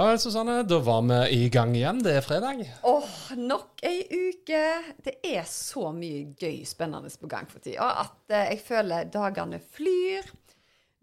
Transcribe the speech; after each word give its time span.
Ja 0.00 0.18
Susanne. 0.18 0.62
Da 0.62 0.78
var 0.78 1.02
vi 1.02 1.30
i 1.36 1.48
gang 1.52 1.74
igjen. 1.76 1.98
Det 2.00 2.14
er 2.16 2.22
fredag. 2.24 2.62
Åh, 2.88 3.16
nok 3.36 3.82
ei 3.84 3.98
uke. 4.08 4.60
Det 5.04 5.12
er 5.28 5.42
så 5.44 5.90
mye 5.92 6.22
gøy 6.40 6.62
spennende 6.64 7.10
på 7.20 7.28
gang 7.28 7.44
for 7.50 7.60
tida 7.60 7.84
at 8.06 8.32
eh, 8.32 8.46
jeg 8.54 8.62
føler 8.64 9.10
dagene 9.12 9.58
flyr. 9.60 10.24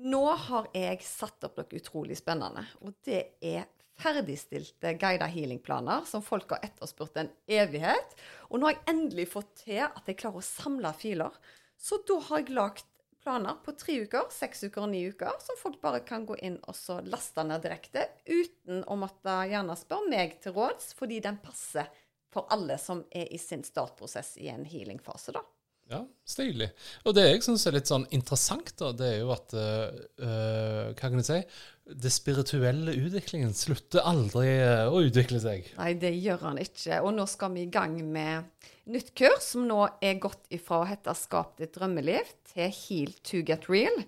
Nå 0.02 0.24
har 0.48 0.72
jeg 0.74 1.05
satt 1.05 1.46
opp 1.46 1.62
noe 1.62 1.78
utrolig 1.78 2.18
spennende, 2.18 2.64
og 2.82 2.98
det 3.05 3.22
er 3.38 3.70
ferdigstilte 4.02 4.96
guida 4.98 5.30
healingplaner 5.30 6.10
som 6.10 6.26
folk 6.26 6.58
har 6.58 6.66
etterspurt 6.66 7.22
en 7.22 7.30
evighet. 7.46 8.18
Og 8.50 8.58
nå 8.58 8.72
har 8.72 8.80
jeg 8.80 8.96
endelig 8.96 9.27
fått 9.36 9.54
til 9.62 9.86
at 9.86 10.10
jeg 10.10 10.18
klarer 10.24 10.41
å 10.41 10.50
samle 10.50 10.96
filer. 10.98 11.38
Så 11.77 12.02
da 12.10 12.18
har 12.32 12.41
jeg 12.41 12.58
lagt 12.58 12.87
planer 13.27 13.58
på 13.63 13.73
tre 13.76 13.98
uker, 14.05 14.30
seks 14.31 14.63
uker 14.70 14.86
og 14.86 14.91
ni 14.94 15.02
uker, 15.12 15.34
som 15.44 15.58
folk 15.59 15.81
bare 15.84 15.99
kan 16.08 16.23
gå 16.27 16.38
inn 16.48 16.55
og 16.63 17.09
laste 17.12 17.44
ned 17.44 17.66
direkte, 17.66 18.05
uten 18.23 18.85
å 18.88 18.95
måtte 18.95 19.34
gjerne 19.52 19.76
spørre 19.76 20.08
meg 20.13 20.38
til 20.44 20.55
råds, 20.55 20.94
fordi 20.95 21.20
den 21.26 21.41
passer 21.43 21.90
for 22.32 22.48
alle 22.55 22.77
som 22.79 23.04
er 23.12 23.27
i 23.34 23.40
sin 23.41 23.65
startprosess 23.68 24.37
i 24.40 24.48
en 24.54 24.63
healingfase, 24.68 25.35
da. 25.35 25.43
Ja, 25.91 26.02
stilig. 26.27 26.70
Og 27.07 27.15
det 27.15 27.26
jeg 27.26 27.43
syns 27.43 27.63
er 27.68 27.76
litt 27.77 27.91
sånn 27.91 28.07
interessant, 28.15 28.74
da, 28.79 28.93
det 28.96 29.12
er 29.12 29.21
jo 29.21 29.30
at 29.32 29.54
uh, 29.55 30.90
Hva 30.91 30.96
kan 30.99 31.20
jeg 31.20 31.27
si? 31.27 31.37
Det 31.88 32.12
spirituelle 32.12 32.91
utviklingen 32.99 33.54
slutter 33.55 34.04
aldri 34.04 34.49
uh, 34.60 34.91
å 34.91 34.99
utvikle 35.07 35.40
seg. 35.40 35.70
Nei, 35.77 35.93
det 35.99 36.12
gjør 36.20 36.49
han 36.49 36.60
ikke. 36.60 36.99
Og 36.99 37.13
nå 37.16 37.27
skal 37.32 37.54
vi 37.55 37.63
i 37.63 37.71
gang 37.71 37.96
med 38.04 38.68
nytt 38.91 39.13
kurs, 39.16 39.54
som 39.54 39.63
nå 39.70 39.80
er 40.04 40.20
gått 40.20 40.49
ifra 40.54 40.82
å 40.82 40.88
hete 40.90 41.15
Skap 41.15 41.55
ditt 41.62 41.76
drømmeliv 41.77 42.27
til 42.52 42.74
Heal 42.76 43.13
to 43.24 43.40
get 43.48 43.70
real. 43.71 44.04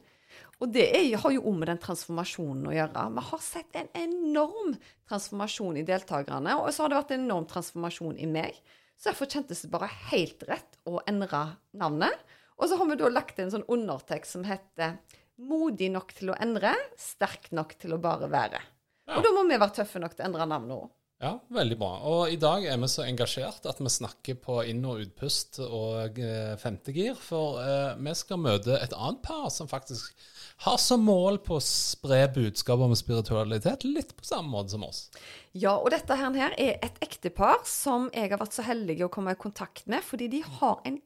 Og 0.59 0.73
det 0.75 0.89
er, 0.91 1.13
har 1.21 1.31
jo 1.31 1.45
om 1.47 1.55
med 1.61 1.69
den 1.71 1.79
transformasjonen 1.79 2.67
å 2.67 2.75
gjøre. 2.75 3.05
Vi 3.15 3.23
har 3.29 3.43
sett 3.43 3.79
en 3.79 3.87
enorm 3.95 4.73
transformasjon 5.07 5.79
i 5.79 5.85
deltakerne, 5.87 6.57
og 6.59 6.73
så 6.75 6.83
har 6.83 6.91
det 6.91 6.99
vært 6.99 7.13
en 7.15 7.23
enorm 7.29 7.47
transformasjon 7.47 8.19
i 8.19 8.27
meg. 8.27 8.59
Så 8.99 9.13
derfor 9.13 9.31
kjentes 9.31 9.63
det 9.63 9.71
bare 9.71 9.87
helt 10.09 10.43
rett 10.49 10.75
å 10.83 10.99
endre 11.07 11.45
navnet. 11.79 12.27
Og 12.59 12.67
så 12.67 12.75
har 12.75 12.89
vi 12.89 12.99
da 12.99 13.07
lagt 13.11 13.39
en 13.39 13.53
sånn 13.53 13.63
undertekst 13.71 14.35
som 14.35 14.43
heter 14.43 14.97
'Modig 15.39 15.87
nok 15.93 16.11
til 16.17 16.33
å 16.33 16.37
endre, 16.39 16.73
sterk 16.99 17.51
nok 17.55 17.77
til 17.79 17.95
å 17.95 18.01
bare 18.03 18.27
være'. 18.27 18.63
Ja. 19.07 19.17
Og 19.17 19.23
da 19.25 19.31
må 19.33 19.47
vi 19.47 19.57
være 19.57 19.79
tøffe 19.79 20.01
nok 20.03 20.15
til 20.15 20.25
å 20.25 20.29
endre 20.29 20.47
navnet 20.49 20.75
òg. 20.75 20.89
Ja, 21.19 21.33
veldig 21.51 21.75
bra. 21.75 21.89
Og 22.07 22.31
i 22.31 22.37
dag 22.39 22.63
er 22.63 22.77
vi 22.79 22.87
så 22.87 23.03
engasjert 23.03 23.65
at 23.67 23.79
vi 23.81 23.91
snakker 23.91 24.37
på 24.39 24.61
inn- 24.71 24.85
og 24.87 25.01
utpust 25.03 25.57
og 25.65 26.19
eh, 26.23 26.53
femte. 26.61 26.93
For 27.19 27.59
eh, 27.59 27.97
vi 27.99 28.13
skal 28.15 28.39
møte 28.39 28.77
et 28.79 28.95
annet 28.95 29.19
par 29.25 29.49
som 29.51 29.67
faktisk 29.67 30.15
har 30.63 30.77
som 30.79 31.03
mål 31.03 31.41
på 31.43 31.57
å 31.57 31.63
spre 31.63 32.21
budskap 32.35 32.79
om 32.83 32.95
spiritualitet 32.95 33.83
litt 33.87 34.15
på 34.15 34.27
samme 34.27 34.51
måte 34.53 34.75
som 34.77 34.87
oss. 34.87 35.09
Ja, 35.51 35.75
og 35.75 35.91
dette 35.91 36.15
her 36.15 36.55
er 36.55 36.79
et 36.79 37.03
ektepar 37.03 37.67
som 37.67 38.07
jeg 38.15 38.31
har 38.31 38.39
vært 38.39 38.55
så 38.55 38.63
heldig 38.67 39.01
å 39.03 39.11
komme 39.11 39.35
i 39.35 39.39
kontakt 39.39 39.91
med, 39.91 40.05
fordi 40.07 40.31
de 40.31 40.43
har 40.59 40.79
en 40.87 41.01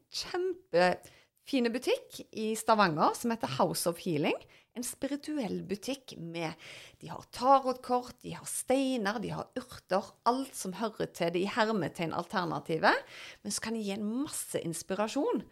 kjempefin 1.44 1.72
butikk 1.72 2.20
i 2.32 2.54
Stavanger 2.56 3.14
som 3.14 3.30
heter 3.30 3.58
House 3.58 3.88
of 3.88 3.98
Healing. 4.00 4.36
En 4.74 4.82
spirituell 4.82 5.62
butikk 5.62 6.16
med 6.18 6.54
De 7.00 7.08
har 7.08 7.22
tarotkort, 7.30 8.16
de 8.22 8.32
har 8.34 8.46
steiner, 8.46 9.20
de 9.20 9.30
har 9.30 9.50
urter. 9.54 10.02
Alt 10.24 10.54
som 10.54 10.72
hører 10.72 11.06
til 11.12 11.32
det 11.32 11.42
i 11.42 11.50
hermetegn-alternativet. 11.50 12.96
Men 13.42 13.52
så 13.52 13.60
kan 13.60 13.76
gi 13.76 13.92
en 13.92 14.04
masse 14.24 14.58
inspirasjon. 14.58 15.44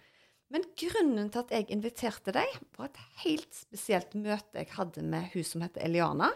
Men 0.50 0.64
grunnen 0.76 1.30
til 1.30 1.44
at 1.44 1.52
jeg 1.52 1.70
inviterte 1.70 2.32
deg, 2.32 2.48
var 2.76 2.88
et 2.88 3.00
helt 3.24 3.54
spesielt 3.54 4.14
møte 4.14 4.58
jeg 4.58 4.72
hadde 4.74 5.02
med 5.02 5.30
hun 5.32 5.44
som 5.44 5.62
heter 5.62 5.84
Eliana. 5.84 6.32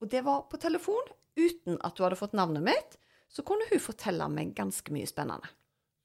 Og 0.00 0.10
det 0.10 0.24
var 0.24 0.46
på 0.50 0.58
telefon, 0.58 1.06
uten 1.36 1.78
at 1.82 1.96
du 1.96 2.04
hadde 2.06 2.18
fått 2.18 2.34
navnet 2.34 2.62
mitt. 2.62 2.98
Så 3.30 3.42
kunne 3.46 3.68
hun 3.70 3.82
fortelle 3.82 4.26
meg 4.30 4.56
ganske 4.56 4.90
mye 4.90 5.06
spennende. 5.06 5.50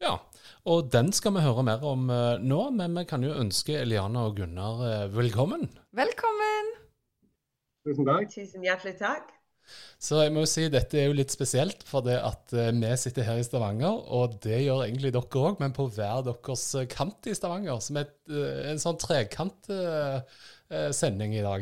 Ja, 0.04 0.18
og 0.68 0.90
den 0.92 1.14
skal 1.16 1.32
vi 1.38 1.44
høre 1.46 1.64
mer 1.64 1.80
om 1.88 2.10
uh, 2.12 2.36
nå, 2.42 2.72
men 2.76 2.98
vi 3.00 3.06
kan 3.08 3.24
jo 3.24 3.38
ønske 3.40 3.78
Eliana 3.80 4.26
og 4.28 4.36
Gunnar 4.42 4.82
uh, 4.82 5.06
velkommen. 5.14 5.70
Velkommen. 5.96 6.66
Tusen 7.88 8.06
takk. 8.10 8.28
Tusen 8.34 8.66
hjertelig 8.66 8.98
takk. 9.00 9.30
Så 9.98 10.22
jeg 10.22 10.32
må 10.36 10.40
jo 10.44 10.50
si 10.52 10.70
dette 10.70 10.98
er 11.00 11.06
jo 11.08 11.18
litt 11.18 11.32
spesielt, 11.34 11.84
for 11.88 12.02
det 12.06 12.18
at 12.20 12.54
uh, 12.58 12.72
vi 12.76 12.98
sitter 13.00 13.24
her 13.30 13.38
i 13.40 13.48
Stavanger, 13.48 13.96
og 14.18 14.26
det 14.44 14.66
gjør 14.66 14.84
egentlig 14.84 15.12
dere 15.16 15.42
òg, 15.46 15.54
men 15.64 15.72
på 15.78 15.84
hver 15.96 16.20
deres 16.28 16.64
eh, 16.76 16.90
kant 16.92 17.22
i 17.32 17.38
Stavanger. 17.38 17.78
Som 17.82 17.98
er 18.02 18.08
en 18.74 18.82
sånn 18.82 19.02
trekantsending 19.02 21.32
i 21.40 21.46
dag. 21.46 21.62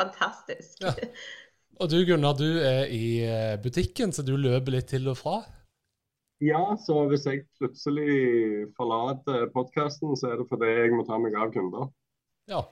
Fantastisk. 0.00 0.72
Ja. 0.80 0.92
Og 1.82 1.86
du 1.90 1.98
Gunnar, 2.06 2.34
du 2.38 2.50
er 2.62 2.86
i 2.88 3.26
butikken, 3.62 4.12
så 4.14 4.22
du 4.24 4.36
løper 4.38 4.72
litt 4.78 4.88
til 4.94 5.08
og 5.10 5.16
fra? 5.18 5.42
Ja, 6.44 6.62
så 6.80 7.06
hvis 7.08 7.24
jeg 7.28 7.46
plutselig 7.56 8.68
forlater 8.76 9.46
podkasten, 9.54 10.12
så 10.18 10.32
er 10.32 10.40
det 10.42 10.48
fordi 10.50 10.72
jeg 10.72 10.92
må 10.92 11.06
ta 11.08 11.16
meg 11.20 11.36
av 11.40 11.52
kunder. 11.54 11.92
Ja, 12.50 12.64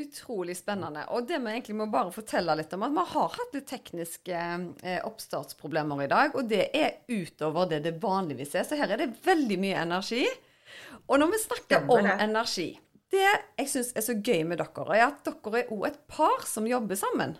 Utrolig 0.00 0.56
spennende. 0.56 1.02
Og 1.12 1.26
det 1.28 1.40
vi 1.42 1.50
egentlig 1.50 1.74
må 1.76 1.86
bare 1.90 2.12
fortelle 2.14 2.54
litt 2.56 2.72
om, 2.72 2.84
at 2.86 2.94
vi 2.94 3.02
har 3.12 3.32
hatt 3.34 3.56
litt 3.56 3.66
tekniske 3.68 4.36
eh, 4.86 5.00
oppstartsproblemer 5.04 6.04
i 6.04 6.10
dag. 6.10 6.36
Og 6.38 6.46
det 6.48 6.68
er 6.76 7.02
utover 7.10 7.68
det 7.68 7.82
det 7.84 7.96
vanligvis 8.02 8.54
er. 8.56 8.64
Så 8.64 8.78
her 8.80 8.94
er 8.94 9.02
det 9.02 9.10
veldig 9.26 9.58
mye 9.60 9.82
energi. 9.82 10.22
Og 11.10 11.20
når 11.20 11.34
vi 11.34 11.42
snakker 11.42 11.90
om 11.90 12.06
energi 12.06 12.68
Det 13.10 13.24
jeg 13.24 13.66
syns 13.66 13.88
er 13.98 14.04
så 14.06 14.14
gøy 14.14 14.44
med 14.46 14.60
dere, 14.60 14.84
er 14.94 15.08
at 15.08 15.24
dere 15.26 15.64
er 15.64 15.72
òg 15.74 15.88
et 15.88 15.98
par 16.06 16.46
som 16.46 16.68
jobber 16.70 16.94
sammen. 16.94 17.34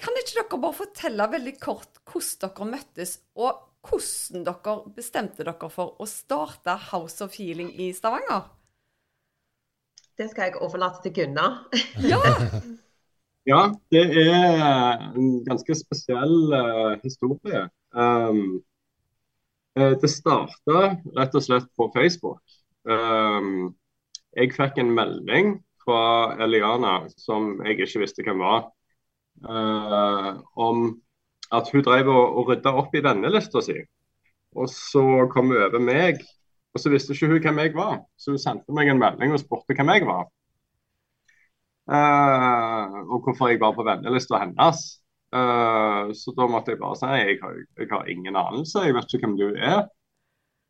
Kan 0.00 0.18
ikke 0.20 0.36
dere 0.36 0.60
bare 0.60 0.76
fortelle 0.76 1.28
veldig 1.32 1.54
kort 1.62 2.02
hvordan 2.04 2.44
dere 2.44 2.68
møttes, 2.68 3.14
og 3.40 3.69
hvordan 3.86 4.44
dere 4.46 4.74
bestemte 4.96 5.44
dere 5.46 5.70
for 5.72 5.96
å 6.00 6.08
starte 6.08 6.76
House 6.90 7.24
of 7.24 7.36
Healing 7.38 7.72
i 7.80 7.90
Stavanger? 7.96 8.48
Det 10.18 10.28
skal 10.30 10.50
jeg 10.50 10.60
overlate 10.60 11.04
til 11.06 11.16
Gunnar. 11.16 11.62
Ja. 12.10 12.20
ja, 13.48 13.60
det 13.92 14.02
er 14.20 15.06
en 15.16 15.30
ganske 15.46 15.74
spesiell 15.78 16.52
uh, 16.52 16.98
historie. 17.04 17.64
Um, 17.96 18.60
det 19.74 20.10
starta 20.12 20.80
rett 21.16 21.36
og 21.38 21.44
slett 21.44 21.68
på 21.78 21.88
Facebook. 21.94 22.42
Um, 22.84 23.70
jeg 24.36 24.52
fikk 24.54 24.80
en 24.82 24.92
melding 24.94 25.54
fra 25.80 26.36
Eliana 26.42 27.06
som 27.16 27.56
jeg 27.64 27.78
ikke 27.80 28.04
visste 28.04 28.26
hvem 28.26 28.42
var, 28.44 28.68
uh, 29.46 30.36
om 30.60 30.92
at 31.52 31.70
hun 31.72 31.82
drev 31.86 32.10
og, 32.12 32.36
og 32.38 32.52
rydda 32.52 32.74
opp 32.82 32.94
i 32.94 33.02
vennelista 33.04 33.62
si. 33.64 33.78
Og 34.58 34.70
så 34.70 35.02
kom 35.32 35.52
hun 35.52 35.62
over 35.62 35.82
meg 35.82 36.22
og 36.74 36.82
så 36.82 36.90
visste 36.92 37.14
ikke 37.14 37.30
hun 37.30 37.42
hvem 37.42 37.58
jeg 37.64 37.74
var, 37.74 37.96
så 38.18 38.34
hun 38.34 38.42
sendte 38.42 38.74
meg 38.74 38.90
en 38.90 39.00
melding 39.02 39.34
og 39.34 39.42
spurte 39.42 39.74
hvem 39.74 39.90
jeg 39.94 40.06
var. 40.06 40.28
Uh, 41.90 42.98
og 43.10 43.24
hvorfor 43.24 43.50
jeg 43.50 43.60
var 43.62 43.74
på 43.74 43.86
vennelista 43.86 44.38
hennes. 44.38 44.84
Uh, 45.34 46.10
så 46.14 46.34
da 46.36 46.46
måtte 46.50 46.74
jeg 46.74 46.80
bare 46.82 46.98
si 46.98 47.08
jeg 47.10 47.40
har, 47.42 47.56
jeg 47.78 47.88
har 47.90 48.06
ingen 48.10 48.38
anelse, 48.38 48.84
jeg 48.86 48.94
vet 48.94 49.14
ikke 49.14 49.26
hvem 49.26 49.38
du 49.40 49.48
er. 49.56 49.82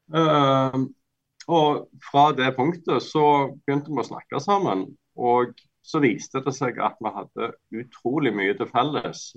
Uh, 0.08 0.88
og 1.48 1.90
fra 2.08 2.30
det 2.36 2.54
punktet 2.56 3.04
så 3.04 3.26
begynte 3.66 3.92
vi 3.92 4.00
å 4.00 4.08
snakke 4.08 4.40
sammen. 4.40 4.86
Og 5.20 5.52
så 5.84 6.00
viste 6.00 6.40
det 6.44 6.54
seg 6.56 6.78
at 6.80 6.96
vi 7.02 7.12
hadde 7.12 7.52
utrolig 7.82 8.32
mye 8.36 8.54
til 8.56 8.68
felles. 8.70 9.30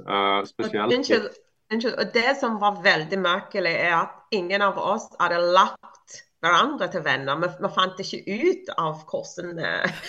spesielt 0.47 0.94
Unnskyld, 0.94 1.27
unnskyld. 1.27 1.42
Og 1.71 2.06
det 2.13 2.36
som 2.39 2.60
var 2.62 2.81
veldig 2.83 3.19
merkelig, 3.21 3.74
er 3.88 3.95
at 4.04 4.36
ingen 4.36 4.62
av 4.62 4.77
oss 4.77 5.07
hadde 5.19 5.39
lagt 5.56 6.19
hverandre 6.44 6.89
til 6.92 7.04
venner. 7.06 7.39
Vi, 7.39 7.50
vi 7.63 7.71
fant 7.74 8.01
ikke 8.04 8.19
ut 8.27 8.74
av 8.75 9.06
hvordan 9.10 9.54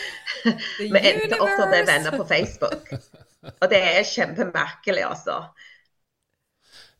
vi 0.94 1.04
endte 1.04 1.38
opp 1.38 1.52
til 1.54 1.64
å 1.64 1.70
bli 1.70 1.84
venner 1.88 2.18
på 2.18 2.26
Facebook. 2.28 2.90
Og 3.54 3.70
det 3.70 3.80
er 3.92 4.08
kjempemerkelig, 4.08 5.04
altså. 5.06 5.38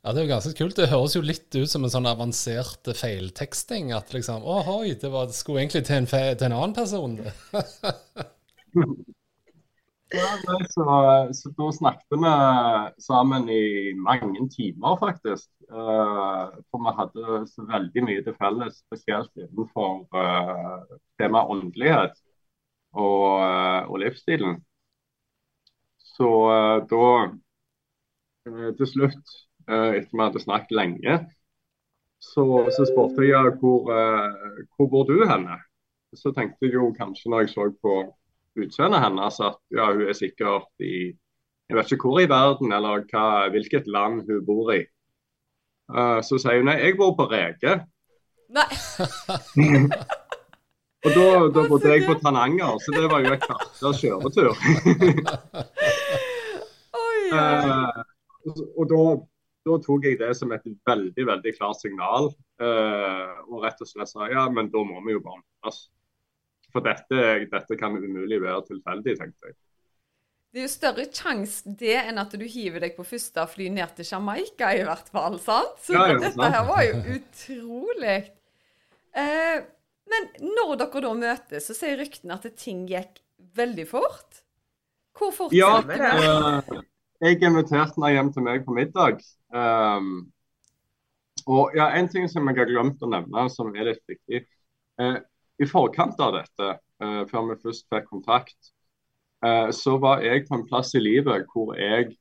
Ja, 0.05 0.13
Det 0.13 0.21
er 0.21 0.27
jo 0.27 0.33
ganske 0.35 0.53
kult. 0.59 0.77
Det 0.77 0.91
høres 0.93 1.17
jo 1.17 1.25
litt 1.25 1.49
ut 1.57 1.71
som 1.71 1.85
en 1.87 1.93
sånn 1.93 2.09
avansert 2.09 2.91
feilteksting. 2.99 3.93
At 3.97 4.13
liksom 4.13 4.45
Ohoi, 4.45 4.93
det, 5.01 5.09
var, 5.13 5.31
det 5.31 5.37
skulle 5.39 5.65
egentlig 5.65 5.87
til 5.89 6.03
en, 6.03 6.09
fe, 6.11 6.25
til 6.37 6.51
en 6.51 6.59
annen 6.61 6.77
person. 6.77 7.17
Ja, 10.13 10.59
så, 10.71 10.85
så 11.33 11.51
da 11.57 11.73
snakket 11.73 12.07
vi 12.11 12.33
sammen 13.03 13.49
i 13.49 13.95
mange 13.97 14.49
timer, 14.49 14.97
faktisk. 15.01 15.49
Uh, 15.73 16.53
for 16.71 16.83
vi 16.85 16.93
hadde 16.99 17.39
så 17.49 17.65
veldig 17.69 18.05
mye 18.05 18.25
til 18.27 18.37
felles, 18.39 18.83
spesielt 18.85 19.33
innenfor 19.41 20.05
uh, 20.15 20.99
temaet 21.19 21.51
åndelighet 21.51 22.21
og, 22.93 23.41
uh, 23.41 23.81
og, 23.89 23.97
livsstilen. 24.05 24.61
Så 26.15 26.29
da, 26.87 27.07
til 28.79 28.87
slutt, 28.87 29.33
etter 29.67 30.13
vi 30.13 30.21
hadde 30.21 30.43
snakket 30.45 30.77
lenge, 30.79 31.17
så, 32.23 32.45
så 32.77 32.87
spurte 32.87 33.27
jeg 33.27 33.57
hvor, 33.59 33.91
hvor 34.77 34.91
bor 34.93 35.09
du 35.09 35.25
henne? 35.27 35.57
Så 36.15 36.31
tenkte 36.37 36.69
jeg 36.69 36.77
jo 36.77 36.93
kanskje 36.95 37.33
når 37.33 37.43
jeg 37.43 37.51
så 37.57 37.67
på 37.83 37.97
utseendet 38.61 39.03
hennes 39.03 39.41
at 39.43 39.61
ja, 39.75 39.91
hun 39.93 40.09
er 40.09 40.19
sikkert 40.19 40.85
i 40.85 41.13
jeg 41.69 41.77
vet 41.79 41.93
ikke 41.95 42.09
hvor 42.11 42.21
i 42.21 42.29
verden 42.29 42.73
eller 42.77 43.05
hva, 43.09 43.49
hvilket 43.53 43.87
land 43.89 44.27
hun 44.29 44.45
bor 44.45 44.73
i. 44.75 44.83
Uh, 45.89 46.21
så 46.25 46.39
sier 46.41 46.59
hun 46.61 46.67
nei, 46.69 46.79
jeg 46.83 46.97
bor 46.99 47.15
på 47.17 47.25
Rege. 47.31 47.73
Nei. 48.55 48.69
og 51.05 51.11
da, 51.17 51.27
da 51.57 51.61
bodde 51.71 51.93
jeg 51.93 52.07
på 52.07 52.15
Tananger, 52.21 52.73
så 52.85 52.89
det 52.95 53.11
var 53.13 53.21
jo 53.25 53.33
et 53.33 53.45
kvarters 53.45 53.99
kjøretur. 54.03 54.53
uh, 57.33 58.01
og 58.77 58.85
da, 58.93 59.03
da, 59.65 59.73
tok 59.89 60.03
jeg 60.09 60.21
det 60.21 60.33
som 60.37 60.53
et 60.53 60.67
veldig 60.87 61.25
veldig 61.33 61.53
klart 61.57 61.79
signal, 61.81 62.25
uh, 62.61 63.33
og 63.49 63.65
rett 63.65 63.81
og 63.81 63.89
slett 63.89 64.11
sa 64.13 64.21
ja, 64.33 64.45
men 64.53 64.65
da 64.73 64.81
må 64.85 64.97
vi 65.09 65.17
jo 65.17 65.25
bare 65.25 65.41
møtes. 65.41 65.77
For 66.75 66.83
dette, 66.83 67.27
dette 67.53 67.79
kan 67.79 67.95
umulig 67.95 68.41
være 68.43 68.65
tilfeldig, 68.73 69.15
tenkte 69.21 69.51
jeg. 69.51 69.57
Det 70.55 70.61
er 70.61 70.67
jo 70.69 70.71
større 70.71 71.05
sjanse 71.11 71.71
det 71.79 71.97
enn 71.99 72.19
at 72.23 72.35
du 72.39 72.45
hiver 72.47 72.83
deg 72.85 72.95
på 72.95 73.07
første 73.07 73.43
fly 73.51 73.69
ned 73.75 73.95
til 73.97 74.07
Jamaica, 74.07 74.69
i 74.75 74.85
hvert 74.87 75.09
fall. 75.11 75.39
sant? 75.43 75.81
Så 75.83 75.97
ja, 75.97 76.05
jo, 76.13 76.21
dette 76.23 76.51
her 76.55 76.67
var 76.69 76.83
jo 76.87 77.01
utrolig. 77.17 78.19
Eh, 79.19 79.65
men 80.11 80.29
når 80.43 80.77
dere 80.83 81.03
da 81.07 81.13
møtes, 81.19 81.67
så 81.67 81.75
sier 81.75 81.99
ryktene 81.99 82.39
at 82.39 82.47
ting 82.61 82.85
gikk 82.91 83.19
veldig 83.59 83.87
fort. 83.91 84.45
Hvor 85.19 85.35
fort 85.35 85.55
ja, 85.55 85.73
gikk 85.81 85.95
det? 85.95 86.13
Uh, 86.23 86.81
jeg 87.25 87.41
inviterte 87.41 87.99
henne 87.99 88.15
hjem 88.15 88.33
til 88.35 88.47
meg 88.47 88.65
på 88.67 88.79
middag. 88.79 89.23
Um, 89.55 90.17
og 91.51 91.75
ja, 91.75 91.91
En 91.99 92.11
ting 92.11 92.31
som 92.31 92.47
jeg 92.51 92.59
har 92.59 92.71
glemt 92.71 93.03
å 93.03 93.11
nevne, 93.11 93.47
som 93.51 93.75
er 93.75 93.91
litt 93.91 94.03
viktig. 94.11 94.43
Uh, 95.03 95.19
i 95.63 95.67
forkant 95.69 96.19
av 96.23 96.35
dette, 96.39 96.71
uh, 97.03 97.23
før 97.31 97.51
vi 97.51 97.61
først 97.63 97.87
fikk 97.93 98.09
kontakt, 98.11 98.73
uh, 99.45 99.71
så 99.75 99.97
var 100.03 100.25
jeg 100.25 100.47
på 100.49 100.59
en 100.59 100.67
plass 100.69 100.95
i 100.99 101.03
livet 101.03 101.47
hvor 101.53 101.75
jeg 101.79 102.15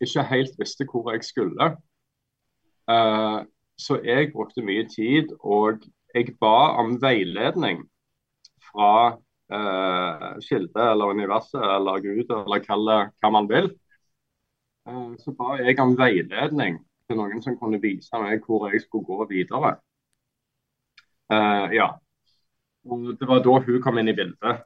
ikke 0.00 0.26
helt 0.28 0.60
visste 0.60 0.86
hvor 0.88 1.12
jeg 1.14 1.24
skulle. 1.24 1.72
Uh, 2.90 3.40
så 3.80 4.00
jeg 4.04 4.32
brukte 4.34 4.64
mye 4.64 4.84
tid, 4.90 5.32
og 5.40 5.86
jeg 6.14 6.34
ba 6.40 6.76
om 6.82 6.98
veiledning 7.00 7.86
fra 8.70 9.16
kilde 10.46 10.82
eller 10.92 11.10
universet 11.10 11.58
eller 11.58 11.98
Gud, 12.04 12.28
eller 12.30 12.60
kall 12.62 12.84
det 12.86 12.98
hva 13.18 13.30
man 13.34 13.48
vil. 13.50 13.66
så 15.18 15.32
ba 15.34 15.56
jeg 15.58 15.74
om 15.82 15.96
veiledning 15.98 16.76
til 17.08 17.18
noen 17.18 17.42
som 17.42 17.56
kunne 17.58 17.80
vise 17.82 18.20
meg 18.22 18.46
hvor 18.46 18.68
jeg 18.70 18.84
skulle 18.84 19.08
gå 19.08 19.26
videre. 19.32 19.72
ja, 21.74 21.88
og 22.88 23.12
det 23.20 23.28
var 23.28 23.42
da 23.44 23.58
hun 23.66 23.82
kom 23.84 23.98
inn 24.00 24.08
i 24.12 24.16
bildet. 24.16 24.64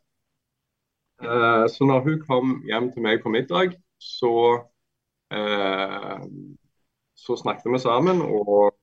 Eh, 1.23 1.67
så 1.69 1.85
når 1.87 2.01
hun 2.01 2.23
kom 2.29 2.55
hjem 2.67 2.91
til 2.93 3.03
meg 3.03 3.23
på 3.23 3.33
middag, 3.33 3.75
så, 3.99 4.33
eh, 5.33 6.25
så 7.15 7.37
snakket 7.37 7.73
vi 7.73 7.79
sammen 7.79 8.23
og 8.23 8.75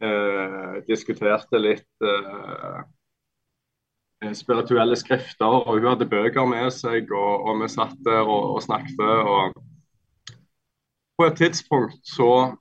eh, 0.00 0.80
diskuterte 0.88 1.60
litt 1.60 2.08
spirituelle 4.34 4.96
skrifter. 4.98 5.46
og 5.46 5.78
Hun 5.78 5.86
hadde 5.92 6.08
bøker 6.10 6.46
med 6.46 6.70
seg, 6.74 7.12
og, 7.12 7.44
og 7.46 7.60
vi 7.62 7.68
satt 7.70 7.98
der 8.06 8.24
og, 8.24 8.54
og 8.56 8.62
snakket. 8.62 8.98
og 8.98 9.52
På 11.18 11.28
et 11.28 11.36
tidspunkt 11.38 12.00
så 12.06 12.56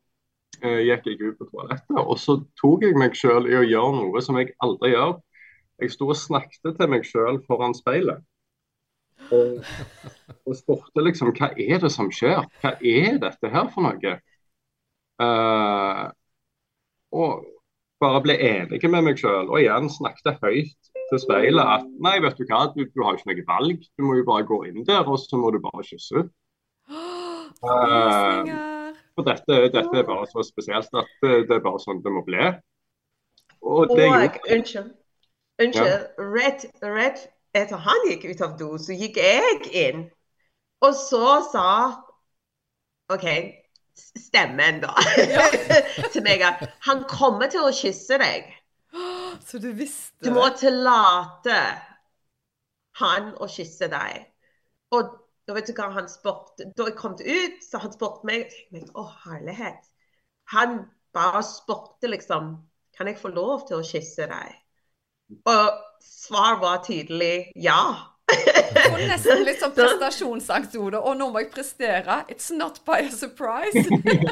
gikk 0.58 1.06
jeg 1.06 1.22
ut 1.22 1.38
på 1.38 1.46
toalettet, 1.52 1.98
og 1.98 2.18
så 2.18 2.40
tok 2.62 2.84
jeg 2.86 2.98
meg 2.98 3.14
selv 3.18 3.46
i 3.50 3.58
å 3.58 3.66
gjøre 3.66 3.98
noe 4.02 4.22
som 4.26 4.38
jeg 4.38 4.54
aldri 4.66 4.94
gjør. 4.94 5.18
Jeg 5.82 5.94
sto 5.94 6.10
og 6.10 6.18
snakket 6.18 6.74
til 6.78 6.90
meg 6.90 7.06
sjøl 7.06 7.42
foran 7.46 7.76
speilet. 7.78 8.24
Og, 9.34 9.66
og 10.46 10.56
spurte 10.56 11.04
liksom 11.04 11.34
hva 11.38 11.52
er 11.54 11.82
det 11.84 11.92
som 11.94 12.10
skjer? 12.14 12.46
Hva 12.62 12.74
er 12.82 13.20
dette 13.22 13.52
her 13.54 13.70
for 13.74 13.86
noe? 13.86 14.16
Uh, 15.18 16.08
og 17.18 17.46
bare 18.02 18.22
ble 18.26 18.38
enig 18.38 18.82
med 18.90 19.06
meg 19.06 19.22
sjøl. 19.22 19.50
Og 19.50 19.62
igjen 19.62 19.90
snakket 19.94 20.42
høyt 20.44 20.92
til 21.12 21.22
speilet 21.22 21.74
at 21.78 21.88
nei, 22.04 22.18
vet 22.24 22.38
du 22.40 22.46
hva, 22.50 22.68
du, 22.74 22.84
du, 22.86 23.04
har 23.06 23.18
ikke 23.18 23.32
noe 23.32 23.48
valg. 23.50 23.88
Du 23.98 24.06
må 24.08 24.20
jo 24.20 24.28
bare 24.28 24.48
gå 24.50 24.64
inn 24.70 24.86
der, 24.88 25.06
og 25.06 25.20
så 25.22 25.40
må 25.40 25.54
du 25.54 25.62
bare 25.64 25.86
kysse. 25.88 26.28
Uh, 27.58 28.94
for 29.18 29.26
dette, 29.26 29.62
dette, 29.74 29.94
er 29.98 30.06
bare 30.06 30.28
så 30.30 30.46
spesielt 30.46 30.94
at 30.94 31.10
det, 31.24 31.48
det, 31.50 31.58
er 31.58 31.66
bare 31.66 31.82
sånn 31.82 32.04
det 32.06 32.14
må 32.14 32.26
bli. 32.26 32.52
Og 33.66 33.94
det 33.94 34.06
gjorde 34.06 34.58
Unnskyld. 34.58 34.94
Ja. 35.58 35.86
Rett, 36.22 36.66
rett 36.84 37.24
etter 37.58 37.82
han 37.82 38.04
gikk 38.10 38.28
ut 38.30 38.42
av 38.46 38.58
do, 38.60 38.76
så 38.78 38.94
gikk 38.94 39.18
jeg 39.22 39.64
inn. 39.74 40.04
Og 40.86 40.94
så 40.94 41.40
sa 41.50 41.70
OK, 43.14 43.26
stemmen, 43.98 44.82
da, 44.84 44.94
ja. 45.18 45.48
til 46.14 46.22
meg 46.26 46.44
at 46.46 46.62
han 46.86 47.06
kommer 47.10 47.50
til 47.50 47.66
å 47.66 47.74
kysse 47.74 48.20
deg. 48.22 48.50
Så 49.48 49.60
du 49.62 49.70
visste 49.76 50.26
Du 50.26 50.32
må 50.34 50.48
tillate 50.58 51.56
han 52.98 53.34
å 53.38 53.48
kysse 53.52 53.90
deg. 53.92 54.26
Og 54.96 55.12
da 55.48 55.56
vet 55.56 55.70
du 55.70 55.76
hva 55.78 55.90
han 55.96 56.08
spurte 56.12 56.70
Da 56.76 56.88
jeg 56.88 56.96
kom 57.00 57.14
ut, 57.20 57.58
så 57.64 57.80
han 57.84 57.94
spurte 57.94 58.28
meg 58.28 58.52
Å, 58.96 59.04
herlighet. 59.26 59.84
Han 60.56 60.80
bare 61.16 61.44
spurte 61.46 62.10
liksom 62.12 62.56
Kan 62.98 63.12
jeg 63.12 63.20
få 63.20 63.32
lov 63.36 63.68
til 63.68 63.80
å 63.80 63.86
kysse 63.86 64.28
deg? 64.32 64.56
Og 65.48 65.64
svar 66.04 66.60
var 66.62 66.84
tydelig 66.88 67.50
ja. 67.56 67.82
Og 68.28 68.98
nesten 69.08 69.46
litt 69.48 69.62
sånn 69.62 69.74
prestasjonsangst, 69.78 70.76
Oda. 70.82 71.00
Og 71.08 71.16
nå 71.20 71.30
må 71.32 71.44
jeg 71.44 71.52
prestere. 71.54 72.22
It's 72.32 72.50
not 72.54 72.82
by 72.88 73.06
a 73.06 73.14
surprise. 73.14 73.86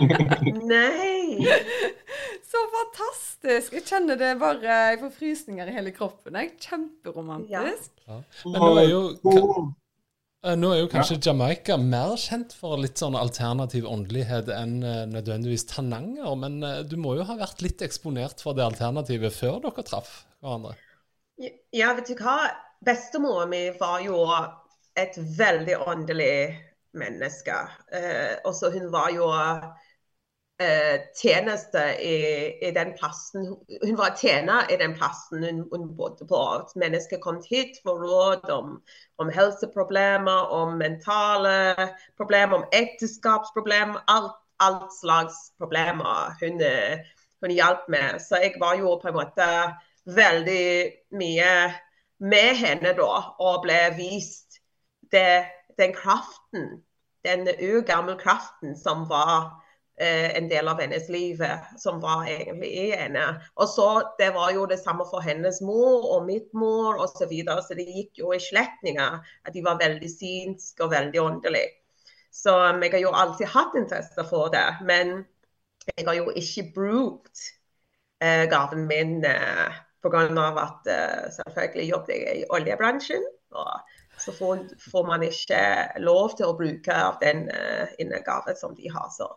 Nei. 0.74 1.46
Så 2.52 2.66
fantastisk. 2.74 3.76
Jeg 3.76 3.86
kjenner 3.88 4.20
det 4.20 4.36
bare 4.42 4.82
Jeg 4.92 5.02
får 5.04 5.16
frysninger 5.16 5.72
i 5.72 5.78
hele 5.78 5.96
kroppen. 5.96 6.36
Jeg 6.36 6.52
er 6.52 6.68
Kjemperomantisk. 6.68 7.90
Ja. 8.06 8.22
Men 8.46 8.62
nå 8.62 8.70
er 8.82 8.88
jo 8.90 9.02
eh, 9.24 10.56
nå 10.60 10.72
er 10.74 10.84
jo 10.84 10.92
kanskje 10.92 11.20
Jamaica 11.26 11.80
mer 11.82 12.16
kjent 12.22 12.54
for 12.56 12.80
litt 12.82 13.02
sånn 13.02 13.18
alternativ 13.18 13.88
åndelighet 13.90 14.52
enn 14.54 14.78
uh, 14.84 15.04
nødvendigvis 15.10 15.68
Tananger. 15.72 16.36
Men 16.40 16.60
uh, 16.64 16.82
du 16.86 17.00
må 17.02 17.16
jo 17.20 17.28
ha 17.28 17.40
vært 17.40 17.64
litt 17.66 17.84
eksponert 17.86 18.44
for 18.44 18.58
det 18.58 18.68
alternativet 18.68 19.34
før 19.36 19.64
dere 19.66 19.88
traff 19.88 20.20
hverandre? 20.44 20.76
Ja, 21.72 21.94
vet 21.94 22.08
du 22.08 22.16
hva. 22.16 22.38
Bestemora 22.86 23.46
mi 23.50 23.66
var 23.80 24.00
jo 24.06 24.20
et 24.96 25.18
veldig 25.38 25.78
åndelig 25.84 26.56
menneske. 26.96 27.56
Eh, 27.92 28.38
også 28.48 28.70
hun 28.72 28.86
var 28.94 29.10
jo 29.12 29.26
eh, 30.64 31.02
tjeneste 31.20 31.82
i, 32.00 32.16
i, 32.64 32.72
den 32.72 32.94
plassen 32.96 33.50
Hun 33.84 33.98
var 34.00 34.16
tjener 34.16 34.70
i 34.72 34.78
den 34.80 34.96
plassen 34.96 35.44
hun, 35.44 35.64
hun 35.74 35.90
bodde 35.98 36.28
på. 36.30 36.42
Mennesker 36.80 37.20
kom 37.24 37.42
hit 37.50 37.82
for 37.84 38.00
råd 38.00 38.48
om, 38.56 38.78
om, 39.20 39.32
helseproblemer, 39.36 40.48
om 40.56 40.78
mentale 40.80 41.90
problemer, 42.16 42.62
om 42.62 42.70
ekteskapsproblemer. 42.72 44.06
Alt, 44.08 44.40
alt 44.64 44.94
slags 45.02 45.50
problemer 45.60 46.32
hun, 46.40 46.64
hun 47.44 47.52
hjalp 47.52 47.90
med. 47.92 48.22
Så 48.24 48.40
jeg 48.40 48.56
var 48.62 48.80
jo 48.80 48.96
på 49.02 49.12
en 49.12 49.20
måte 49.20 49.50
veldig 50.06 50.92
mye 51.18 51.52
med 52.18 52.56
henne 52.62 52.94
da, 52.98 53.12
og 53.42 53.62
ble 53.66 53.80
vist 53.98 54.60
det, 55.12 55.46
den 55.80 55.94
kraften, 55.96 56.82
den 57.26 57.48
ugammel 57.60 58.18
kraften 58.20 58.76
som 58.78 59.06
var 59.10 59.50
eh, 60.00 60.36
en 60.38 60.50
del 60.50 60.68
av 60.72 60.80
hennes 60.82 61.10
liv, 61.10 61.42
som 61.82 62.00
var 62.04 62.28
egentlig 62.30 62.72
i 62.86 62.90
henne. 62.96 63.26
Og 63.56 63.70
så 63.70 63.90
Det 64.20 64.32
var 64.34 64.52
jo 64.54 64.66
det 64.66 64.80
samme 64.80 65.06
for 65.10 65.26
hennes 65.26 65.62
mor 65.62 66.06
og 66.16 66.26
mitt 66.26 66.54
mor 66.54 67.02
osv. 67.02 67.18
Så, 67.18 67.30
videre. 67.30 67.64
så 67.64 67.74
det 67.74 67.88
gikk 67.88 68.22
jo 68.22 68.34
i 68.34 68.40
slektninger 68.40 69.20
at 69.46 69.54
de 69.54 69.64
var 69.66 69.82
veldig 69.82 70.12
synske 70.12 70.84
og 70.84 70.92
veldig 70.92 71.22
åndelige. 71.22 71.82
Så 72.36 72.52
um, 72.52 72.84
jeg 72.84 72.92
har 72.92 73.00
jo 73.00 73.16
alltid 73.16 73.48
hatt 73.48 73.76
interesse 73.80 74.24
for 74.30 74.52
det. 74.52 74.68
Men 74.84 75.26
jeg 75.98 76.08
har 76.08 76.18
jo 76.18 76.32
ikke 76.36 76.72
brukt 76.76 77.46
eh, 78.22 78.44
gaven 78.52 78.88
min 78.90 79.24
eh, 79.26 79.78
Pga. 80.06 80.24
at 80.62 80.90
uh, 80.90 81.28
selvfølgelig 81.36 81.90
jobbet 81.90 82.16
jeg 82.22 82.42
i 82.42 82.48
oljebransjen. 82.58 83.28
Og 83.56 84.22
så 84.22 84.32
får, 84.32 84.66
får, 84.92 85.06
man 85.08 85.24
ikke 85.24 85.62
lov 86.04 86.38
til 86.38 86.50
å 86.50 86.58
bruke 86.58 86.94
av 86.94 87.20
den 87.22 87.48
uh, 87.50 87.88
innegaven 88.00 88.58
som 88.60 88.76
de 88.78 88.92
har. 88.92 89.10
Så, 89.12 89.30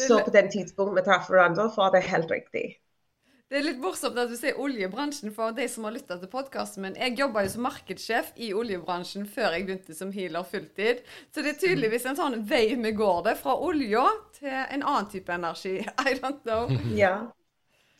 så 0.00 0.22
på 0.24 0.34
den 0.34 0.50
tidspunktet 0.52 1.00
vi 1.02 1.08
traff 1.08 1.30
hverandre, 1.30 1.70
var 1.76 1.92
det 1.94 2.06
helt 2.08 2.30
riktig. 2.32 2.80
Det 3.50 3.58
er 3.58 3.64
litt 3.64 3.80
morsomt 3.82 4.14
at 4.14 4.30
du 4.30 4.36
sier 4.38 4.58
oljebransjen 4.62 5.32
for 5.34 5.50
de 5.50 5.64
som 5.66 5.82
har 5.82 5.96
lytta 5.96 6.20
til 6.20 6.30
podkasten 6.30 6.84
min. 6.84 6.92
Jeg 6.94 7.16
jobba 7.18 7.42
jo 7.42 7.50
som 7.50 7.64
markedssjef 7.66 8.28
i 8.38 8.52
oljebransjen 8.54 9.24
før 9.26 9.56
jeg 9.56 9.64
begynte 9.66 9.96
som 9.98 10.12
healer 10.14 10.46
fulltid. 10.46 11.00
Så 11.34 11.42
det 11.42 11.56
er 11.56 11.58
tydeligvis 11.58 12.06
en 12.06 12.18
sånn 12.20 12.36
vei 12.46 12.76
vi 12.78 12.92
går 12.94 13.24
det, 13.26 13.34
fra 13.40 13.56
olja 13.58 14.04
til 14.38 14.54
en 14.54 14.84
annen 14.84 15.10
type 15.10 15.34
energi. 15.34 15.80
I 16.06 16.14
don't 16.20 16.46
know. 16.46 16.70
Ja. 16.94 17.16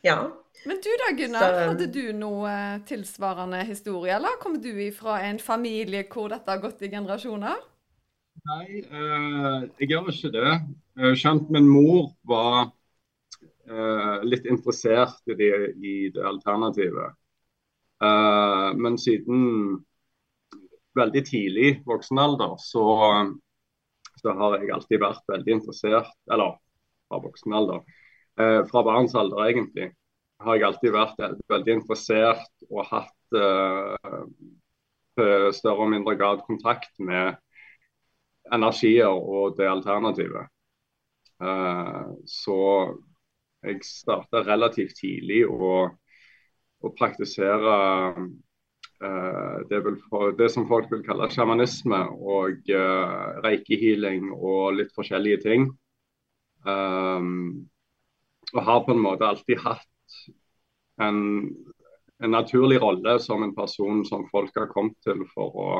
Ja. 0.06 0.18
Men 0.64 0.80
du 0.84 0.90
da, 1.00 1.08
Gunnar. 1.16 1.54
Hadde 1.70 1.86
du 1.92 2.02
noe 2.16 2.52
tilsvarende 2.88 3.62
historie, 3.68 4.16
eller 4.16 4.36
kom 4.42 4.58
du 4.60 4.72
ifra 4.84 5.20
en 5.24 5.38
familie 5.40 6.04
hvor 6.10 6.28
dette 6.32 6.52
har 6.52 6.60
gått 6.60 6.82
i 6.84 6.90
generasjoner? 6.92 7.62
Nei, 8.48 8.82
uh, 8.88 9.64
jeg 9.80 9.90
gjør 9.90 10.10
ikke 10.12 10.32
det. 10.34 10.52
Skjønt 11.20 11.48
min 11.52 11.68
mor 11.68 12.12
var 12.28 12.70
uh, 13.70 14.20
litt 14.24 14.48
interessert 14.48 15.20
i 15.28 15.36
det, 15.38 15.52
i 15.80 15.94
det 16.14 16.24
alternativet. 16.28 17.16
Uh, 18.00 18.72
men 18.80 18.96
siden 19.00 19.80
veldig 20.96 21.22
tidlig 21.26 21.70
voksenalder 21.86 22.56
så, 22.58 22.84
så, 24.16 24.32
har 24.36 24.58
jeg 24.58 24.72
alltid 24.74 25.02
vært 25.02 25.24
veldig 25.30 25.56
interessert, 25.58 26.12
eller 26.32 26.56
fra 27.08 27.20
voksenalder, 27.22 27.84
uh, 28.40 28.62
fra 28.70 28.82
barnsalder 28.86 29.44
egentlig, 29.46 29.90
har 30.40 30.56
jeg 30.56 30.66
alltid 30.70 30.94
vært 30.96 31.20
veldig 31.52 31.76
interessert 31.76 32.64
og 32.70 32.86
hatt 32.88 33.16
større 35.54 35.84
og 35.84 35.90
mindre 35.92 36.16
grad 36.18 36.40
kontakt 36.46 36.90
med 36.98 37.36
energier 38.50 39.12
og 39.12 39.58
det 39.58 39.68
alternativet. 39.68 40.48
så 42.26 42.56
jeg 43.60 43.82
starta 43.84 44.40
relativt 44.46 44.96
tidlig 45.00 45.42
å, 45.48 45.84
å 46.80 46.92
praktisere 46.96 47.74
uh, 48.16 49.56
det, 49.68 49.80
for, 50.08 50.32
det, 50.36 50.48
som 50.52 50.68
folk 50.70 50.88
vil 50.92 51.04
kalle 51.04 51.28
sjamanisme 51.32 52.00
og 52.16 52.72
uh, 52.72 53.40
reikehealing 53.44 54.30
og 54.36 54.78
litt 54.78 54.94
forskjellige 54.96 55.42
ting. 55.44 55.68
Um, 56.64 57.68
og 58.54 58.64
har 58.66 58.84
på 58.86 58.94
en 58.94 59.02
måte 59.02 59.26
alltid 59.26 59.60
hatt 59.64 60.18
en, 61.00 61.20
en, 62.22 62.30
naturlig 62.30 62.80
rolle 62.82 63.18
som 63.22 63.42
en 63.42 63.54
person 63.56 64.04
som 64.04 64.26
folk 64.30 64.56
har 64.58 64.70
kommet 64.72 64.98
til 65.06 65.24
for 65.34 65.56
å 65.56 65.70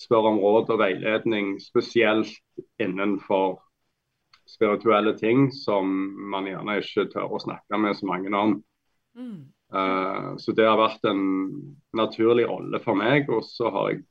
spørre 0.00 0.32
om 0.32 0.40
råd 0.40 0.72
og 0.72 0.80
veiledning, 0.80 1.58
spesielt 1.60 2.32
innenfor 2.80 3.58
spirituelle 4.48 5.12
ting 5.18 5.50
som 5.54 5.90
man 6.32 6.48
gjerne 6.48 6.80
ikke 6.80 7.06
tør 7.12 7.36
å 7.36 7.42
snakke 7.42 7.78
med 7.78 7.98
så 7.98 8.08
mange 8.08 8.32
om. 8.34 8.54
Mm. 9.14 9.40
Uh, 9.70 10.34
så 10.40 10.54
det 10.56 10.66
har 10.66 10.80
vært 10.80 11.04
en 11.06 11.20
naturlig 11.94 12.48
rolle 12.50 12.80
for 12.82 12.98
meg, 12.98 13.28
og 13.30 13.44
så 13.46 13.70
har 13.70 13.92
jeg 13.92 14.02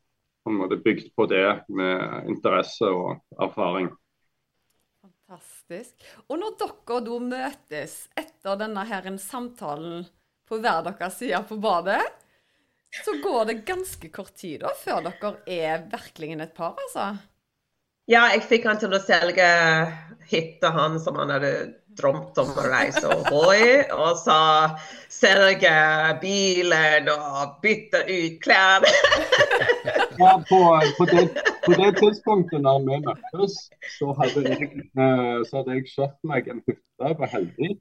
på 0.46 0.54
en 0.54 0.60
måte 0.62 0.80
bygd 0.80 1.10
på 1.18 1.26
det 1.28 1.48
med 1.68 2.30
interesse 2.32 2.88
og 2.88 3.20
erfaring. 3.42 3.90
Fantastisk. 5.30 5.94
Og 6.26 6.40
når 6.42 6.56
dere 6.58 7.00
da 7.06 7.18
møtes 7.22 7.96
etter 8.18 8.56
denne 8.58 8.86
her 8.90 9.06
samtalen 9.22 10.08
på 10.50 10.58
hver 10.58 10.82
deres 10.88 11.20
side 11.20 11.42
på 11.46 11.60
badet, 11.62 12.02
så 13.06 13.14
går 13.22 13.44
det 13.46 13.60
ganske 13.68 14.10
kort 14.10 14.34
tid 14.34 14.64
da 14.64 14.72
før 14.74 15.04
dere 15.06 15.36
er 15.46 15.84
virkelig 15.92 16.32
et 16.34 16.56
par, 16.58 16.74
altså? 16.82 17.12
Ja, 18.10 18.24
jeg 18.34 18.42
fikk 18.50 18.66
han 18.66 18.82
til 18.82 18.96
å 18.98 19.02
selge 19.04 19.46
hytta 20.32 20.74
han 20.74 20.98
som 20.98 21.20
han 21.22 21.30
hadde 21.36 21.54
drømt 22.00 22.40
om 22.42 22.50
å 22.56 22.66
reise 22.66 23.06
Ohoi. 23.14 23.84
Og 23.96 24.18
så 24.22 24.40
selge 25.12 25.74
bilen 26.22 27.10
og 27.14 27.60
bytte 27.64 28.02
ut 28.08 28.40
klær. 28.44 28.88
ja, 30.22 30.34
på, 30.50 30.60
på, 30.98 31.10
det, 31.12 31.26
på, 31.66 31.76
det, 31.76 31.92
tidspunktet 32.00 32.64
når 32.64 32.82
vi 32.88 33.00
møttes, 33.06 33.60
så 33.98 34.14
hadde 34.18 34.46
jeg, 34.48 34.72
eh, 34.96 35.38
så 35.46 35.62
hadde 35.62 35.78
jeg 35.78 35.94
kjøpt 35.94 36.20
meg 36.32 36.50
en 36.52 36.64
hytte 36.66 37.14
på 37.20 37.32
Helvig. 37.36 37.78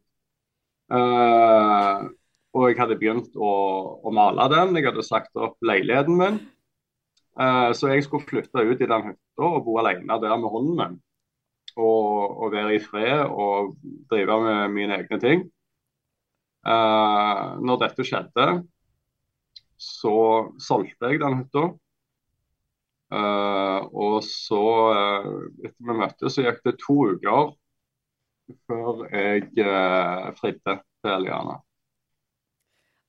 Uh, 0.89 2.09
og 2.57 2.71
jeg 2.71 2.79
hadde 2.79 2.97
begynt 3.01 3.35
å, 3.37 3.51
å, 4.01 4.13
male 4.15 4.49
den. 4.53 4.77
Jeg 4.79 4.89
hadde 4.89 5.05
sagt 5.05 5.37
opp 5.37 5.59
leiligheten 5.65 6.17
min. 6.17 6.39
Uh, 7.39 7.71
så 7.77 7.93
jeg 7.93 8.07
skulle 8.07 8.27
flytte 8.27 8.65
ut 8.65 8.81
i 8.81 8.89
den 8.89 9.11
hytta 9.11 9.51
og 9.51 9.67
bo 9.67 9.77
alene 9.83 10.17
der 10.23 10.41
med 10.41 10.51
hånden 10.55 10.81
min. 10.81 10.97
Og, 11.79 12.43
og, 12.43 12.51
være 12.53 12.75
i 12.75 12.83
fred 12.83 13.21
og 13.31 13.77
drive 14.11 14.41
med 14.43 14.73
mine 14.75 14.97
egne 14.99 15.19
ting. 15.23 15.45
Uh, 16.67 17.55
når 17.63 17.79
dette 17.85 18.05
skjedde, 18.05 18.47
så 19.79 20.17
solgte 20.59 21.13
jeg 21.13 21.21
den 21.23 21.39
hytta. 21.39 21.69
Uh, 23.09 23.87
og 23.95 24.19
så, 24.27 24.65
uh, 24.91 25.47
etter 25.63 25.87
vi 25.87 25.97
møttes, 26.03 26.35
så 26.35 26.45
gikk 26.45 26.61
det 26.67 26.75
to 26.83 26.99
uker 27.15 27.55
før 28.69 29.07
jeg 29.13 29.49
uh, 29.63 30.29
fridde 30.37 30.75
til 30.77 31.15
Eliana. 31.15 31.61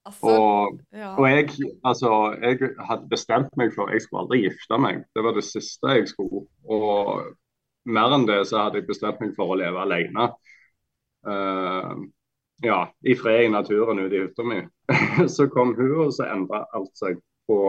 Altså, 0.10 0.32
og, 0.32 0.80
ja. 0.96 1.12
og 1.20 1.28
jeg, 1.30 1.50
altså, 1.86 2.12
jeg 2.42 2.72
hadde 2.88 3.10
bestemt 3.12 3.52
meg 3.60 3.74
for 3.76 3.92
jeg 3.92 4.02
skulle 4.02 4.24
aldri 4.24 4.46
gifte 4.46 4.80
meg. 4.82 5.04
Det 5.16 5.26
var 5.26 5.36
det 5.36 5.46
siste 5.46 5.98
jeg 6.00 6.08
skulle. 6.10 6.46
Og 6.66 7.28
mer 7.86 8.15
enn 8.15 8.27
det 8.27 8.41
så 8.50 8.65
hadde 8.65 8.81
jeg 8.81 8.89
bestemt 8.89 9.21
meg 9.24 9.36
for 9.38 9.53
å 9.53 9.59
leve 9.59 9.83
alene. 9.83 10.29
Uh, 11.27 12.03
ja, 12.63 12.81
i 13.07 13.15
fred 13.15 13.45
i 13.45 13.53
naturen 13.53 14.01
ute 14.03 14.17
i 14.17 14.24
hytta 14.25 14.45
mi. 14.48 14.59
så 15.36 15.48
kom 15.51 15.75
hun, 15.77 15.95
og 16.07 16.13
så 16.15 16.27
endra 16.29 16.65
alt 16.75 16.93
seg 17.00 17.19
på 17.50 17.59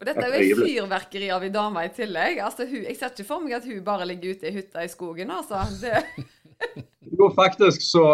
og 0.00 0.06
Dette 0.08 0.22
er 0.24 0.32
jo 0.32 0.40
et 0.40 0.60
fyrverkeri 0.64 1.26
av 1.28 1.42
ei 1.44 1.50
dame 1.52 1.82
i 1.84 1.90
tillegg. 1.92 2.38
Altså, 2.40 2.64
hun, 2.64 2.86
jeg 2.86 2.96
ser 2.96 3.10
ikke 3.12 3.26
for 3.28 3.44
meg 3.44 3.58
at 3.58 3.66
hun 3.68 3.82
bare 3.84 4.06
ligger 4.08 4.32
ute 4.32 4.48
i 4.48 4.54
hytta 4.54 4.84
i 4.86 4.88
skogen, 4.88 5.28
altså. 5.28 5.60
Det... 5.82 6.24
jo, 7.18 7.28
faktisk 7.36 7.84
så 7.84 8.06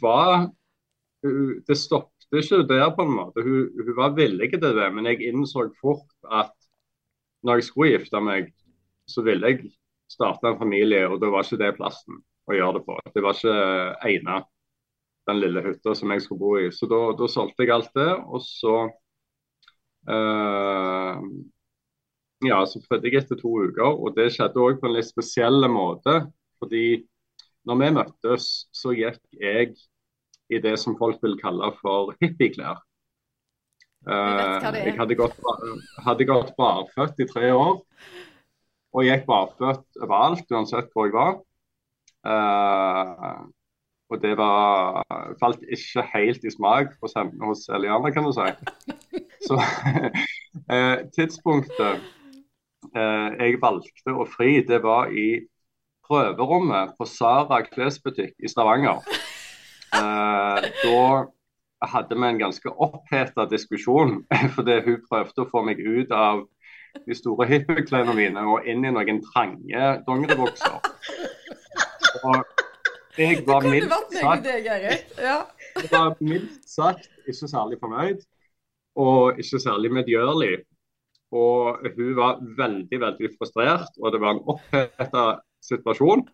var 0.00 0.46
Det 1.24 1.76
stopp 1.76 2.14
det 2.34 2.40
er 2.40 2.46
ikke 2.48 2.66
der, 2.66 2.88
på 2.96 3.04
en 3.04 3.12
måte. 3.14 3.42
Hun, 3.46 3.68
hun 3.78 3.96
var 3.96 4.16
villig 4.16 4.48
til 4.50 4.62
det, 4.74 4.88
men 4.90 5.06
jeg 5.06 5.28
innså 5.28 5.68
fort 5.78 6.08
at 6.26 6.50
når 7.46 7.60
jeg 7.60 7.66
skulle 7.68 7.92
gifte 7.92 8.20
meg, 8.24 8.48
så 9.06 9.22
ville 9.22 9.52
jeg 9.52 9.68
starte 10.14 10.50
en 10.50 10.60
familie, 10.60 11.04
og 11.10 11.20
da 11.22 11.30
var 11.32 11.46
ikke 11.46 11.60
det 11.60 11.76
plassen 11.78 12.20
å 12.48 12.56
gjøre 12.56 12.78
det 12.78 12.84
på. 12.88 12.98
Det 13.14 13.22
var 13.24 13.38
ikke 13.38 13.56
egnet, 14.10 14.50
den 15.28 15.40
lille 15.40 15.62
hytta 15.64 15.94
som 15.96 16.12
jeg 16.12 16.24
skulle 16.24 16.42
bo 16.42 16.52
i. 16.60 16.68
Så 16.74 16.88
da, 16.90 17.00
da 17.16 17.28
solgte 17.30 17.64
jeg 17.64 17.74
alt 17.74 17.90
det, 17.96 18.10
og 18.28 18.44
så 18.44 18.76
uh, 20.10 21.24
Ja, 22.44 22.60
så 22.68 22.82
fødte 22.84 23.08
jeg 23.08 23.22
etter 23.22 23.40
to 23.40 23.54
uker, 23.64 23.88
og 23.88 24.16
det 24.18 24.30
skjedde 24.34 24.60
òg 24.60 24.80
på 24.80 24.90
en 24.90 24.96
litt 24.98 25.08
spesiell 25.08 25.64
måte. 25.72 26.20
Fordi 26.60 27.04
når 27.64 27.80
vi 27.80 27.92
møttes, 27.96 28.48
så 28.76 28.92
gikk 28.92 29.22
jeg 29.40 29.72
i 30.52 30.60
det 30.60 30.74
som 30.80 30.98
folk 30.98 31.22
vil 31.24 31.38
kalle 31.40 31.70
for 31.80 32.12
hippieklær. 32.20 32.82
Uh, 34.04 34.60
jeg 34.76 34.98
hadde 34.98 35.16
gått, 35.16 35.38
hadde 36.04 36.26
gått 36.28 36.52
barføtt 36.58 37.24
i 37.24 37.28
tre 37.30 37.48
år. 37.56 37.78
Og 38.94 39.02
jeg 39.02 39.18
gikk 39.18 39.28
barføtt 39.28 40.02
overalt, 40.02 40.50
uansett 40.54 40.90
hvor 40.94 41.08
jeg 41.08 41.16
var. 41.16 41.38
Uh, 42.24 43.42
og 44.12 44.20
det 44.22 44.34
var, 44.38 45.02
falt 45.40 45.64
ikke 45.66 46.04
helt 46.12 46.44
i 46.46 46.52
smak 46.52 46.92
hos, 47.02 47.16
hos 47.42 47.66
Eliana, 47.74 48.12
kan 48.14 48.28
du 48.28 48.32
si. 48.36 48.46
Så 49.48 49.58
uh, 49.58 50.98
tidspunktet 51.16 52.12
jeg 52.94 53.56
valgte 53.58 54.12
å 54.12 54.26
fri, 54.28 54.60
det 54.68 54.76
var 54.84 55.08
i 55.10 55.40
prøverommet 56.04 56.92
på 56.98 57.06
Sara 57.08 57.62
klesbutikk 57.64 58.36
i 58.44 58.50
Stavanger. 58.52 59.00
Da 59.90 61.24
hadde 61.90 62.16
vi 62.18 62.28
en 62.28 62.38
ganske 62.38 62.70
oppheta 62.70 63.46
diskusjon, 63.50 64.20
fordi 64.56 64.80
hun 64.86 65.00
prøvde 65.08 65.44
å 65.44 65.50
få 65.50 65.64
meg 65.66 65.80
ut 65.80 66.12
av 66.14 66.44
de 67.06 67.14
store 67.14 67.46
hippieklærne 67.50 68.14
mine 68.16 68.44
og 68.50 68.68
inn 68.68 68.84
i 68.84 68.92
noen 68.94 69.20
trange 69.30 69.88
dongeribukser. 70.06 70.78
Og 72.24 72.44
jeg 73.18 73.42
var 73.46 73.66
mildt 73.70 73.92
sagt, 74.14 74.46
ja. 74.46 75.40
jeg 75.80 75.90
var 75.90 76.14
mildt 76.20 76.62
sagt 76.66 77.10
ikke 77.28 77.48
særlig 77.50 77.78
fornøyd, 77.82 78.22
og 78.96 79.38
ikke 79.38 79.60
særlig 79.62 79.92
medgjørlig. 79.92 80.54
Og 81.34 81.82
hun 81.96 82.16
var 82.16 82.40
veldig, 82.58 83.00
veldig 83.00 83.30
frustrert, 83.38 83.90
og 84.02 84.12
det 84.12 84.20
var 84.22 84.34
en 84.34 84.44
oppheta 84.54 85.24
situasjon. 85.62 86.26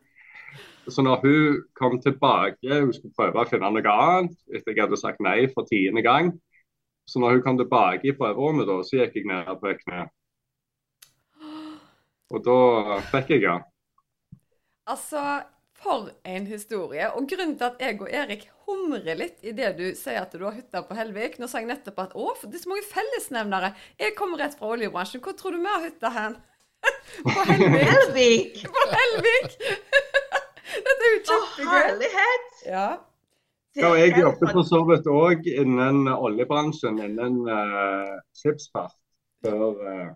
Så 0.89 1.03
når 1.03 1.21
hun 1.25 1.61
kom 1.79 2.01
tilbake, 2.03 2.81
hun 2.81 2.93
skulle 2.93 3.17
prøve 3.17 3.41
å 3.41 3.49
finne 3.49 3.71
noe 3.73 3.93
annet 3.93 4.37
etter 4.49 4.75
jeg 4.75 4.85
hadde 4.85 5.01
sagt 5.01 5.21
nei 5.25 5.45
for 5.55 5.69
tiende 5.69 6.03
gang. 6.05 6.33
Så 7.09 7.21
når 7.21 7.37
hun 7.37 7.45
kom 7.45 7.61
tilbake 7.61 8.09
i 8.09 8.17
prøverommet, 8.17 8.69
da, 8.69 8.81
så 8.87 9.01
gikk 9.01 9.21
jeg 9.21 9.29
ned 9.31 9.53
på 9.61 9.75
kne. 9.85 10.07
Og 12.31 12.45
da 12.47 13.01
fikk 13.11 13.35
jeg 13.35 13.47
den. 13.47 13.65
Altså, 14.91 15.23
for 15.81 16.11
en 16.29 16.47
historie. 16.47 17.09
Og 17.17 17.27
grunnen 17.31 17.57
til 17.59 17.69
at 17.71 17.81
jeg 17.83 17.99
og 18.03 18.11
Erik 18.13 18.47
humrer 18.67 19.17
litt 19.19 19.43
i 19.47 19.55
det 19.57 19.73
du 19.79 19.87
sier 19.99 20.21
at 20.23 20.35
du 20.37 20.45
har 20.45 20.55
hytta 20.55 20.83
på 20.87 20.97
Helvik 20.99 21.39
Nå 21.41 21.49
sa 21.51 21.63
jeg 21.63 21.71
nettopp 21.71 22.03
at 22.05 22.15
å, 22.15 22.31
det 22.45 22.59
er 22.59 22.65
så 22.65 22.73
mange 22.73 22.87
fellesnevnere. 22.91 23.73
Jeg 24.01 24.17
kommer 24.19 24.43
rett 24.43 24.57
fra 24.59 24.75
oljebransjen. 24.77 25.23
Hvor 25.25 25.37
tror 25.39 25.57
du 25.57 25.63
vi 25.63 25.71
har 25.73 25.87
hytta 25.87 26.13
hen? 26.17 26.39
på 27.27 27.47
Helvik. 27.51 27.87
Helvik! 27.91 28.65
på 28.77 28.89
Helvik! 28.95 29.57
Dette 30.87 31.07
er 31.07 31.15
jo 31.15 31.21
Å, 31.21 31.23
kjempegøy. 31.31 31.71
herlighet! 31.75 32.51
Ja. 32.69 32.89
Ja, 33.79 33.93
og 33.93 34.01
jeg 34.01 34.17
jobbet 34.19 34.51
for 34.51 34.67
så 34.67 34.81
vidt 34.89 35.07
òg 35.07 35.45
innen 35.47 36.09
oljebransjen, 36.11 36.97
innen 37.05 37.37
uh, 37.47 38.17
skipsfart, 38.35 38.97
før, 39.47 39.77
eh, 39.87 40.09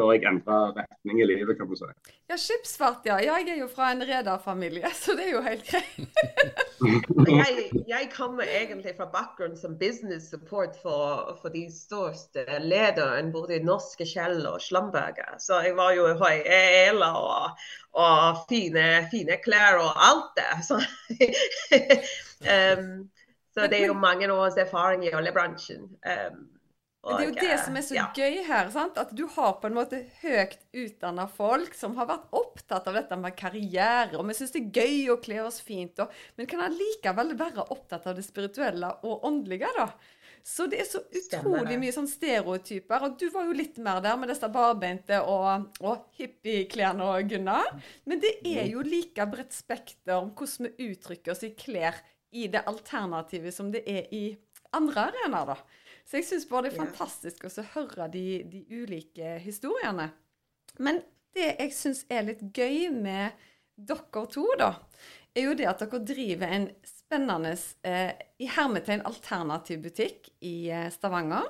før 0.00 0.14
jeg 0.14 0.26
endra 0.28 0.58
retning 0.76 1.20
i 1.20 1.26
livet, 1.28 1.56
kan 1.58 1.68
du 1.68 1.76
si. 1.76 1.88
ja, 2.30 2.36
skipsfart, 2.40 3.04
ja. 3.08 3.18
Jeg 3.24 3.48
er 3.52 3.58
jo 3.60 3.68
fra 3.70 3.90
en 3.92 4.04
rederfamilie, 4.06 4.90
så 5.02 5.16
det 5.18 5.26
er 5.28 5.32
jo 5.34 5.42
helt 5.44 5.66
greit. 5.68 5.98
jeg, 7.40 7.66
jeg 7.88 8.08
kommer 8.14 8.48
egentlig 8.48 8.94
fra 8.96 9.08
bakgrunn 9.12 9.56
som 9.60 9.76
business 9.78 10.30
support 10.32 10.78
for, 10.82 11.36
for 11.42 11.52
de 11.52 11.66
største 11.74 12.46
lederne 12.64 13.32
både 13.34 13.58
i 13.58 13.64
norske 13.64 14.06
Kjell 14.08 14.44
og 14.48 14.60
Slamberger. 14.64 15.36
Så 15.42 15.60
jeg 15.66 15.76
var 15.78 15.94
jo 15.96 16.08
i 16.08 16.16
høy 16.20 16.42
el 16.56 17.04
og, 17.04 17.60
og 18.00 18.44
fine, 18.48 18.86
fine 19.12 19.40
klær 19.44 19.80
og 19.82 20.04
alt 20.08 20.30
det. 20.38 20.50
Så, 20.70 20.76
um, 22.40 22.92
så 23.50 23.66
det 23.66 23.80
er 23.80 23.88
jo 23.90 23.96
mange 23.98 24.28
års 24.32 24.56
erfaring 24.60 25.02
i 25.04 25.10
oljebransjen. 25.16 25.88
Um, 26.06 26.44
Men 27.00 27.16
det 27.16 27.24
er 27.24 27.28
jo 27.30 27.48
det 27.48 27.58
som 27.64 27.76
er 27.78 27.84
så 27.86 27.96
ja. 27.96 28.06
gøy 28.12 28.42
her. 28.44 28.70
sant? 28.74 28.98
At 29.00 29.12
du 29.16 29.22
har 29.32 29.54
på 29.62 29.70
en 29.70 29.76
måte 29.78 30.02
høyt 30.20 30.58
utdanna 30.76 31.24
folk 31.32 31.72
som 31.76 31.96
har 31.96 32.10
vært 32.10 32.28
opptatt 32.36 32.90
av 32.90 32.98
dette 32.98 33.16
med 33.16 33.36
karriere, 33.38 34.18
og 34.18 34.26
vi 34.28 34.36
syns 34.36 34.52
det 34.52 34.60
er 34.66 34.82
gøy 34.82 35.14
å 35.14 35.20
kle 35.24 35.40
oss 35.46 35.62
fint, 35.64 36.02
og, 36.04 36.12
men 36.36 36.48
kan 36.50 36.60
allikevel 36.66 37.32
være 37.40 37.70
opptatt 37.72 38.10
av 38.10 38.18
det 38.18 38.26
spirituelle 38.26 38.92
og 39.08 39.24
åndelige, 39.30 39.70
da. 39.78 39.88
Så 40.44 40.66
det 40.72 40.80
er 40.80 40.86
så 40.88 41.00
utrolig 41.04 41.76
mye 41.80 41.92
sånn 41.92 42.08
stereotyper. 42.08 43.04
Og 43.04 43.16
du 43.20 43.26
var 43.32 43.48
jo 43.48 43.56
litt 43.56 43.76
mer 43.82 44.00
der 44.04 44.16
med 44.16 44.30
disse 44.32 44.48
barbeinte 44.52 45.18
og, 45.28 45.66
og 45.84 46.06
hippieklærne, 46.16 47.10
Gunnar. 47.28 47.74
Men 48.08 48.22
det 48.22 48.38
er 48.48 48.70
jo 48.70 48.84
like 48.84 49.26
bredt 49.28 49.52
spekter 49.52 50.16
om 50.16 50.32
hvordan 50.32 50.70
vi 50.70 50.90
uttrykker 50.94 51.34
oss 51.34 51.44
i 51.44 51.52
klær 51.52 52.00
i 52.32 52.46
det 52.48 52.64
alternativet 52.70 53.54
som 53.54 53.68
det 53.74 53.84
er 53.88 54.08
i 54.16 54.30
andre 54.76 55.10
arenaer, 55.10 55.52
da. 55.52 55.58
Så 56.04 56.18
jeg 56.18 56.26
syns 56.28 56.48
bare 56.50 56.68
det 56.68 56.74
er 56.74 56.82
fantastisk 56.82 57.46
å 57.46 57.66
høre 57.74 58.08
de, 58.12 58.26
de 58.50 58.64
ulike 58.70 59.36
historiene. 59.44 60.10
Men 60.78 61.00
det 61.36 61.52
jeg 61.52 61.74
syns 61.76 62.04
er 62.10 62.26
litt 62.26 62.42
gøy 62.56 62.90
med 62.94 63.38
dere 63.80 64.24
to, 64.32 64.44
da, 64.60 64.74
er 65.34 65.46
jo 65.46 65.54
det 65.56 65.68
at 65.70 65.82
dere 65.84 66.02
driver 66.04 66.52
en 66.52 66.66
spennende 66.86 67.54
eh, 67.86 68.12
i 68.42 68.48
hermetegn 68.50 69.04
alternativ 69.08 69.84
butikk 69.86 70.30
i 70.46 70.70
eh, 70.72 70.90
Stavanger. 70.92 71.48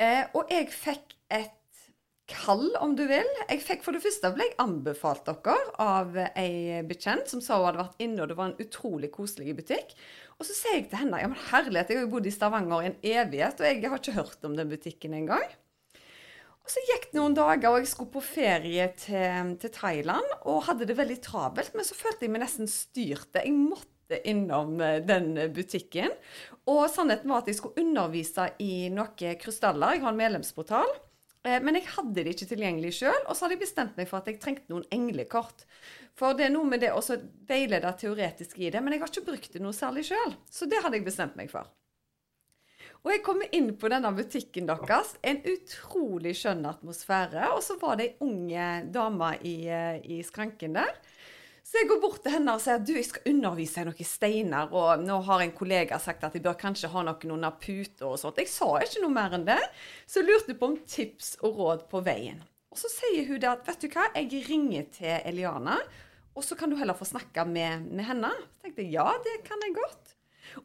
Eh, 0.00 0.24
og 0.36 0.52
jeg 0.52 0.70
fikk 0.72 1.16
et 1.32 1.58
kall, 2.30 2.68
om 2.80 2.94
du 2.96 3.02
vil. 3.08 3.28
Jeg 3.48 3.62
fikk 3.64 3.82
For 3.84 3.96
det 3.96 4.02
første 4.04 4.30
ble 4.34 4.46
jeg 4.46 4.58
anbefalt 4.62 5.26
dere 5.26 5.56
av 5.82 6.16
ei 6.38 6.82
bekjent 6.86 7.30
som 7.30 7.42
sa 7.44 7.58
hun 7.58 7.68
hadde 7.70 7.82
vært 7.82 8.04
inne, 8.04 8.22
og 8.22 8.30
det 8.30 8.38
var 8.38 8.50
en 8.50 8.62
utrolig 8.62 9.10
koselig 9.14 9.56
butikk. 9.58 9.96
Og 10.38 10.46
så 10.46 10.56
sier 10.56 10.78
jeg 10.78 10.88
til 10.90 11.02
henne 11.02 11.20
ja, 11.22 11.30
men 11.30 11.42
herlighet, 11.50 11.90
jeg 11.90 12.00
har 12.00 12.06
jo 12.06 12.12
bodd 12.14 12.28
i 12.28 12.34
Stavanger 12.34 12.82
i 12.84 12.92
en 12.92 13.02
evighet, 13.02 13.60
og 13.60 13.68
jeg 13.68 13.82
har 13.84 14.00
ikke 14.00 14.16
hørt 14.16 14.48
om 14.48 14.56
den 14.58 14.72
butikken 14.72 15.18
engang. 15.18 15.44
Og 16.62 16.70
så 16.70 16.82
gikk 16.86 17.08
det 17.10 17.18
noen 17.18 17.34
dager, 17.34 17.72
og 17.72 17.82
jeg 17.82 17.90
skulle 17.90 18.14
på 18.14 18.22
ferie 18.22 18.86
til, 18.94 19.54
til 19.58 19.72
Thailand 19.74 20.36
og 20.46 20.62
hadde 20.68 20.86
det 20.86 20.98
veldig 20.98 21.18
travelt, 21.24 21.74
men 21.74 21.86
så 21.86 21.98
følte 21.98 22.26
jeg 22.26 22.34
meg 22.34 22.44
nesten 22.44 22.70
styrte. 22.70 23.42
Jeg 23.42 23.56
måtte 23.56 24.20
innom 24.30 24.76
eh, 24.84 25.00
den 25.02 25.34
butikken. 25.54 26.14
Og 26.70 26.84
sannheten 26.92 27.32
var 27.32 27.42
at 27.42 27.50
jeg 27.50 27.58
skulle 27.58 27.82
undervise 27.82 28.52
i 28.62 28.86
noen 28.94 29.40
krystaller. 29.42 29.96
Jeg 29.96 30.04
har 30.04 30.14
en 30.14 30.22
medlemsportal. 30.22 30.94
Eh, 31.44 31.58
Men 31.62 31.74
jeg 31.74 31.88
hadde 31.96 32.22
det 32.22 32.34
ikke 32.36 32.50
tilgjengelig 32.54 32.94
sjøl, 33.00 33.20
og 33.26 33.34
så 33.34 33.44
hadde 33.44 33.56
jeg 33.58 33.64
bestemt 33.64 33.96
meg 33.98 34.08
for 34.10 34.22
at 34.22 34.30
jeg 34.30 34.40
trengte 34.42 34.70
noen 34.72 34.86
englekort. 34.94 35.66
For 36.18 36.36
det 36.38 36.46
er 36.46 36.54
noe 36.54 36.68
med 36.68 36.82
det 36.84 36.92
å 36.94 37.02
veilede 37.48 37.92
teoretisk 37.98 38.58
i 38.60 38.70
det, 38.70 38.82
men 38.82 38.94
jeg 38.94 39.02
har 39.02 39.12
ikke 39.12 39.28
brukt 39.32 39.52
det 39.54 39.62
noe 39.64 39.76
særlig 39.76 40.06
sjøl. 40.10 40.36
Så 40.50 40.68
det 40.70 40.82
hadde 40.84 41.00
jeg 41.00 41.08
bestemt 41.08 41.38
meg 41.38 41.50
for. 41.50 41.70
Og 43.02 43.10
jeg 43.10 43.22
kommer 43.26 43.50
inn 43.56 43.72
på 43.74 43.90
denne 43.90 44.12
butikken 44.14 44.68
deres. 44.68 45.16
En 45.26 45.40
utrolig 45.50 46.36
skjønn 46.38 46.62
atmosfære. 46.70 47.48
Og 47.56 47.62
så 47.66 47.74
var 47.80 47.98
det 47.98 48.12
ei 48.12 48.16
unge 48.22 48.66
dame 48.94 49.32
i, 49.42 49.56
eh, 49.66 49.98
i 50.06 50.22
skranken 50.22 50.78
der. 50.78 50.94
Så 51.72 51.80
jeg 51.80 51.88
går 51.88 52.00
bort 52.02 52.18
til 52.20 52.34
henne 52.34 52.52
og 52.52 52.60
sier 52.60 52.82
du, 52.84 52.90
jeg 52.98 53.06
skal 53.08 53.30
undervise 53.30 53.80
i 53.80 53.86
noen 53.88 54.04
steiner, 54.04 54.74
og 54.76 55.00
nå 55.00 55.14
har 55.24 55.40
en 55.40 55.54
kollega 55.56 55.96
sagt 55.96 56.26
at 56.26 56.34
jeg 56.36 56.44
bør 56.44 56.58
kanskje 56.60 56.90
ha 56.92 57.04
noen 57.06 57.32
under 57.32 57.54
puta 57.56 58.10
og 58.10 58.18
sånt. 58.20 58.42
Jeg 58.42 58.50
sa 58.52 58.68
ikke 58.84 59.00
noe 59.00 59.14
mer 59.14 59.32
enn 59.38 59.46
det, 59.46 59.56
så 60.04 60.20
jeg 60.20 60.28
lurte 60.28 60.56
på 60.60 60.68
om 60.68 60.76
tips 60.84 61.30
og 61.40 61.56
råd 61.62 61.86
på 61.88 62.02
veien. 62.04 62.42
Og 62.68 62.76
så 62.76 62.92
sier 62.92 63.24
hun 63.24 63.40
det 63.40 63.48
at 63.48 63.64
vet 63.70 63.86
du 63.86 63.88
hva, 63.88 64.04
jeg 64.18 64.44
ringer 64.50 64.92
til 64.98 65.16
Eliana, 65.32 65.78
og 66.36 66.44
så 66.44 66.60
kan 66.60 66.68
du 66.68 66.76
heller 66.76 66.98
få 66.98 67.08
snakke 67.08 67.48
med, 67.48 67.88
med 67.88 68.04
henne. 68.04 68.34
Så 68.36 68.66
tenkte 68.66 68.84
jeg 68.84 68.92
ja, 68.98 69.08
det 69.24 69.38
kan 69.48 69.64
jeg 69.64 69.72
godt. 69.80 70.12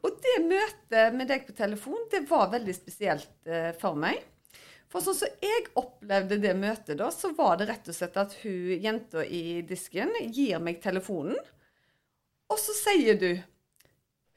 Og 0.02 0.12
det 0.12 0.38
møtet 0.44 1.16
med 1.16 1.32
deg 1.32 1.48
på 1.48 1.56
telefon, 1.56 2.04
det 2.12 2.26
var 2.28 2.52
veldig 2.52 2.76
spesielt 2.76 3.48
eh, 3.48 3.72
for 3.80 3.96
meg. 3.96 4.20
For 4.88 5.04
sånn 5.04 5.18
som 5.18 5.44
jeg 5.44 5.66
opplevde 5.76 6.38
det 6.40 6.54
møtet, 6.56 6.96
da, 7.00 7.10
så 7.12 7.34
var 7.36 7.58
det 7.60 7.68
rett 7.68 7.88
og 7.90 7.96
slett 7.96 8.16
at 8.16 8.38
hun 8.40 8.78
jenta 8.80 9.24
i 9.24 9.60
disken 9.68 10.14
gir 10.32 10.62
meg 10.64 10.80
telefonen, 10.84 11.36
og 12.48 12.60
så 12.60 12.72
sier 12.72 13.18
du 13.20 13.30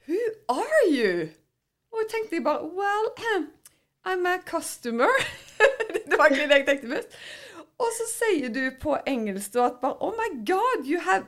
Who 0.04 0.18
are 0.52 0.82
you? 0.90 1.30
Og 1.92 2.02
jeg 2.02 2.08
tenkte 2.10 2.42
bare 2.44 2.66
Well, 2.68 3.12
I'm 4.04 4.26
a 4.26 4.38
customer. 4.44 5.08
det 5.94 6.18
var 6.18 6.28
ikke 6.28 6.48
det 6.48 6.58
jeg 6.58 6.66
tenkte 6.66 6.88
først. 6.88 7.16
Og 7.78 7.94
så 7.96 8.08
sier 8.10 8.50
du 8.52 8.64
på 8.80 8.96
engelsk 9.06 9.54
da 9.54 9.70
at 9.70 9.78
bare 9.80 9.96
Oh 10.04 10.12
my 10.18 10.28
God, 10.44 10.84
you 10.84 11.00
have 11.00 11.24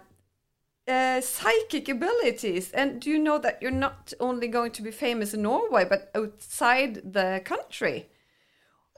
uh, 0.89 1.21
psychic 1.21 1.89
abilities. 1.89 2.73
And 2.73 3.01
do 3.01 3.11
you 3.11 3.19
know 3.19 3.39
that 3.39 3.63
you're 3.63 3.71
not 3.71 4.13
only 4.21 4.49
going 4.49 4.73
to 4.73 4.83
be 4.83 4.93
famous 4.93 5.35
in 5.35 5.43
Norway, 5.43 5.85
but 5.85 6.11
outside 6.15 7.01
the 7.13 7.41
country? 7.45 8.07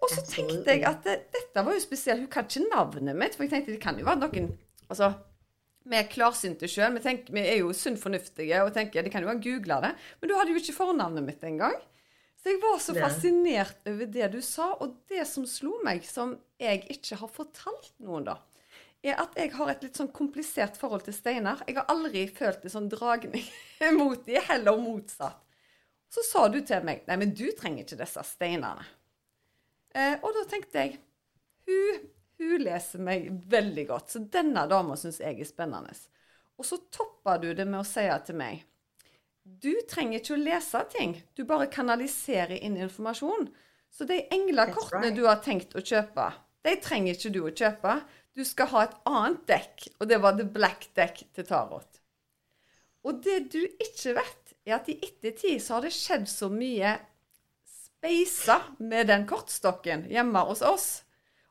Og 0.07 0.13
så 0.13 0.23
tenkte 0.31 0.71
jeg 0.71 0.85
at 0.87 1.03
det, 1.03 1.17
dette 1.35 1.65
var 1.67 1.75
jo 1.75 1.83
spesielt. 1.83 2.23
Hun 2.23 2.31
kan 2.31 2.47
ikke 2.47 2.69
navnet 2.71 3.19
mitt. 3.19 3.35
For 3.35 3.47
jeg 3.47 3.53
tenkte 3.53 3.75
det 3.75 3.83
kan 3.83 3.99
jo 3.99 4.07
være 4.07 4.23
noen 4.23 4.53
Altså, 4.87 5.11
vi 5.91 5.99
er 5.99 6.07
klarsynte 6.11 6.69
sjøl. 6.71 6.95
Vi, 6.95 7.15
vi 7.35 7.43
er 7.43 7.59
jo 7.59 7.75
sunn 7.75 7.99
fornuftige 7.99 8.63
og 8.63 8.71
tenker 8.77 9.03
de 9.03 9.11
kan 9.11 9.27
jo 9.27 9.33
ha 9.33 9.39
googla 9.43 9.81
det. 9.83 9.93
Men 10.21 10.31
du 10.31 10.37
hadde 10.39 10.55
jo 10.55 10.63
ikke 10.63 10.77
fornavnet 10.79 11.27
mitt 11.27 11.43
engang. 11.47 11.75
Så 12.39 12.53
jeg 12.53 12.61
var 12.63 12.77
så 12.79 12.95
fascinert 12.95 13.89
over 13.91 14.11
det 14.15 14.29
du 14.37 14.39
sa. 14.45 14.69
Og 14.85 15.01
det 15.11 15.25
som 15.27 15.47
slo 15.51 15.81
meg, 15.87 16.07
som 16.07 16.37
jeg 16.63 16.85
ikke 16.95 17.19
har 17.19 17.33
fortalt 17.33 17.91
noen, 17.99 18.29
da, 18.29 18.37
er 19.03 19.19
at 19.23 19.35
jeg 19.39 19.51
har 19.57 19.73
et 19.73 19.83
litt 19.83 19.99
sånn 19.99 20.13
komplisert 20.15 20.79
forhold 20.79 21.03
til 21.07 21.17
steiner. 21.17 21.63
Jeg 21.67 21.81
har 21.81 21.91
aldri 21.91 22.23
følt 22.31 22.63
en 22.63 22.75
sånn 22.77 22.87
dragning 22.93 23.43
mot 23.99 24.23
de, 24.27 24.39
heller 24.47 24.79
motsatt. 24.79 25.43
Så 26.07 26.23
sa 26.23 26.45
du 26.49 26.61
til 26.63 26.85
meg 26.87 27.03
Nei, 27.09 27.17
men 27.19 27.33
du 27.35 27.49
trenger 27.59 27.83
ikke 27.83 27.99
disse 27.99 28.23
steinene. 28.29 28.87
Eh, 29.97 30.17
og 30.21 30.33
da 30.37 30.45
tenkte 30.51 30.83
jeg 30.83 30.99
hun, 31.67 32.07
hun 32.39 32.63
leser 32.63 33.03
meg 33.03 33.31
veldig 33.51 33.87
godt, 33.89 34.13
så 34.13 34.23
denne 34.33 34.67
dama 34.71 34.97
syns 35.01 35.23
jeg 35.23 35.41
er 35.41 35.49
spennende. 35.49 35.95
Og 36.57 36.69
så 36.69 36.79
topper 36.93 37.41
du 37.43 37.51
det 37.57 37.67
med 37.69 37.81
å 37.83 37.87
si 37.87 38.05
til 38.27 38.39
meg 38.39 38.65
Du 39.45 39.73
trenger 39.89 40.21
ikke 40.21 40.37
å 40.37 40.43
lese 40.43 40.83
ting, 40.93 41.17
du 41.37 41.45
bare 41.49 41.71
kanaliserer 41.73 42.59
inn 42.59 42.77
informasjon. 42.77 43.49
Så 43.91 44.05
de 44.05 44.19
englekortene 44.35 45.09
right. 45.09 45.17
du 45.17 45.25
har 45.29 45.41
tenkt 45.45 45.77
å 45.79 45.81
kjøpe, 45.81 46.27
de 46.67 46.75
trenger 46.83 47.15
ikke 47.15 47.33
du 47.33 47.45
å 47.47 47.53
kjøpe. 47.55 47.93
Du 48.37 48.43
skal 48.45 48.69
ha 48.73 48.83
et 48.85 48.97
annet 49.09 49.45
dekk, 49.49 49.87
og 49.97 50.11
det 50.11 50.19
var 50.21 50.35
the 50.37 50.45
black 50.45 50.91
deck 50.99 51.23
til 51.33 51.47
tarot. 51.49 52.03
Og 53.07 53.23
det 53.25 53.39
du 53.55 53.63
ikke 53.63 54.17
vet, 54.19 54.53
er 54.67 54.75
at 54.81 54.91
i 54.91 54.99
ettertid 54.99 55.63
så 55.63 55.77
har 55.77 55.87
det 55.87 55.95
skjedd 55.95 56.27
så 56.29 56.51
mye 56.53 56.97
speisa 58.07 58.61
med 58.79 59.07
den 59.07 59.27
kortstokken 59.27 60.07
hjemme 60.11 60.39
hos 60.47 60.63
oss. 60.63 61.03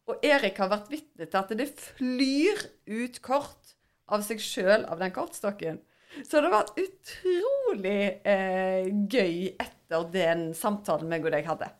Og 0.08 0.24
Erik 0.24 0.58
har 0.62 0.70
vært 0.70 0.92
vitne 0.92 1.26
til 1.26 1.40
at 1.40 1.52
det 1.58 1.68
flyr 1.74 2.62
ut 2.88 3.20
kort 3.26 3.76
av 4.08 4.22
seg 4.24 4.40
sjøl 4.40 4.86
av 4.86 5.02
den 5.02 5.12
kortstokken. 5.12 5.82
Så 6.24 6.40
det 6.40 6.48
har 6.48 6.54
vært 6.54 6.78
utrolig 6.80 8.22
eh, 8.24 8.88
gøy 8.88 9.52
etter 9.60 10.06
den 10.14 10.54
samtalen 10.56 11.10
meg 11.12 11.26
og 11.26 11.34
deg 11.36 11.50
hadde. 11.50 11.72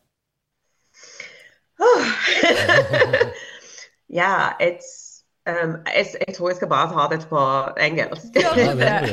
yeah, 4.10 4.56
it's 4.60 5.24
um, 5.46 5.84
it's 5.88 6.16
jeg 6.20 6.36
tror 6.36 6.50
jeg 6.50 6.58
skal 6.60 6.72
bare 6.72 6.92
ta 6.92 7.08
dette 7.14 7.30
på 7.32 7.46
engelsk. 7.80 8.36
Ja, 8.36 8.56
Ja, 8.60 8.74
det 8.76 8.90
er 8.90 9.08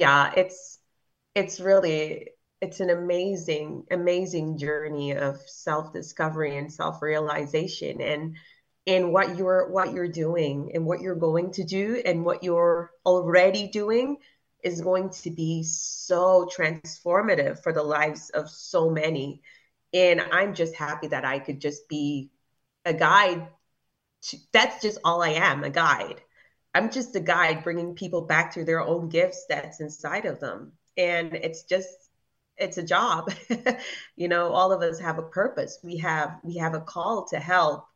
yeah, 0.00 0.34
it's 0.34 0.80
it's 1.36 1.60
really 1.60 2.35
it's 2.60 2.80
an 2.80 2.90
amazing 2.90 3.84
amazing 3.90 4.58
journey 4.58 5.12
of 5.12 5.40
self-discovery 5.46 6.56
and 6.56 6.72
self-realization 6.72 8.00
and 8.00 8.36
in 8.86 9.12
what 9.12 9.36
you're 9.36 9.68
what 9.70 9.92
you're 9.92 10.08
doing 10.08 10.70
and 10.74 10.86
what 10.86 11.00
you're 11.00 11.16
going 11.16 11.50
to 11.50 11.64
do 11.64 12.00
and 12.04 12.24
what 12.24 12.42
you're 12.42 12.90
already 13.04 13.68
doing 13.68 14.16
is 14.62 14.80
going 14.80 15.10
to 15.10 15.30
be 15.30 15.62
so 15.64 16.48
transformative 16.56 17.62
for 17.62 17.72
the 17.72 17.82
lives 17.82 18.30
of 18.30 18.48
so 18.48 18.88
many. 18.90 19.42
And 19.92 20.20
i'm 20.20 20.54
just 20.54 20.74
happy 20.74 21.08
that 21.08 21.24
i 21.24 21.38
could 21.38 21.60
just 21.60 21.88
be 21.88 22.30
a 22.84 22.94
guide 22.94 23.48
to, 24.22 24.36
that's 24.52 24.80
just 24.80 24.98
all 25.04 25.22
i 25.22 25.30
am 25.30 25.64
a 25.64 25.70
guide. 25.70 26.22
I'm 26.74 26.90
just 26.90 27.16
a 27.16 27.20
guide 27.20 27.64
bringing 27.64 27.94
people 27.94 28.22
back 28.22 28.52
to 28.52 28.64
their 28.64 28.80
own 28.80 29.08
gifts 29.08 29.46
that's 29.48 29.80
inside 29.80 30.26
of 30.26 30.40
them. 30.40 30.72
And 30.96 31.34
it's 31.34 31.62
just 31.62 32.05
it's 32.58 32.78
a 32.78 32.82
job. 32.82 33.32
You 34.16 34.28
know 34.28 34.52
all 34.52 34.72
of 34.72 34.82
us 34.82 34.98
have 35.00 35.18
a 35.18 35.22
purpose. 35.22 35.78
We 35.82 35.98
have 35.98 36.38
we 36.42 36.56
have 36.56 36.74
a 36.74 36.80
call 36.80 37.26
to 37.28 37.38
help 37.38 37.86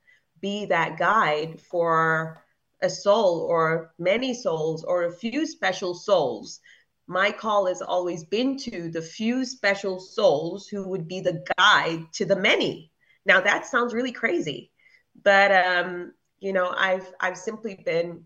be 0.41 0.67
that 0.67 0.99
guide 0.99 1.61
for 1.61 2.43
a 2.83 2.91
soul 2.91 3.41
or 3.49 3.93
many 3.99 4.35
souls 4.35 4.85
or 4.85 5.05
a 5.05 5.13
few 5.13 5.47
special 5.47 5.95
souls. 5.95 6.61
My 7.07 7.31
call 7.33 7.67
has 7.67 7.83
always 7.83 8.25
been 8.25 8.57
to 8.59 8.91
the 8.91 9.03
few 9.03 9.45
special 9.45 9.99
souls 9.99 10.69
who 10.69 10.87
would 10.89 11.09
be 11.09 11.21
the 11.21 11.43
guide 11.59 12.05
to 12.15 12.25
the 12.27 12.37
many. 12.37 12.93
Now 13.27 13.41
that 13.41 13.67
sounds 13.67 13.95
really 13.95 14.13
crazy 14.13 14.71
but 15.23 15.53
um 15.53 16.13
you 16.41 16.53
know 16.53 16.73
i've 16.77 17.13
i've 17.21 17.37
simply 17.37 17.75
been 17.75 18.25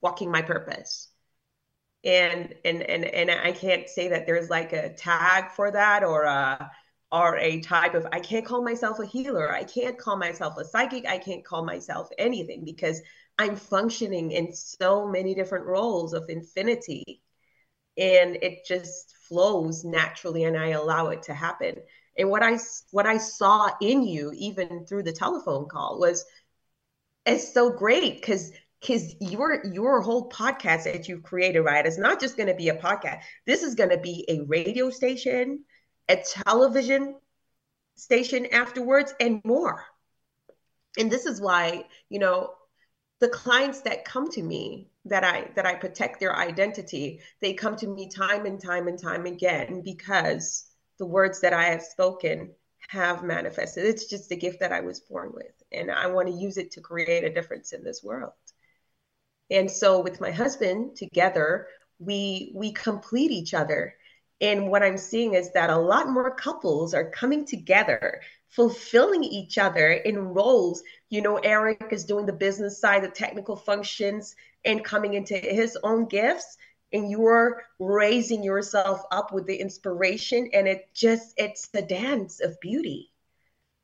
walking 0.00 0.30
my 0.30 0.42
purpose 0.42 1.07
and 2.04 2.54
and 2.64 2.82
and 2.82 3.04
and 3.04 3.30
I 3.30 3.52
can't 3.52 3.88
say 3.88 4.08
that 4.08 4.26
there's 4.26 4.50
like 4.50 4.72
a 4.72 4.94
tag 4.94 5.50
for 5.52 5.70
that 5.70 6.04
or 6.04 6.24
a 6.24 6.70
or 7.10 7.38
a 7.38 7.60
type 7.60 7.94
of 7.94 8.06
I 8.12 8.20
can't 8.20 8.44
call 8.44 8.62
myself 8.62 8.98
a 8.98 9.06
healer. 9.06 9.52
I 9.52 9.64
can't 9.64 9.98
call 9.98 10.16
myself 10.16 10.56
a 10.58 10.64
psychic. 10.64 11.06
I 11.06 11.18
can't 11.18 11.44
call 11.44 11.64
myself 11.64 12.08
anything 12.18 12.64
because 12.64 13.00
I'm 13.38 13.56
functioning 13.56 14.32
in 14.32 14.52
so 14.52 15.06
many 15.08 15.34
different 15.34 15.66
roles 15.66 16.12
of 16.12 16.28
infinity 16.28 17.22
and 17.96 18.36
it 18.42 18.64
just 18.66 19.16
flows 19.28 19.84
naturally 19.84 20.44
and 20.44 20.56
I 20.56 20.68
allow 20.68 21.08
it 21.08 21.22
to 21.24 21.34
happen. 21.34 21.76
And 22.16 22.30
what 22.30 22.42
I 22.42 22.58
what 22.90 23.06
I 23.06 23.18
saw 23.18 23.70
in 23.80 24.02
you 24.04 24.32
even 24.36 24.86
through 24.86 25.04
the 25.04 25.12
telephone 25.12 25.68
call 25.68 25.98
was 25.98 26.24
it's 27.26 27.52
so 27.52 27.70
great 27.70 28.22
cuz 28.22 28.52
because 28.80 29.14
your 29.20 29.64
your 29.66 30.00
whole 30.00 30.28
podcast 30.30 30.84
that 30.84 31.08
you've 31.08 31.22
created 31.22 31.60
right 31.60 31.86
is 31.86 31.98
not 31.98 32.20
just 32.20 32.36
going 32.36 32.48
to 32.48 32.54
be 32.54 32.68
a 32.68 32.76
podcast. 32.76 33.20
This 33.46 33.62
is 33.62 33.74
going 33.74 33.90
to 33.90 33.98
be 33.98 34.24
a 34.28 34.42
radio 34.46 34.90
station 34.90 35.64
a 36.08 36.16
television 36.16 37.14
station 37.96 38.46
afterwards 38.52 39.14
and 39.20 39.40
more. 39.44 39.84
And 40.98 41.10
this 41.10 41.26
is 41.26 41.40
why 41.40 41.84
you 42.08 42.18
know 42.18 42.54
the 43.20 43.28
clients 43.28 43.82
that 43.82 44.04
come 44.04 44.30
to 44.30 44.42
me 44.42 44.88
that 45.04 45.24
i 45.24 45.50
that 45.56 45.66
i 45.66 45.74
protect 45.74 46.20
their 46.20 46.36
identity 46.36 47.20
they 47.40 47.52
come 47.52 47.76
to 47.76 47.86
me 47.86 48.08
time 48.08 48.46
and 48.46 48.62
time 48.62 48.88
and 48.88 49.00
time 49.00 49.26
again 49.26 49.82
because 49.84 50.66
the 50.98 51.06
words 51.06 51.40
that 51.40 51.52
i 51.52 51.64
have 51.64 51.82
spoken 51.82 52.50
have 52.88 53.22
manifested. 53.22 53.84
It's 53.84 54.06
just 54.06 54.30
a 54.32 54.36
gift 54.36 54.60
that 54.60 54.72
i 54.72 54.80
was 54.80 55.00
born 55.00 55.32
with 55.34 55.52
and 55.72 55.90
i 55.90 56.06
want 56.06 56.28
to 56.28 56.34
use 56.34 56.56
it 56.56 56.70
to 56.72 56.80
create 56.80 57.24
a 57.24 57.32
difference 57.32 57.72
in 57.72 57.84
this 57.84 58.02
world 58.02 58.32
and 59.50 59.70
so 59.70 60.00
with 60.00 60.20
my 60.20 60.30
husband 60.30 60.96
together, 60.96 61.68
we 61.98 62.52
we 62.54 62.72
complete 62.72 63.30
each 63.30 63.54
other. 63.54 63.94
And 64.40 64.70
what 64.70 64.84
I'm 64.84 64.98
seeing 64.98 65.34
is 65.34 65.52
that 65.52 65.70
a 65.70 65.76
lot 65.76 66.08
more 66.08 66.34
couples 66.34 66.94
are 66.94 67.10
coming 67.10 67.44
together, 67.44 68.20
fulfilling 68.50 69.24
each 69.24 69.58
other 69.58 69.90
in 69.90 70.16
roles. 70.18 70.82
You 71.10 71.22
know, 71.22 71.38
Eric 71.38 71.88
is 71.90 72.04
doing 72.04 72.26
the 72.26 72.32
business 72.32 72.80
side, 72.80 73.02
the 73.02 73.08
technical 73.08 73.56
functions, 73.56 74.36
and 74.64 74.84
coming 74.84 75.14
into 75.14 75.36
his 75.36 75.76
own 75.82 76.06
gifts. 76.06 76.56
And 76.92 77.10
you're 77.10 77.62
raising 77.80 78.44
yourself 78.44 79.02
up 79.10 79.32
with 79.32 79.46
the 79.46 79.56
inspiration. 79.56 80.50
And 80.52 80.68
it 80.68 80.88
just, 80.94 81.34
it's 81.36 81.68
the 81.68 81.82
dance 81.82 82.40
of 82.40 82.60
beauty. 82.60 83.10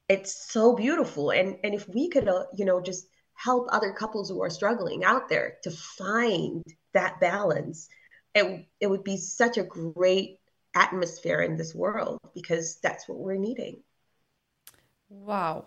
It's 0.09 0.53
so 0.53 0.77
beautiful. 0.77 1.31
And 1.31 1.59
and 1.65 1.75
if 1.75 1.89
we 1.89 2.09
could, 2.09 2.29
uh, 2.29 2.45
you 2.55 2.65
know, 2.65 2.81
just 2.81 3.09
help 3.35 3.69
other 3.71 3.93
couples 3.93 4.29
who 4.29 4.43
are 4.43 4.51
struggling 4.51 5.05
out 5.05 5.29
there 5.29 5.57
to 5.63 5.71
find 5.71 6.63
that 6.93 7.21
balance. 7.21 7.89
It, 8.35 8.67
it 8.81 8.87
would 8.89 9.05
be 9.05 9.17
such 9.17 9.59
a 9.59 9.65
great 9.65 10.39
atmosphere 10.75 11.41
in 11.41 11.57
this 11.57 11.75
world 11.75 12.19
because 12.35 12.79
that's 12.83 13.09
what 13.09 13.19
we're 13.19 13.37
needing. 13.37 13.83
Wow. 15.09 15.67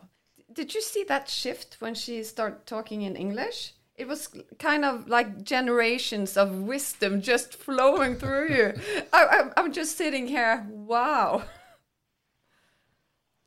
Did 0.52 0.74
you 0.74 0.82
see 0.82 1.04
that 1.06 1.30
shift 1.30 1.78
when 1.80 1.96
she 1.96 2.24
started 2.24 2.66
talking 2.66 3.02
in 3.02 3.16
english? 3.16 3.74
It 3.96 4.08
was 4.08 4.30
kind 4.60 4.86
of 4.86 5.08
like 5.08 5.44
generations 5.44 6.38
of 6.38 6.62
wisdom 6.62 7.22
just 7.22 7.56
flowing 7.56 8.16
through 8.16 8.50
you. 8.50 8.74
I, 9.14 9.50
i'm 9.58 9.72
just 9.74 9.98
sitting 9.98 10.28
here 10.28 10.68
wow 10.70 11.44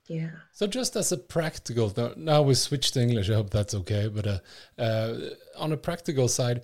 yeah. 0.07 0.31
So 0.53 0.67
just 0.67 0.97
as 0.97 1.13
a 1.13 1.17
practical, 1.17 1.93
now 2.17 2.43
we 2.43 2.55
switch 2.55 2.93
to 2.93 3.01
English. 3.01 3.31
I 3.31 3.35
hope 3.35 3.51
that's 3.51 3.75
okay. 3.75 4.09
But 4.09 4.27
uh, 4.27 4.39
uh, 4.79 5.15
on 5.57 5.73
a 5.73 5.77
practical 5.77 6.29
side, 6.29 6.63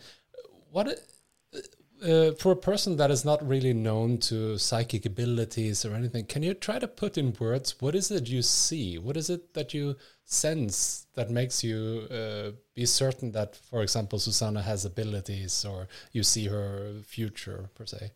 what 0.71 0.89
uh, 0.89 1.59
uh, 2.05 2.33
for 2.33 2.53
a 2.53 2.57
person 2.57 2.97
that 2.97 3.11
is 3.11 3.25
not 3.25 3.47
really 3.47 3.73
known 3.73 4.19
to 4.19 4.59
psychic 4.59 5.07
abilities 5.07 5.85
or 5.85 5.95
anything, 5.95 6.25
can 6.25 6.43
you 6.43 6.55
try 6.55 6.79
to 6.79 6.89
put 6.89 7.17
in 7.17 7.35
words 7.39 7.81
what 7.81 7.95
is 7.95 8.11
it 8.11 8.29
you 8.29 8.43
see? 8.43 8.99
What 8.99 9.17
is 9.17 9.31
it 9.31 9.55
that 9.55 9.73
you 9.73 9.97
sense 10.25 11.07
that 11.15 11.31
makes 11.31 11.63
you 11.65 12.07
uh, 12.11 12.51
be 12.75 12.85
certain 12.85 13.33
that, 13.33 13.57
for 13.57 13.83
example, 13.83 14.19
Susanna 14.19 14.63
has 14.63 14.85
abilities 14.85 15.65
or 15.65 15.89
you 16.13 16.23
see 16.23 16.47
her 16.49 16.95
future 17.05 17.71
per 17.75 17.87
se? 17.87 18.11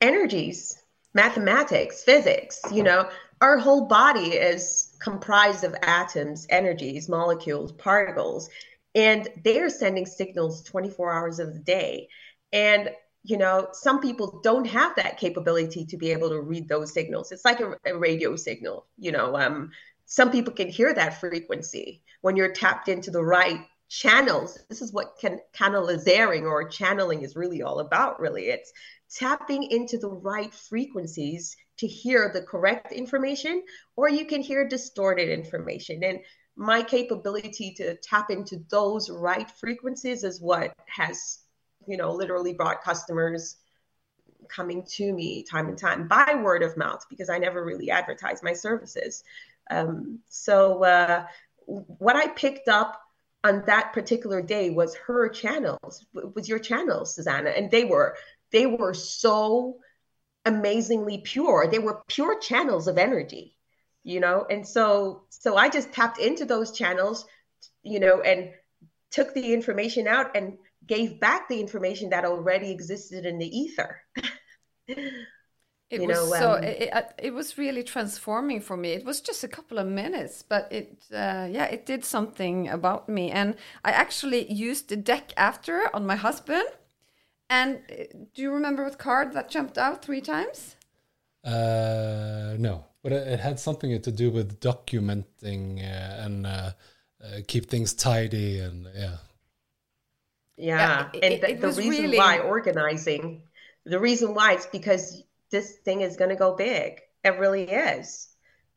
Energies, 0.00 0.82
mathematics, 1.14 2.02
physics. 2.02 2.60
You 2.72 2.82
know, 2.82 3.08
our 3.42 3.58
whole 3.58 3.86
body 3.86 4.34
is 4.34 4.96
comprised 5.00 5.64
of 5.64 5.74
atoms, 5.82 6.46
energies, 6.48 7.08
molecules, 7.08 7.72
particles, 7.72 8.48
and 8.94 9.28
they're 9.42 9.68
sending 9.68 10.06
signals 10.06 10.62
24 10.62 11.12
hours 11.12 11.38
of 11.40 11.52
the 11.52 11.58
day. 11.58 12.08
And 12.52 12.90
you 13.24 13.36
know, 13.36 13.68
some 13.72 14.00
people 14.00 14.40
don't 14.42 14.66
have 14.66 14.96
that 14.96 15.18
capability 15.18 15.84
to 15.86 15.96
be 15.96 16.10
able 16.10 16.28
to 16.30 16.40
read 16.40 16.68
those 16.68 16.92
signals. 16.92 17.30
It's 17.30 17.44
like 17.44 17.60
a, 17.60 17.76
a 17.84 17.96
radio 17.96 18.34
signal. 18.34 18.86
You 18.98 19.12
know, 19.12 19.36
um, 19.36 19.70
some 20.06 20.30
people 20.30 20.52
can 20.52 20.68
hear 20.68 20.92
that 20.94 21.20
frequency 21.20 22.02
when 22.20 22.36
you're 22.36 22.52
tapped 22.52 22.88
into 22.88 23.10
the 23.12 23.24
right 23.24 23.60
channels. 23.88 24.58
This 24.68 24.82
is 24.82 24.92
what 24.92 25.18
can 25.20 25.38
canalizing 25.52 26.42
or 26.42 26.68
channeling 26.68 27.22
is 27.22 27.36
really 27.36 27.62
all 27.62 27.78
about. 27.78 28.18
Really, 28.18 28.46
it's 28.46 28.72
tapping 29.14 29.64
into 29.64 29.98
the 29.98 30.10
right 30.10 30.52
frequencies 30.52 31.56
to 31.82 31.88
hear 31.88 32.30
the 32.32 32.42
correct 32.42 32.92
information, 32.92 33.60
or 33.96 34.08
you 34.08 34.24
can 34.24 34.40
hear 34.40 34.66
distorted 34.68 35.28
information. 35.28 36.04
And 36.04 36.20
my 36.54 36.80
capability 36.80 37.74
to 37.78 37.96
tap 37.96 38.30
into 38.30 38.60
those 38.70 39.10
right 39.10 39.50
frequencies 39.50 40.22
is 40.22 40.40
what 40.40 40.72
has, 40.86 41.40
you 41.88 41.96
know, 41.96 42.12
literally 42.12 42.52
brought 42.52 42.84
customers 42.84 43.56
coming 44.48 44.84
to 44.84 45.12
me 45.12 45.42
time 45.42 45.66
and 45.68 45.76
time 45.76 46.06
by 46.06 46.40
word 46.40 46.62
of 46.62 46.76
mouth 46.76 47.04
because 47.10 47.28
I 47.28 47.38
never 47.38 47.64
really 47.64 47.90
advertised 47.90 48.44
my 48.44 48.52
services. 48.52 49.24
Um, 49.68 50.20
so 50.28 50.84
uh, 50.84 51.26
what 51.66 52.14
I 52.14 52.28
picked 52.28 52.68
up 52.68 53.00
on 53.42 53.64
that 53.66 53.92
particular 53.92 54.40
day 54.40 54.70
was 54.70 54.94
her 54.94 55.28
channels, 55.28 56.06
was 56.12 56.48
your 56.48 56.60
channels, 56.60 57.16
Susanna, 57.16 57.50
and 57.50 57.72
they 57.72 57.84
were 57.84 58.14
they 58.52 58.66
were 58.66 58.94
so 58.94 59.78
amazingly 60.44 61.18
pure. 61.18 61.68
They 61.70 61.78
were 61.78 62.02
pure 62.08 62.38
channels 62.38 62.88
of 62.88 62.98
energy, 62.98 63.56
you 64.04 64.20
know? 64.20 64.46
And 64.50 64.66
so 64.66 65.22
so 65.30 65.56
I 65.56 65.68
just 65.68 65.92
tapped 65.92 66.18
into 66.18 66.44
those 66.44 66.72
channels, 66.72 67.26
you 67.82 68.00
know, 68.00 68.20
and 68.20 68.50
took 69.10 69.34
the 69.34 69.52
information 69.52 70.08
out 70.08 70.36
and 70.36 70.58
gave 70.86 71.20
back 71.20 71.48
the 71.48 71.60
information 71.60 72.10
that 72.10 72.24
already 72.24 72.70
existed 72.70 73.24
in 73.26 73.38
the 73.38 73.58
ether. 73.58 74.00
It 75.90 76.00
you 76.00 76.08
was 76.08 76.16
know, 76.16 76.32
so 76.38 76.52
um, 76.52 76.64
it, 76.64 76.90
it 77.18 77.34
was 77.34 77.58
really 77.58 77.82
transforming 77.82 78.62
for 78.62 78.78
me. 78.78 78.92
It 78.92 79.04
was 79.04 79.20
just 79.20 79.44
a 79.44 79.48
couple 79.48 79.78
of 79.78 79.86
minutes, 79.86 80.42
but 80.42 80.72
it 80.72 81.04
uh, 81.12 81.46
yeah 81.50 81.66
it 81.66 81.84
did 81.84 82.02
something 82.04 82.68
about 82.68 83.08
me. 83.10 83.30
And 83.30 83.56
I 83.84 83.90
actually 83.92 84.50
used 84.50 84.88
the 84.88 84.96
deck 84.96 85.32
after 85.36 85.94
on 85.94 86.06
my 86.06 86.16
husband, 86.16 86.64
and 87.52 87.80
uh, 87.90 88.04
do 88.34 88.42
you 88.42 88.50
remember 88.50 88.82
what 88.84 88.98
card 88.98 89.34
that 89.34 89.50
jumped 89.50 89.76
out 89.76 90.02
three 90.02 90.22
times? 90.22 90.76
Uh, 91.44 92.56
no, 92.58 92.86
but 93.02 93.12
it, 93.12 93.40
had 93.40 93.60
something 93.60 94.00
to 94.00 94.12
do 94.12 94.30
with 94.30 94.60
documenting 94.60 95.80
uh, 95.80 96.24
and 96.24 96.46
uh, 96.46 96.70
uh 97.22 97.40
keep 97.46 97.68
things 97.68 97.92
tidy 97.92 98.60
and 98.60 98.88
yeah. 98.94 99.16
Yeah, 100.56 101.08
yeah 101.14 101.20
and 101.22 101.34
it, 101.34 101.60
the, 101.60 101.68
the 101.68 101.82
reason 101.82 102.04
really... 102.04 102.18
why 102.18 102.38
organizing, 102.38 103.42
the 103.84 103.98
reason 103.98 104.34
why 104.34 104.52
it's 104.54 104.66
because 104.66 105.22
this 105.50 105.76
thing 105.84 106.00
is 106.00 106.16
going 106.16 106.30
to 106.30 106.36
go 106.36 106.54
big. 106.54 107.00
It 107.24 107.38
really 107.38 107.64
is. 107.64 108.28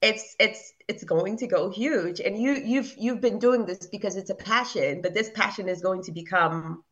it's 0.02 0.36
it's 0.40 0.74
it's 0.90 1.04
going 1.04 1.38
to 1.38 1.48
go 1.48 1.70
huge 1.70 2.20
and 2.20 2.34
you 2.44 2.52
you've 2.72 2.94
you've 3.04 3.22
been 3.22 3.40
doing 3.40 3.66
this 3.66 3.88
because 3.96 4.16
it's 4.18 4.30
a 4.30 4.36
passion 4.36 5.02
but 5.02 5.14
this 5.14 5.30
passion 5.42 5.66
is 5.74 5.82
going 5.82 6.04
to 6.04 6.12
become 6.12 6.84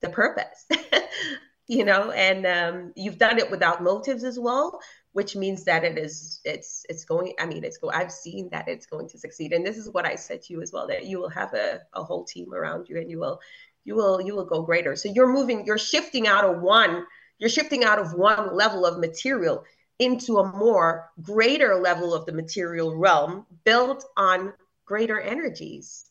the 0.00 0.10
purpose 0.10 0.66
you 1.68 1.84
know 1.84 2.10
and 2.10 2.46
um, 2.46 2.92
you've 2.96 3.18
done 3.18 3.38
it 3.38 3.50
without 3.50 3.82
motives 3.82 4.24
as 4.24 4.38
well 4.38 4.80
which 5.12 5.34
means 5.34 5.64
that 5.64 5.84
it 5.84 5.98
is 5.98 6.40
it's 6.44 6.84
it's 6.88 7.04
going 7.04 7.32
i 7.40 7.46
mean 7.46 7.64
it's 7.64 7.78
go 7.78 7.90
i've 7.90 8.12
seen 8.12 8.48
that 8.50 8.68
it's 8.68 8.86
going 8.86 9.08
to 9.08 9.18
succeed. 9.18 9.52
And 9.52 9.66
this 9.66 9.76
is 9.76 9.90
what 9.90 10.06
i 10.06 10.14
said 10.14 10.42
to 10.42 10.52
you 10.52 10.62
as 10.62 10.72
well 10.72 10.86
that 10.88 11.06
you 11.06 11.18
will 11.18 11.28
have 11.28 11.52
a, 11.54 11.80
a 11.94 12.02
whole 12.02 12.24
team 12.24 12.54
around 12.54 12.88
you 12.88 12.98
and 12.98 13.10
you 13.10 13.18
will 13.18 13.40
you 13.84 13.94
will 13.94 14.20
you 14.20 14.34
will 14.34 14.44
go 14.44 14.62
greater. 14.62 14.94
So 14.96 15.08
you're 15.08 15.32
moving 15.32 15.66
you're 15.66 15.78
shifting 15.78 16.26
out 16.26 16.44
of 16.44 16.60
one 16.60 17.04
you're 17.38 17.50
shifting 17.50 17.84
out 17.84 17.98
of 17.98 18.12
one 18.14 18.54
level 18.54 18.84
of 18.84 18.98
material 18.98 19.64
into 19.98 20.38
a 20.38 20.56
more 20.56 21.10
greater 21.20 21.76
level 21.76 22.14
of 22.14 22.26
the 22.26 22.32
material 22.32 22.96
realm 22.96 23.46
built 23.64 24.04
on 24.16 24.52
greater 24.84 25.20
energies 25.20 26.06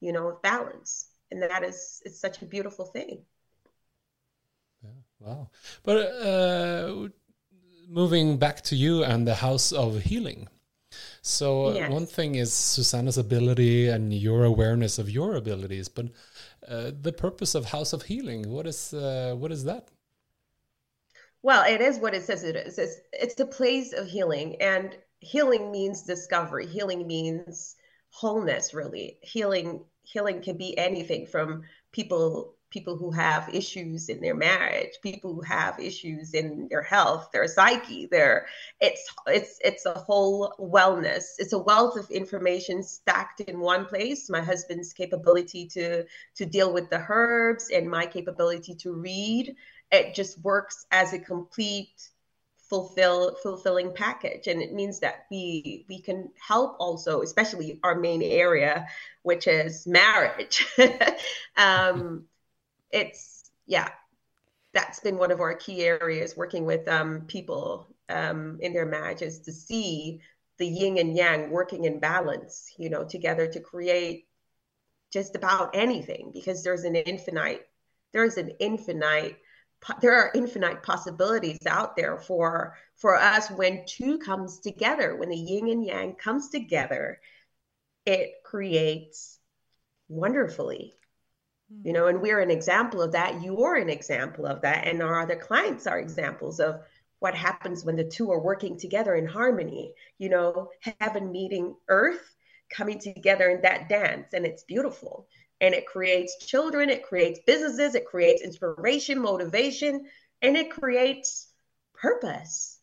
you 0.00 0.12
know 0.12 0.28
of 0.28 0.42
balance 0.42 1.06
and 1.30 1.42
that 1.42 1.62
is 1.62 2.02
it's 2.04 2.20
such 2.20 2.42
a 2.42 2.44
beautiful 2.44 2.84
thing 2.84 3.22
yeah 4.82 4.90
wow 5.20 5.48
but 5.82 5.96
uh 5.96 7.08
moving 7.88 8.36
back 8.36 8.60
to 8.62 8.76
you 8.76 9.02
and 9.04 9.26
the 9.26 9.34
house 9.34 9.72
of 9.72 10.00
healing 10.02 10.48
so 11.22 11.72
yes. 11.72 11.90
one 11.90 12.06
thing 12.06 12.34
is 12.34 12.52
susanna's 12.52 13.18
ability 13.18 13.88
and 13.88 14.12
your 14.12 14.44
awareness 14.44 14.98
of 14.98 15.08
your 15.10 15.36
abilities 15.36 15.88
but 15.88 16.06
uh, 16.68 16.90
the 17.00 17.12
purpose 17.12 17.54
of 17.54 17.66
house 17.66 17.92
of 17.92 18.02
healing 18.02 18.50
what 18.50 18.66
is 18.66 18.92
uh, 18.92 19.34
what 19.36 19.50
is 19.50 19.64
that 19.64 19.88
well, 21.42 21.64
it 21.64 21.80
is 21.80 21.98
what 21.98 22.14
it 22.14 22.24
says 22.24 22.42
it 22.42 22.56
is. 22.56 22.78
It's, 22.78 22.96
it's 23.12 23.40
a 23.40 23.46
place 23.46 23.92
of 23.92 24.06
healing, 24.06 24.56
and 24.60 24.96
healing 25.20 25.70
means 25.70 26.02
discovery. 26.02 26.66
Healing 26.66 27.06
means 27.06 27.76
wholeness. 28.10 28.74
Really, 28.74 29.18
healing 29.22 29.84
healing 30.12 30.40
can 30.40 30.56
be 30.56 30.76
anything 30.78 31.26
from 31.26 31.62
people 31.92 32.54
people 32.70 32.98
who 32.98 33.10
have 33.10 33.48
issues 33.54 34.10
in 34.10 34.20
their 34.20 34.34
marriage, 34.34 34.90
people 35.02 35.32
who 35.32 35.40
have 35.40 35.80
issues 35.80 36.34
in 36.34 36.68
their 36.68 36.82
health, 36.82 37.30
their 37.32 37.46
psyche, 37.46 38.06
their 38.06 38.46
it's 38.80 39.08
it's 39.26 39.58
it's 39.64 39.86
a 39.86 39.94
whole 39.94 40.52
wellness. 40.58 41.24
It's 41.38 41.54
a 41.54 41.58
wealth 41.58 41.96
of 41.96 42.10
information 42.10 42.82
stacked 42.82 43.40
in 43.40 43.58
one 43.58 43.86
place. 43.86 44.28
My 44.28 44.42
husband's 44.42 44.92
capability 44.92 45.66
to 45.68 46.04
to 46.36 46.46
deal 46.46 46.72
with 46.72 46.90
the 46.90 47.04
herbs 47.08 47.70
and 47.72 47.90
my 47.90 48.06
capability 48.06 48.74
to 48.76 48.92
read 48.92 49.54
it 49.90 50.14
just 50.14 50.38
works 50.42 50.86
as 50.90 51.12
a 51.12 51.18
complete 51.18 52.10
fulfill 52.68 53.34
fulfilling 53.42 53.92
package. 53.94 54.46
And 54.46 54.60
it 54.60 54.72
means 54.72 55.00
that 55.00 55.26
we 55.30 55.86
we 55.88 56.00
can 56.00 56.30
help 56.38 56.76
also 56.78 57.22
especially 57.22 57.80
our 57.82 57.98
main 57.98 58.22
area 58.22 58.86
which 59.22 59.46
is 59.46 59.86
marriage. 59.86 60.66
Um 61.56 62.24
it's 62.90 63.50
yeah 63.66 63.88
that's 64.72 65.00
been 65.00 65.18
one 65.18 65.30
of 65.30 65.40
our 65.40 65.54
key 65.54 65.82
areas 65.84 66.36
working 66.36 66.64
with 66.64 66.86
um 66.88 67.22
people 67.26 67.88
um 68.08 68.58
in 68.60 68.72
their 68.72 68.86
marriages 68.86 69.40
to 69.40 69.52
see 69.52 70.20
the 70.58 70.66
yin 70.66 70.98
and 70.98 71.16
yang 71.16 71.50
working 71.50 71.84
in 71.84 72.00
balance 72.00 72.72
you 72.78 72.90
know 72.90 73.04
together 73.04 73.46
to 73.46 73.60
create 73.60 74.26
just 75.12 75.34
about 75.34 75.74
anything 75.74 76.30
because 76.32 76.62
there's 76.62 76.84
an 76.84 76.94
infinite 76.94 77.68
there's 78.12 78.36
an 78.36 78.50
infinite 78.60 79.38
there 80.00 80.14
are 80.14 80.32
infinite 80.34 80.82
possibilities 80.82 81.66
out 81.66 81.96
there 81.96 82.18
for 82.18 82.76
for 82.96 83.16
us 83.16 83.50
when 83.50 83.84
two 83.86 84.18
comes 84.18 84.58
together 84.58 85.16
when 85.16 85.28
the 85.28 85.36
yin 85.36 85.68
and 85.68 85.84
yang 85.84 86.14
comes 86.14 86.48
together 86.50 87.20
it 88.04 88.42
creates 88.44 89.38
wonderfully. 90.08 90.94
Mm. 91.72 91.86
you 91.86 91.92
know 91.92 92.06
and 92.06 92.20
we're 92.20 92.40
an 92.40 92.50
example 92.50 93.02
of 93.02 93.12
that 93.12 93.42
you're 93.42 93.76
an 93.76 93.90
example 93.90 94.46
of 94.46 94.62
that 94.62 94.86
and 94.86 95.02
our 95.02 95.20
other 95.20 95.36
clients 95.36 95.86
are 95.86 95.98
examples 95.98 96.60
of 96.60 96.80
what 97.20 97.34
happens 97.34 97.84
when 97.84 97.96
the 97.96 98.04
two 98.04 98.30
are 98.30 98.40
working 98.40 98.78
together 98.78 99.14
in 99.16 99.26
harmony. 99.26 99.92
You 100.18 100.28
know 100.30 100.70
heaven 101.00 101.32
meeting 101.32 101.74
earth 101.88 102.34
coming 102.70 102.98
together 102.98 103.48
in 103.50 103.62
that 103.62 103.88
dance 103.88 104.32
and 104.32 104.44
it's 104.44 104.62
beautiful 104.64 105.26
and 105.60 105.74
it 105.74 105.86
creates 105.86 106.44
children, 106.44 106.88
it 106.88 107.04
creates 107.04 107.40
businesses, 107.46 107.94
it 107.94 108.06
creates 108.06 108.42
inspiration, 108.42 109.20
motivation, 109.20 110.06
and 110.42 110.56
it 110.56 110.70
creates 110.70 111.48
purpose. 111.94 112.78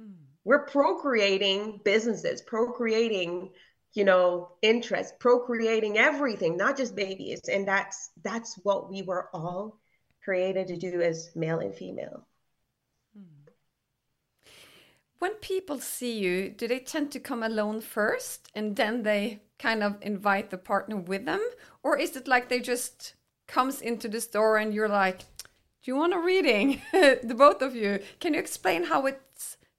Mm. 0.00 0.14
We're 0.44 0.66
procreating 0.66 1.80
businesses, 1.84 2.42
procreating, 2.42 3.50
you 3.94 4.04
know, 4.04 4.52
interest, 4.62 5.18
procreating 5.18 5.98
everything, 5.98 6.56
not 6.56 6.76
just 6.76 6.94
babies. 6.94 7.40
And 7.50 7.66
that's 7.66 8.10
that's 8.22 8.58
what 8.62 8.90
we 8.90 9.02
were 9.02 9.28
all 9.32 9.78
created 10.22 10.68
to 10.68 10.76
do 10.76 11.00
as 11.00 11.30
male 11.34 11.60
and 11.60 11.74
female. 11.74 12.26
When 15.18 15.34
people 15.34 15.80
see 15.80 16.18
you, 16.18 16.50
do 16.50 16.68
they 16.68 16.80
tend 16.80 17.12
to 17.12 17.20
come 17.20 17.42
alone 17.42 17.80
first 17.80 18.50
and 18.54 18.76
then 18.76 19.02
they 19.02 19.40
kind 19.58 19.82
of 19.82 19.96
invite 20.02 20.50
the 20.50 20.58
partner 20.58 20.96
with 20.96 21.24
them? 21.24 21.40
Or 21.82 21.98
is 21.98 22.16
it 22.16 22.28
like 22.28 22.48
they 22.48 22.60
just 22.60 23.14
comes 23.46 23.80
into 23.80 24.08
the 24.08 24.20
store 24.20 24.56
and 24.58 24.74
you're 24.74 24.88
like 24.88 25.20
do 25.84 25.90
you 25.90 25.96
want 25.96 26.14
a 26.14 26.18
reading? 26.18 26.80
The 26.92 27.34
both 27.36 27.60
of 27.60 27.76
you. 27.76 28.00
Can 28.18 28.32
you 28.32 28.40
explain 28.40 28.84
how 28.84 29.04
it 29.04 29.20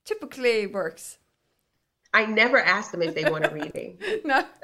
typically 0.06 0.68
works? 0.68 1.18
I 2.14 2.28
never 2.28 2.60
ask 2.60 2.92
them 2.92 3.02
if 3.02 3.16
they 3.16 3.30
want 3.30 3.46
a 3.46 3.50
reading. 3.50 3.98
No. 4.24 4.46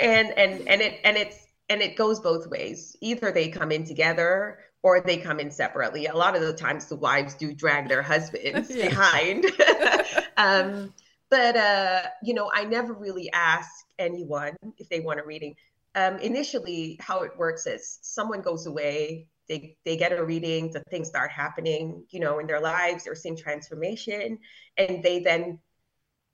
And 0.00 0.28
and 0.36 0.68
and 0.68 0.82
it 0.82 1.00
and 1.02 1.16
it's 1.16 1.38
and 1.70 1.80
it 1.80 1.96
goes 1.96 2.20
both 2.20 2.46
ways. 2.48 2.94
Either 3.00 3.32
they 3.32 3.48
come 3.48 3.72
in 3.72 3.84
together 3.86 4.58
or 4.84 5.00
they 5.00 5.16
come 5.16 5.40
in 5.40 5.50
separately 5.50 6.06
a 6.06 6.14
lot 6.14 6.36
of 6.36 6.42
the 6.42 6.52
times 6.52 6.86
the 6.86 6.94
wives 6.96 7.34
do 7.34 7.52
drag 7.52 7.88
their 7.88 8.02
husbands 8.02 8.68
behind 8.72 9.44
um, 10.36 10.94
but 11.30 11.56
uh, 11.56 12.02
you 12.22 12.34
know 12.34 12.50
i 12.54 12.62
never 12.64 12.92
really 12.92 13.28
ask 13.32 13.84
anyone 13.98 14.56
if 14.78 14.88
they 14.88 15.00
want 15.00 15.20
a 15.20 15.24
reading. 15.24 15.54
Um, 15.94 16.18
initially, 16.18 16.98
how 17.00 17.22
it 17.22 17.36
works 17.36 17.66
is 17.66 17.98
someone 18.02 18.42
goes 18.42 18.66
away, 18.66 19.28
they 19.48 19.76
they 19.84 19.96
get 19.96 20.12
a 20.12 20.24
reading, 20.24 20.72
the 20.72 20.82
things 20.90 21.08
start 21.08 21.30
happening, 21.30 22.04
you 22.10 22.20
know, 22.20 22.38
in 22.38 22.46
their 22.46 22.60
lives, 22.60 23.04
they're 23.04 23.14
seeing 23.14 23.36
transformation, 23.36 24.38
and 24.76 25.02
they 25.02 25.20
then 25.20 25.60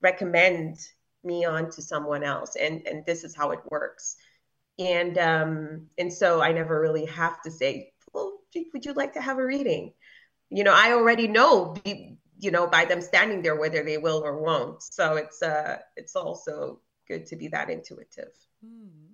recommend 0.01 0.77
me 1.23 1.45
on 1.45 1.69
to 1.71 1.81
someone 1.81 2.23
else, 2.23 2.55
and 2.55 2.87
and 2.87 3.05
this 3.05 3.23
is 3.23 3.35
how 3.35 3.51
it 3.51 3.59
works. 3.69 4.15
And 4.79 5.17
um, 5.17 5.87
and 5.97 6.11
so 6.11 6.41
I 6.41 6.53
never 6.53 6.79
really 6.79 7.05
have 7.05 7.41
to 7.43 7.51
say, 7.51 7.90
would 8.73 8.85
you 8.85 8.93
like 8.93 9.13
to 9.13 9.21
have 9.21 9.37
a 9.37 9.45
reading? 9.45 9.93
You 10.49 10.63
know, 10.63 10.73
I 10.73 10.91
already 10.91 11.27
know, 11.27 11.75
you 11.85 12.51
know, 12.51 12.67
by 12.67 12.85
them 12.85 13.01
standing 13.01 13.41
there 13.41 13.55
whether 13.55 13.83
they 13.83 13.97
will 13.97 14.21
or 14.23 14.41
won't. 14.41 14.81
So 14.83 15.15
it's 15.15 15.41
uh, 15.41 15.77
it's 15.95 16.15
also 16.15 16.79
good 17.07 17.25
to 17.27 17.35
be 17.35 17.47
that 17.49 17.69
intuitive. 17.69 18.33
Mm. 18.65 19.11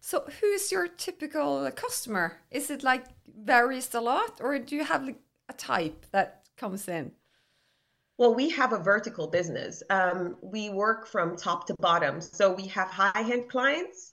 So, 0.00 0.24
who's 0.40 0.72
your 0.72 0.88
typical 0.88 1.70
customer? 1.72 2.38
Is 2.50 2.70
it 2.70 2.82
like 2.82 3.04
varies 3.26 3.94
a 3.94 4.00
lot, 4.00 4.40
or 4.40 4.58
do 4.58 4.74
you 4.74 4.84
have 4.84 5.04
like 5.04 5.20
a 5.48 5.52
type 5.52 6.06
that 6.12 6.46
comes 6.56 6.88
in? 6.88 7.12
Well, 8.16 8.34
we 8.34 8.50
have 8.50 8.72
a 8.72 8.78
vertical 8.78 9.26
business. 9.26 9.82
Um, 9.88 10.36
we 10.42 10.68
work 10.68 11.06
from 11.06 11.36
top 11.36 11.66
to 11.68 11.74
bottom. 11.80 12.20
So 12.20 12.52
we 12.52 12.66
have 12.66 12.88
high 12.88 13.12
end 13.32 13.48
clients, 13.48 14.12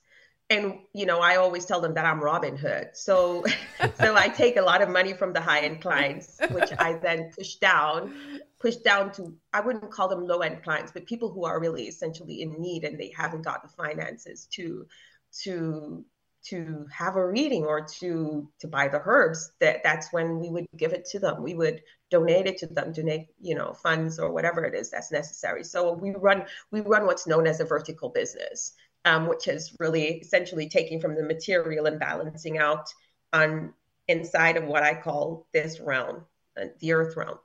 and 0.50 0.78
you 0.94 1.06
know, 1.06 1.20
I 1.20 1.36
always 1.36 1.64
tell 1.64 1.80
them 1.80 1.94
that 1.94 2.04
I'm 2.04 2.20
Robin 2.20 2.56
Hood. 2.56 2.90
So, 2.94 3.44
so 4.00 4.16
I 4.16 4.28
take 4.28 4.56
a 4.56 4.62
lot 4.62 4.82
of 4.82 4.88
money 4.88 5.12
from 5.12 5.32
the 5.32 5.40
high 5.40 5.60
end 5.60 5.80
clients, 5.80 6.40
which 6.50 6.70
I 6.78 6.94
then 6.94 7.30
push 7.36 7.56
down 7.56 8.40
push 8.60 8.74
down 8.74 9.12
to 9.12 9.32
i 9.52 9.60
wouldn't 9.60 9.88
call 9.92 10.08
them 10.08 10.26
low 10.26 10.40
end 10.40 10.60
clients 10.64 10.90
but 10.90 11.06
people 11.06 11.30
who 11.30 11.44
are 11.44 11.60
really 11.60 11.84
essentially 11.84 12.42
in 12.42 12.60
need 12.60 12.82
and 12.82 12.98
they 12.98 13.12
haven't 13.16 13.42
got 13.42 13.62
the 13.62 13.68
finances 13.68 14.48
to 14.50 14.84
to 15.32 16.04
to 16.44 16.86
have 16.90 17.16
a 17.16 17.28
reading 17.28 17.64
or 17.64 17.84
to 17.84 18.48
to 18.60 18.68
buy 18.68 18.88
the 18.88 19.02
herbs 19.04 19.52
that 19.60 19.82
that's 19.82 20.12
when 20.12 20.38
we 20.38 20.48
would 20.48 20.66
give 20.76 20.92
it 20.92 21.04
to 21.04 21.18
them. 21.18 21.42
We 21.42 21.54
would 21.54 21.82
donate 22.10 22.46
it 22.46 22.58
to 22.58 22.66
them 22.66 22.92
donate 22.92 23.26
you 23.40 23.54
know 23.54 23.72
funds 23.72 24.18
or 24.18 24.32
whatever 24.32 24.64
it 24.64 24.74
is 24.74 24.90
that's 24.90 25.10
necessary. 25.10 25.64
So 25.64 25.92
we 25.92 26.10
run 26.12 26.44
we 26.70 26.80
run 26.80 27.06
what's 27.06 27.26
known 27.26 27.46
as 27.46 27.60
a 27.60 27.64
vertical 27.64 28.08
business 28.08 28.72
um, 29.08 29.26
which 29.26 29.48
is 29.48 29.74
really 29.78 30.04
essentially 30.24 30.68
taking 30.68 31.00
from 31.00 31.14
the 31.14 31.22
material 31.22 31.86
and 31.86 31.98
balancing 31.98 32.58
out 32.58 32.86
on 33.32 33.72
inside 34.06 34.56
of 34.56 34.64
what 34.64 34.82
i 34.82 34.94
call 34.94 35.46
this 35.52 35.80
realm 35.80 36.24
uh, 36.60 36.66
the 36.80 36.92
earth 36.92 37.16
realm 37.16 37.38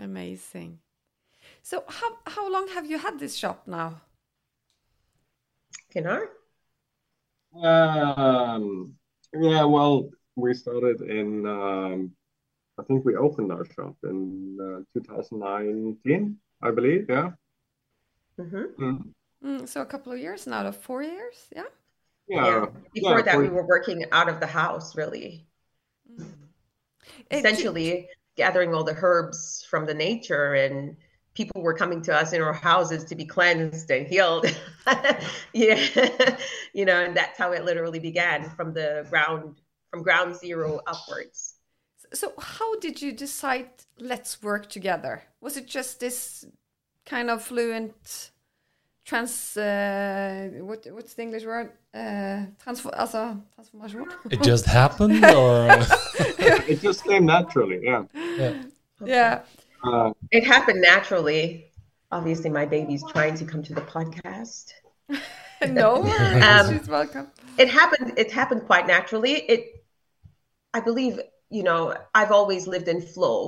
Amazing. 0.00 0.78
So 1.62 1.84
how 1.86 2.16
how 2.26 2.50
long 2.50 2.68
have 2.68 2.90
you 2.90 2.98
had 2.98 3.18
this 3.18 3.36
shop 3.36 3.64
now? 3.66 4.00
Gunnar? 5.92 6.28
Um, 7.54 8.94
yeah, 9.34 9.64
well, 9.64 10.08
we 10.36 10.54
started 10.54 11.02
in, 11.02 11.44
um, 11.46 12.12
I 12.78 12.82
think 12.84 13.04
we 13.04 13.16
opened 13.16 13.50
our 13.50 13.64
shop 13.64 13.96
in 14.04 14.56
uh, 14.60 14.84
2019, 14.94 16.38
I 16.62 16.70
believe, 16.70 17.06
yeah. 17.08 17.30
Mm. 18.78 19.12
Mm, 19.44 19.68
so 19.68 19.80
a 19.80 19.86
couple 19.86 20.12
of 20.12 20.18
years 20.18 20.46
now, 20.46 20.66
of 20.66 20.76
four 20.76 21.02
years, 21.02 21.48
yeah. 21.54 21.64
Yeah. 22.28 22.46
Yeah. 22.46 22.66
Before 22.94 23.18
yeah, 23.18 23.22
that, 23.22 23.34
for- 23.34 23.42
we 23.42 23.48
were 23.48 23.66
working 23.66 24.04
out 24.12 24.28
of 24.28 24.40
the 24.40 24.46
house, 24.46 24.96
really. 24.96 25.46
Do- 26.16 26.26
Essentially, 27.30 28.08
gathering 28.36 28.74
all 28.74 28.84
the 28.84 28.96
herbs 29.00 29.66
from 29.68 29.86
the 29.86 29.94
nature, 29.94 30.54
and 30.54 30.96
people 31.34 31.62
were 31.62 31.74
coming 31.74 32.02
to 32.02 32.14
us 32.14 32.32
in 32.32 32.42
our 32.42 32.52
houses 32.52 33.04
to 33.04 33.14
be 33.14 33.24
cleansed 33.24 33.90
and 33.90 34.06
healed. 34.06 34.46
yeah, 35.52 36.36
you 36.72 36.84
know, 36.84 37.02
and 37.04 37.16
that's 37.16 37.38
how 37.38 37.52
it 37.52 37.64
literally 37.64 37.98
began 37.98 38.50
from 38.50 38.72
the 38.74 39.06
ground, 39.10 39.60
from 39.90 40.02
ground 40.02 40.36
zero 40.36 40.80
upwards. 40.86 41.54
So 42.12 42.32
how 42.38 42.78
did 42.80 43.00
you 43.00 43.12
decide 43.12 43.70
let's 43.98 44.42
work 44.42 44.68
together? 44.68 45.22
Was 45.40 45.56
it 45.56 45.66
just 45.66 46.00
this 46.00 46.44
kind 47.06 47.30
of 47.30 47.42
fluent 47.42 48.30
trans 49.04 49.56
uh, 49.56 50.50
what 50.62 50.86
what's 50.92 51.14
the 51.14 51.22
English 51.22 51.44
word? 51.44 51.68
Uh, 51.94 52.46
transfer 52.62 52.90
altså 53.02 53.22
transformasjon? 53.54 54.06
It 54.30 54.42
just 54.42 54.66
happened, 54.66 55.24
or 55.24 55.68
It 56.72 56.80
just 56.82 57.00
came 57.04 57.24
naturally, 57.26 57.78
yeah. 57.90 58.02
yeah. 59.04 59.34
Uh, 59.84 60.10
It 60.30 60.44
happened 60.54 60.80
naturally. 60.92 61.42
Obviously, 62.12 62.50
my 62.50 62.66
baby's 62.66 63.04
trying 63.14 63.36
to 63.40 63.44
come 63.44 63.62
to 63.62 63.74
the 63.74 63.82
podcast. 63.94 64.64
No. 65.80 65.90
Um, 66.48 66.66
She's 66.78 66.88
welcome. 66.88 67.26
it 67.58 67.68
happened 67.68 68.08
it 68.16 68.30
happened 68.32 68.62
quite 68.70 68.86
naturally 68.86 69.34
it 69.54 69.62
i 70.72 70.80
believe 70.88 71.14
you 71.56 71.62
know 71.68 71.82
i've 72.18 72.32
always 72.38 72.62
lived 72.74 72.88
in 72.94 72.98
flow 73.14 73.38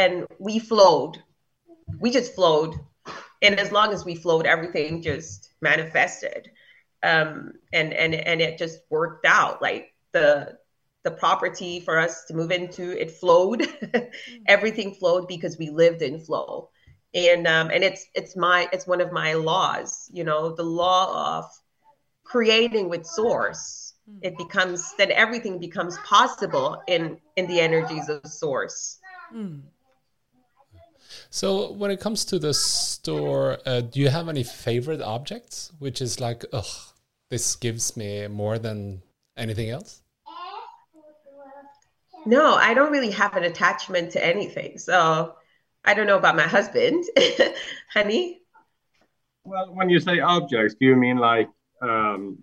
and 0.00 0.12
we 0.46 0.58
flowed 0.70 1.14
we 2.02 2.08
just 2.18 2.34
flowed 2.34 2.72
and 3.42 3.58
as 3.58 3.72
long 3.72 3.92
as 3.92 4.04
we 4.04 4.14
flowed 4.14 4.46
everything 4.46 5.02
just 5.02 5.52
manifested. 5.60 6.50
Um 7.02 7.52
and 7.72 7.92
and 7.92 8.14
and 8.14 8.40
it 8.40 8.58
just 8.58 8.80
worked 8.90 9.26
out. 9.26 9.60
Like 9.60 9.92
the 10.12 10.58
the 11.04 11.10
property 11.10 11.80
for 11.80 11.98
us 11.98 12.24
to 12.26 12.34
move 12.34 12.52
into 12.52 12.98
it 13.00 13.10
flowed. 13.10 13.66
Everything 14.46 14.94
flowed 14.94 15.26
because 15.26 15.58
we 15.58 15.70
lived 15.70 16.02
in 16.02 16.20
flow. 16.20 16.70
And 17.14 17.46
um 17.46 17.70
and 17.70 17.84
it's 17.84 18.06
it's 18.14 18.36
my 18.36 18.68
it's 18.72 18.86
one 18.86 19.00
of 19.00 19.12
my 19.12 19.34
laws 19.34 20.08
you 20.12 20.24
know 20.24 20.54
the 20.54 20.62
law 20.62 21.38
of 21.38 21.50
creating 22.24 22.88
with 22.88 23.04
source. 23.04 23.94
It 24.22 24.36
becomes 24.38 24.94
then 24.98 25.10
everything 25.10 25.58
becomes 25.58 25.98
possible 25.98 26.82
in 26.86 27.18
in 27.36 27.46
the 27.46 27.60
energies 27.60 28.08
of 28.08 28.26
source. 28.26 28.98
Mm. 29.34 29.62
So 31.30 31.72
when 31.72 31.90
it 31.90 32.00
comes 32.00 32.24
to 32.26 32.38
the 32.38 32.54
store, 32.54 33.58
uh, 33.66 33.80
do 33.80 34.00
you 34.00 34.08
have 34.08 34.28
any 34.28 34.42
favorite 34.42 35.00
objects, 35.00 35.72
which 35.78 36.00
is 36.00 36.20
like, 36.20 36.44
ugh, 36.52 36.64
this 37.30 37.56
gives 37.56 37.96
me 37.96 38.26
more 38.28 38.58
than 38.58 39.02
anything 39.36 39.70
else? 39.70 40.02
no 42.24 42.54
i 42.54 42.72
don't 42.72 42.92
really 42.92 43.10
have 43.10 43.36
an 43.36 43.42
attachment 43.42 44.12
to 44.12 44.24
anything. 44.24 44.78
So 44.78 45.34
i 45.84 45.94
don't 45.94 46.06
know 46.06 46.18
about 46.18 46.36
my 46.36 46.46
husband. 46.56 47.04
Honey? 47.92 48.42
Well, 49.44 49.74
when 49.74 49.88
you 49.88 49.98
say 49.98 50.20
objects, 50.20 50.76
do 50.78 50.86
you 50.86 50.94
mean 50.94 51.16
like 51.16 51.48
um, 51.80 52.38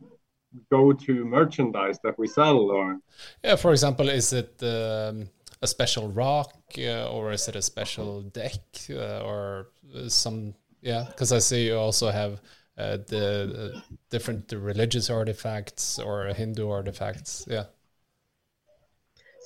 go-to 0.70 1.26
merchandise 1.26 2.00
that 2.04 2.18
we 2.20 2.28
sell, 2.28 2.58
or? 2.58 3.00
Yeah, 3.44 3.56
for 3.56 3.72
example, 3.72 4.10
is 4.10 4.34
it 4.34 4.62
um, 4.62 5.30
a 5.62 5.68
special 5.68 6.10
rock 6.12 6.54
uh, 6.78 7.10
or 7.12 7.32
is 7.32 7.48
it 7.48 7.56
a 7.56 7.62
special 7.62 8.22
deck 8.24 8.62
uh, 8.90 9.22
or 9.22 9.68
uh, 9.96 10.10
some? 10.10 10.54
Yeah, 10.82 11.06
because 11.08 11.32
I 11.34 11.40
see 11.40 11.68
you 11.68 11.76
also 11.78 12.10
have 12.10 12.42
uh, 12.78 12.98
the 13.08 13.74
uh, 13.76 13.82
different 14.10 14.52
religious 14.54 15.10
artifacts 15.10 16.00
or 16.00 16.28
Hindu 16.28 16.70
artifacts. 16.70 17.46
Yeah. 17.50 17.66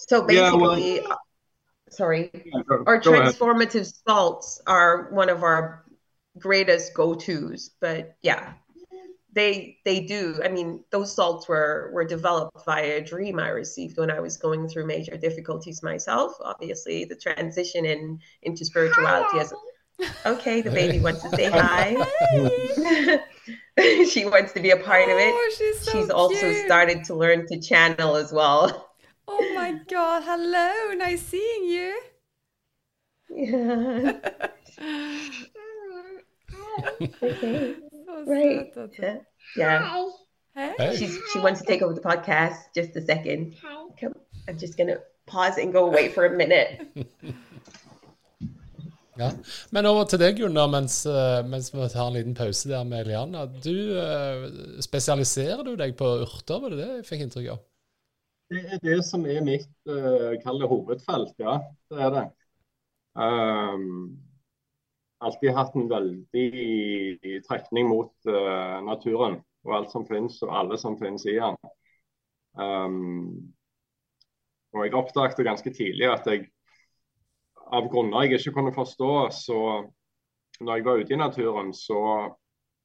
so 0.08 0.28
Yeah, 0.30 0.54
well- 0.54 0.76
basically 0.76 1.08
sorry 1.90 2.32
Yeah, 2.34 2.62
go, 2.68 2.84
our 2.88 2.98
go 3.00 3.14
ahead. 3.14 3.36
transformative 3.36 3.94
salts 4.08 4.62
are 4.68 5.10
one 5.12 5.30
of 5.30 5.44
our 5.44 5.86
greatest 6.40 6.94
go-to's 6.96 7.72
but 7.80 8.16
yeah 8.24 8.54
they 9.34 9.78
they 9.86 10.02
do. 10.02 10.40
I 10.44 10.50
mean 10.50 10.84
those 10.92 11.14
salts 11.14 11.48
were 11.48 11.92
were 11.94 12.06
developed 12.06 12.66
via 12.66 12.98
a 12.98 13.02
dream 13.02 13.40
i 13.40 13.50
received 13.50 13.98
when 13.98 14.12
i 14.12 14.20
was 14.20 14.38
going 14.38 14.68
through 14.68 14.86
major 14.86 15.18
difficulties 15.18 15.84
myself. 15.84 16.34
Obviously 16.42 17.06
the 17.06 17.16
transition 17.16 17.86
in 17.86 18.20
into 18.44 18.66
spirituality 18.66 19.40
as 19.40 19.54
okay 20.26 20.62
the 20.62 20.72
baby 20.72 21.00
wants 21.00 21.22
to 21.24 21.30
say 21.30 21.46
hi. 21.52 21.96
she 24.10 24.26
wants 24.26 24.54
to 24.54 24.60
be 24.60 24.72
a 24.72 24.78
part 24.78 25.10
of 25.10 25.18
it. 25.18 25.34
Oh, 25.34 25.54
she's 25.58 25.80
so 25.82 25.92
she's 25.92 26.10
also 26.10 26.52
cute. 26.52 26.66
started 26.66 27.04
to 27.06 27.16
learn 27.16 27.48
to 27.48 27.60
channel 27.60 28.16
as 28.16 28.32
well. 28.32 28.90
Oh 29.28 29.54
my 29.56 29.80
God! 29.90 30.24
Hello, 30.26 30.94
nice 30.96 31.22
seeing 31.22 31.64
you. 31.64 32.02
yeah 33.30 34.14
okay 37.22 37.76
Right. 38.26 38.74
yeah. 39.58 40.10
Hey. 40.56 40.96
She's 40.98 41.18
she 41.32 41.40
wants 41.40 41.62
to 41.62 41.68
take 41.68 41.82
over 41.82 41.94
the 41.94 42.02
podcast. 42.02 42.74
Just 42.76 42.96
a 42.96 43.02
second. 43.02 43.56
Come, 44.00 44.14
I'm 44.48 44.58
just 44.58 44.78
gonna 44.78 44.98
pause 45.26 45.58
and 45.58 45.74
go 45.74 45.86
away 45.88 46.10
for 46.10 46.26
a 46.26 46.36
minute. 46.36 46.82
Ja. 49.16 49.32
Men 49.70 49.86
over 49.86 50.08
til 50.10 50.18
deg, 50.18 50.40
Gunnar, 50.42 50.70
mens, 50.74 51.04
eh, 51.06 51.44
mens 51.46 51.68
vi 51.70 51.86
tar 51.94 52.08
en 52.08 52.16
liten 52.16 52.34
pause 52.34 52.70
der 52.70 52.84
med 52.84 53.04
Eliana. 53.04 53.46
Du 53.46 53.76
eh, 54.02 54.48
Spesialiserer 54.82 55.62
du 55.68 55.76
deg 55.78 55.94
på 56.00 56.08
urter, 56.24 56.58
var 56.58 56.74
det 56.74 56.80
det 56.80 56.88
jeg 56.90 57.06
fikk 57.12 57.22
inntrykk 57.28 57.52
av? 57.54 57.60
Det 58.50 58.64
er 58.74 58.82
det 58.82 58.98
som 59.06 59.26
er 59.30 59.46
mitt 59.46 59.70
uh, 59.90 60.34
hovedfelt, 60.70 61.36
ja. 61.42 61.60
Det 61.90 62.02
er 62.02 62.10
det. 62.14 62.26
Um, 63.14 64.18
alltid 65.24 65.56
hatt 65.56 65.76
en 65.80 65.90
veldig 65.92 67.42
trekning 67.48 67.90
mot 67.90 68.14
uh, 68.30 68.80
naturen 68.86 69.40
og 69.64 69.76
alt 69.78 69.94
som 69.94 70.06
finnes, 70.08 70.42
og 70.44 70.52
alle 70.60 70.78
som 70.80 70.98
finnes 71.00 71.24
i 71.30 71.38
den. 71.40 71.58
Um, 72.60 73.54
og 74.74 74.86
jeg 74.86 74.98
oppdaget 74.98 75.46
ganske 75.46 75.74
tidlig 75.74 76.10
at 76.12 76.28
jeg 76.30 76.48
av 77.74 77.88
grunner 77.90 78.26
jeg 78.28 78.42
ikke 78.42 78.58
kunne 78.60 78.74
forstå, 78.76 79.14
så 79.34 79.60
når 80.62 80.76
jeg 80.76 80.86
var 80.86 81.02
ute 81.02 81.14
i 81.14 81.20
naturen, 81.20 81.72
så 81.74 82.00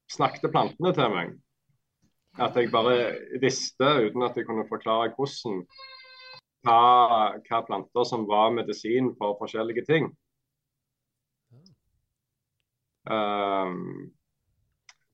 snakket 0.09 0.51
plantene 0.53 0.93
til 0.95 1.13
meg. 1.13 1.35
At 2.39 2.55
jeg 2.57 2.71
bare 2.71 2.95
visste, 3.41 3.89
uten 4.07 4.23
at 4.25 4.37
jeg 4.37 4.47
kunne 4.47 4.67
forklare 4.69 5.11
hvordan, 5.17 5.61
hva, 6.65 6.79
hva 7.45 7.61
planter 7.67 8.07
som 8.07 8.25
var 8.29 8.53
medisin 8.55 9.11
for 9.19 9.37
forskjellige 9.41 9.85
ting. 9.89 10.09
Um, 13.09 14.11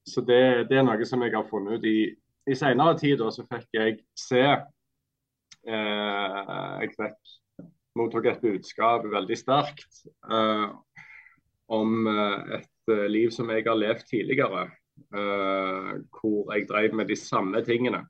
så 0.05 0.21
det, 0.21 0.67
det 0.69 0.77
er 0.77 0.83
noe 0.85 1.05
som 1.07 1.23
jeg 1.23 1.33
har 1.33 1.47
funnet 1.49 1.79
ut 1.79 1.85
i 1.89 1.97
I 2.51 2.55
senere 2.59 2.97
tid 2.99 3.17
da, 3.21 3.29
så 3.33 3.45
fikk 3.49 3.67
jeg 3.73 3.95
se 4.19 4.41
eh, 4.45 6.41
Jeg 6.83 6.91
fikk 6.93 7.33
mottok 7.97 8.27
et 8.29 8.41
budskap 8.43 9.05
veldig 9.09 9.37
sterkt 9.39 10.01
eh, 10.29 10.67
om 11.73 12.07
eh, 12.11 12.59
et 12.59 12.93
eh, 12.93 13.05
liv 13.09 13.31
som 13.33 13.49
jeg 13.49 13.65
har 13.65 13.79
levd 13.79 14.03
tidligere. 14.09 14.65
eh, 15.15 15.91
hvor 16.19 16.53
jeg 16.53 16.67
drev 16.69 16.93
med 16.95 17.07
de 17.09 17.15
samme 17.19 17.63
tingene. 17.65 18.03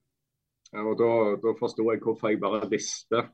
Eh, 0.73 0.81
og 0.83 0.97
da, 0.99 1.11
da 1.41 1.53
forsto 1.59 1.87
jeg 1.91 2.01
hvorfor 2.03 2.33
jeg 2.33 2.41
bare 2.43 2.69
visste 2.71 3.27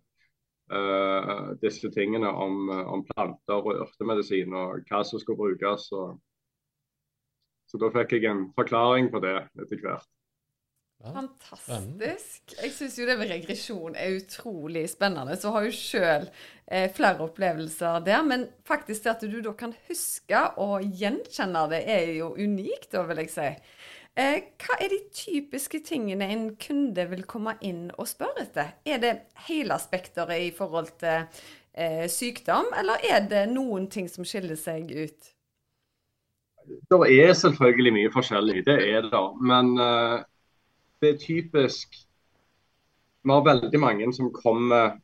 disse 1.60 1.90
tingene 1.92 2.30
om, 2.32 2.70
om 2.70 3.02
planter 3.04 3.60
og 3.60 3.82
urtemedisin 3.84 4.54
og 4.56 4.86
hva 4.88 5.02
som 5.04 5.20
skulle 5.20 5.42
brukes. 5.42 5.90
Og, 5.92 6.14
så 7.72 7.80
da 7.80 7.88
fikk 7.94 8.18
jeg 8.18 8.28
en 8.28 8.50
forklaring 8.58 9.08
på 9.14 9.22
det 9.24 9.38
etter 9.56 9.80
hvert. 9.80 10.10
Fantastisk. 11.02 12.54
Jeg 12.60 12.74
syns 12.76 12.98
jo 13.00 13.08
det 13.10 13.16
med 13.18 13.32
regresjon 13.32 13.96
er 13.98 14.20
utrolig 14.20 14.84
spennende. 14.92 15.34
Så 15.40 15.54
har 15.54 15.66
jo 15.66 15.74
sjøl 15.74 16.28
eh, 16.68 16.92
flere 16.94 17.26
opplevelser 17.26 18.04
der. 18.06 18.22
Men 18.28 18.46
faktisk 18.68 19.06
det 19.08 19.14
at 19.16 19.26
du 19.26 19.40
da 19.42 19.56
kan 19.58 19.74
huske 19.88 20.44
og 20.62 20.86
gjenkjenne 20.86 21.66
det, 21.72 21.82
er 21.90 22.14
jo 22.20 22.34
unikt, 22.38 22.92
da, 22.94 23.06
vil 23.10 23.24
jeg 23.24 23.34
si. 23.34 23.50
Eh, 24.20 24.38
hva 24.62 24.78
er 24.84 24.92
de 24.92 25.02
typiske 25.16 25.82
tingene 25.88 26.28
en 26.34 26.48
kunde 26.62 27.08
vil 27.14 27.26
komme 27.26 27.56
inn 27.66 27.88
og 27.96 28.10
spørre 28.12 28.46
etter? 28.46 28.76
Er 28.86 29.02
det 29.02 29.16
hele 29.48 29.80
spekteret 29.82 30.50
i 30.50 30.54
forhold 30.56 30.94
til 31.02 31.24
eh, 31.74 32.06
sykdom, 32.12 32.74
eller 32.78 33.02
er 33.10 33.24
det 33.32 33.46
noen 33.56 33.90
ting 33.90 34.12
som 34.12 34.28
skiller 34.28 34.60
seg 34.60 34.92
ut? 34.92 35.32
Det 36.66 37.00
er 37.24 37.34
selvfølgelig 37.34 37.94
mye 37.94 38.12
forskjellig, 38.14 38.66
det 38.66 38.78
er 38.94 39.08
det. 39.08 39.24
Men 39.42 39.74
uh, 39.80 40.22
det 41.02 41.10
er 41.10 41.18
typisk 41.18 41.96
Vi 43.24 43.30
har 43.32 43.44
veldig 43.46 43.80
mange 43.80 44.14
som 44.14 44.32
kommer, 44.34 44.98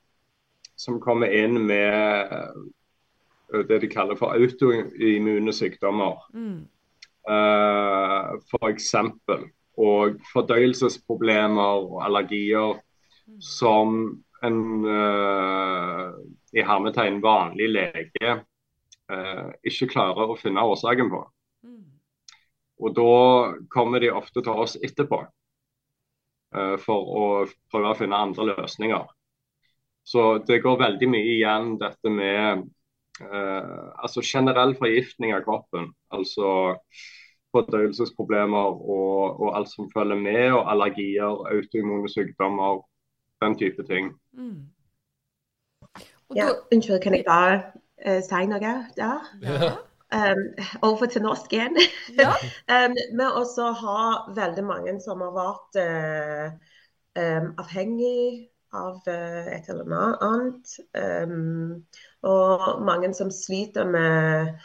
som 0.77 0.99
kommer 1.01 1.29
inn 1.29 1.59
med 1.69 2.31
eh, 2.33 3.61
det 3.69 3.77
de 3.83 3.89
kaller 3.91 4.17
for 4.17 4.33
autoimmune 4.33 5.53
sykdommer. 5.53 6.17
Mm. 6.33 6.65
uh, 7.29 8.33
f.eks. 8.41 8.95
og 9.77 10.17
fordøyelsesproblemer 10.33 11.85
og 11.85 12.05
allergier 12.05 12.81
som 13.39 14.17
en 14.43 14.85
uh, 14.85 16.09
i 16.53 16.65
hermetegn 16.65 17.21
vanlig 17.21 17.69
lege 17.69 18.33
uh, 19.11 19.49
ikke 19.61 19.91
klarer 19.93 20.33
å 20.33 20.39
finne 20.41 20.65
årsaken 20.65 21.13
på. 21.13 21.21
Og 22.78 22.93
da 22.97 23.57
kommer 23.73 24.03
de 24.03 24.13
ofte 24.13 24.43
til 24.45 24.63
oss 24.65 24.78
etterpå 24.86 25.21
uh, 25.23 26.75
for 26.84 27.13
å 27.19 27.28
prøve 27.71 27.93
å 27.93 27.99
finne 27.99 28.23
andre 28.28 28.51
løsninger. 28.53 29.05
Så 30.07 30.25
det 30.47 30.61
går 30.63 30.80
veldig 30.80 31.09
mye 31.11 31.32
igjen 31.36 31.78
dette 31.82 32.11
med 32.13 32.67
altså 33.17 34.21
generell 34.21 34.75
forgiftning 34.78 35.32
av 35.34 35.41
kroppen. 35.41 35.88
Altså 36.13 36.51
fordøyelsesproblemer 37.55 38.57
og, 38.57 39.41
og, 39.41 39.57
alt 39.57 39.71
som 39.71 39.89
følger 39.93 40.15
med, 40.15 40.51
og 40.51 40.71
allergier, 40.71 41.43
autoimmune 41.51 42.09
sykdommer, 42.09 42.82
den 43.41 43.57
type 43.57 43.84
ting. 43.84 44.11
Mm. 44.32 44.69
Ja, 46.36 46.47
unnskyld, 46.73 47.01
kan 47.01 47.15
jeg 47.15 47.25
bare 47.28 47.61
uh, 48.07 48.21
si 48.23 48.45
noe 48.49 48.59
der? 48.63 48.88
Ja. 48.97 49.75
Um, 50.07 50.43
over 50.81 51.05
til 51.05 51.21
norsk 51.21 51.51
igjen. 51.53 51.75
Ja. 52.15 52.31
um, 52.71 52.93
vi 53.19 53.25
også 53.27 53.71
har 53.81 54.29
veldig 54.35 54.63
mange 54.63 54.93
som 55.03 55.23
har 55.25 55.33
vært 55.35 55.79
uh, 55.83 56.53
um, 57.19 57.49
avhengig 57.59 58.47
av 58.71 59.01
uh, 59.03 59.49
et 59.51 59.67
eller 59.67 59.97
annet. 60.23 60.77
Um, 60.95 61.83
og 62.23 62.83
mange 62.87 63.11
som 63.19 63.31
sliter 63.31 63.87
med 63.87 64.55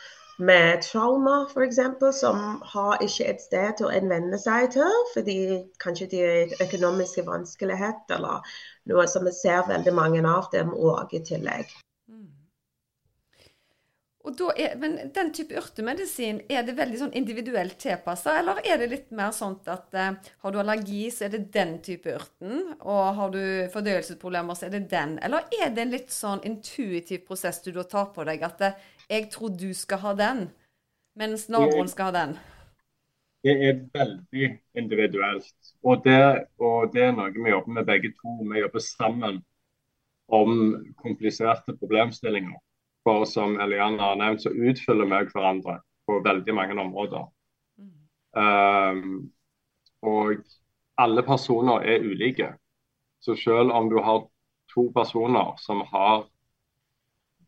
med 0.43 0.82
trauma, 0.82 1.47
f.eks., 1.51 1.78
som 2.18 2.62
har 2.64 3.03
ikke 3.05 3.26
et 3.30 3.43
sted 3.43 3.76
til 3.78 3.86
å 3.86 3.93
henvende 3.93 4.38
seg 4.40 4.72
til, 4.74 4.97
fordi 5.12 5.36
kanskje 5.82 6.09
de 6.11 6.22
har 6.24 6.64
økonomiske 6.64 7.26
vanskeligheter, 7.26 8.16
eller 8.16 8.55
noe 8.90 9.07
som 9.11 9.28
vi 9.28 9.34
ser 9.36 9.68
veldig 9.68 9.95
mange 9.95 10.24
av 10.26 10.49
dem 10.55 10.72
òg 10.74 11.14
i 11.18 11.22
tillegg. 11.28 11.70
Er, 14.23 14.77
men 14.79 14.93
den 15.11 15.33
type 15.35 15.57
urtemedisin, 15.59 16.45
er 16.47 16.62
det 16.62 16.77
veldig 16.79 16.99
sånn 17.01 17.16
individuelt 17.18 17.75
tilpassa, 17.83 18.37
eller 18.39 18.61
er 18.62 18.79
det 18.79 18.87
litt 18.93 19.09
mer 19.18 19.33
sånn 19.35 19.57
at 19.66 19.99
eh, 19.99 20.12
har 20.45 20.55
du 20.55 20.61
allergi, 20.62 21.09
så 21.11 21.27
er 21.27 21.33
det 21.33 21.41
den 21.57 21.73
type 21.83 22.14
urten, 22.14 22.61
og 22.79 23.03
har 23.18 23.35
du 23.35 23.43
fordøyelsesproblemer, 23.75 24.55
så 24.55 24.68
er 24.68 24.77
det 24.77 24.85
den? 24.95 25.16
Eller 25.27 25.51
er 25.59 25.75
det 25.75 25.83
en 25.83 25.95
litt 25.97 26.14
sånn 26.14 26.45
intuitiv 26.47 27.27
prosess 27.27 27.59
du 27.66 27.73
da 27.75 27.83
tar 27.83 28.12
på 28.14 28.23
deg, 28.31 28.47
at 28.47 28.62
eh, 28.62 28.79
jeg 29.11 29.27
tror 29.35 29.59
du 29.59 29.73
skal 29.75 30.05
ha 30.07 30.14
den, 30.23 30.47
mens 31.18 31.51
naboen 31.51 31.91
skal 31.91 32.12
ha 32.12 32.18
den? 32.20 32.39
Det 33.43 33.59
er 33.59 33.79
veldig 33.91 34.49
individuelt. 34.79 35.75
Og 35.83 36.05
det, 36.05 36.47
og 36.62 36.93
det, 36.95 37.09
er 37.09 37.16
noe 37.16 37.33
vi 37.35 37.51
jobber 37.51 37.81
med 37.81 37.89
begge 37.91 38.12
to. 38.20 38.37
Vi 38.47 38.62
jobber 38.62 38.85
sammen 38.87 39.43
om 40.31 40.53
kompliserte 41.03 41.75
problemstillinger. 41.75 42.61
For 43.03 43.25
som 43.27 43.61
Eliana 43.61 44.03
har 44.03 44.19
nevnt, 44.21 44.43
så 44.43 44.51
utfyller 44.51 45.09
vi 45.11 45.23
hverandre 45.33 45.81
på 46.07 46.19
veldig 46.23 46.55
mange 46.55 46.81
områder. 46.81 47.25
Mm. 47.79 47.95
Um, 48.43 49.33
og 50.03 50.45
alle 50.99 51.23
personer 51.27 51.87
er 51.87 52.05
ulike. 52.07 52.53
Så 53.23 53.35
selv 53.39 53.71
om 53.71 53.91
du 53.91 53.99
har 54.03 54.27
to 54.75 54.91
personer 54.95 55.55
som 55.59 55.83
har 55.91 56.27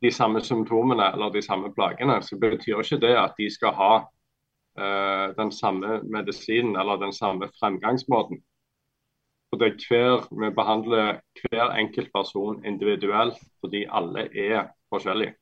de 0.03 0.11
samme 0.13 0.41
symptomene 0.41 1.07
eller 1.13 1.31
de 1.31 1.43
samme 1.43 1.73
plagene, 1.75 2.21
så 2.23 2.39
betyr 2.39 2.83
ikke 2.83 3.01
det 3.01 3.15
at 3.19 3.39
de 3.39 3.49
skal 3.51 3.75
ha 3.79 3.93
uh, 4.81 5.29
den 5.39 5.53
samme 5.53 6.01
medisinen 6.03 6.77
eller 6.77 7.01
den 7.01 7.13
samme 7.13 7.49
fremgangsmåten. 7.61 8.43
For 9.51 9.59
det 9.59 9.71
er 9.71 9.87
hver, 9.89 10.27
Vi 10.41 10.51
behandler 10.51 11.21
hver 11.41 11.71
enkelt 11.79 12.11
person 12.15 12.65
individuelt 12.65 13.39
fordi 13.61 13.87
alle 13.91 14.29
er 14.35 14.69
forskjellige. 14.91 15.35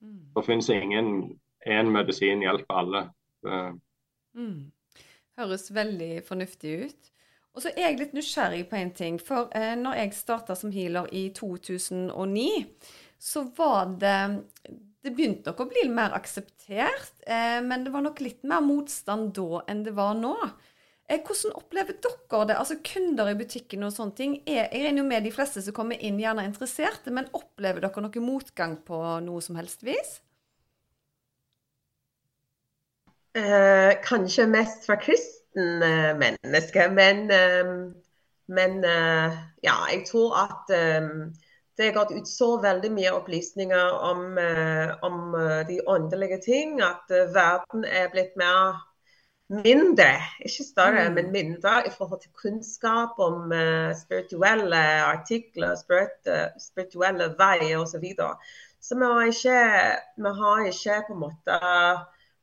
Mm. 0.00 0.32
Det 0.34 0.44
finnes 0.46 0.70
ingen 0.70 1.14
én 1.66 1.92
medisin 1.92 2.42
hjelper 2.44 2.82
alle. 2.82 3.04
Mm. 4.36 4.70
Høres 5.40 5.70
veldig 5.74 6.12
fornuftig 6.28 6.76
ut. 6.86 7.10
Og 7.50 7.64
så 7.64 7.72
er 7.74 7.88
jeg 7.88 7.98
litt 7.98 8.14
nysgjerrig 8.14 8.64
på 8.70 8.78
en 8.78 8.92
ting. 8.94 9.18
For 9.22 9.50
eh, 9.56 9.74
når 9.78 9.98
jeg 10.04 10.18
starta 10.18 10.56
som 10.58 10.72
healer 10.74 11.08
i 11.16 11.28
2009, 11.36 12.50
så 13.20 13.44
var 13.56 13.96
det 14.00 14.20
Det 15.00 15.14
begynte 15.16 15.48
nok 15.48 15.62
å 15.64 15.68
bli 15.70 15.86
mer 15.88 16.12
akseptert, 16.12 17.22
eh, 17.24 17.62
men 17.64 17.86
det 17.86 17.92
var 17.94 18.02
nok 18.04 18.18
litt 18.20 18.42
mer 18.44 18.60
motstand 18.60 19.30
da 19.32 19.62
enn 19.72 19.80
det 19.86 19.94
var 19.96 20.12
nå. 20.18 20.34
Eh, 21.10 21.18
hvordan 21.26 21.56
opplever 21.58 21.96
dere 22.04 22.44
det? 22.46 22.56
Altså 22.56 22.76
Kunder 22.86 23.32
i 23.32 23.36
butikken 23.38 23.82
og 23.82 23.92
sånne 23.94 24.16
ting. 24.16 24.36
Er, 24.46 24.68
jeg 24.70 24.84
regner 24.86 25.02
jo 25.02 25.08
med 25.08 25.26
de 25.26 25.32
fleste 25.34 25.62
som 25.64 25.74
kommer 25.74 25.98
inn, 25.98 26.20
gjerne 26.22 26.44
er 26.44 26.50
interesserte, 26.52 27.10
men 27.14 27.30
opplever 27.34 27.82
dere 27.82 28.04
noe 28.04 28.22
motgang 28.24 28.76
på 28.86 29.00
noe 29.26 29.42
som 29.42 29.58
helst 29.58 29.82
vis? 29.86 30.20
Eh, 33.34 33.92
kanskje 34.06 34.46
mest 34.50 34.86
fra 34.86 34.96
kristen 35.02 35.82
eh, 35.86 36.12
mennesker, 36.18 36.90
men, 36.94 37.26
eh, 37.34 37.74
men 38.54 38.82
eh, 38.86 39.38
ja, 39.66 39.76
jeg 39.90 40.04
tror 40.10 40.34
at 40.46 40.74
det 41.80 41.86
har 41.86 41.94
gått 41.96 42.10
ut 42.12 42.28
så 42.28 42.48
veldig 42.60 42.90
mye 42.92 43.12
opplysninger 43.16 43.92
om, 44.04 44.38
eh, 44.38 44.90
om 45.06 45.34
eh, 45.38 45.60
de 45.66 45.78
åndelige 45.88 46.38
ting, 46.44 46.74
at 46.84 47.08
verden 47.34 47.86
er 47.88 48.10
blitt 48.12 48.34
mer 48.36 48.82
mindre, 49.50 50.08
ikke 50.46 50.64
større, 50.64 51.08
mm. 51.08 51.16
men 51.18 51.32
mindre 51.34 51.74
i 51.86 51.92
forhold 51.94 52.22
til 52.22 52.32
kunnskap 52.38 53.18
om 53.22 53.50
uh, 53.50 53.90
spirituelle 53.98 54.80
artikler, 55.02 55.74
spirit, 55.80 56.16
uh, 56.30 56.48
spirituelle 56.62 57.32
veier 57.38 57.80
osv. 57.80 57.96
Så, 57.96 58.02
videre. 58.02 58.32
så 58.80 58.98
vi 58.98 59.10
har, 59.10 59.26
ikke, 59.34 59.60
vi 60.16 60.34
har 60.40 60.64
ikke 60.70 61.02
på 61.08 61.16
en 61.16 61.22
måte 61.26 61.60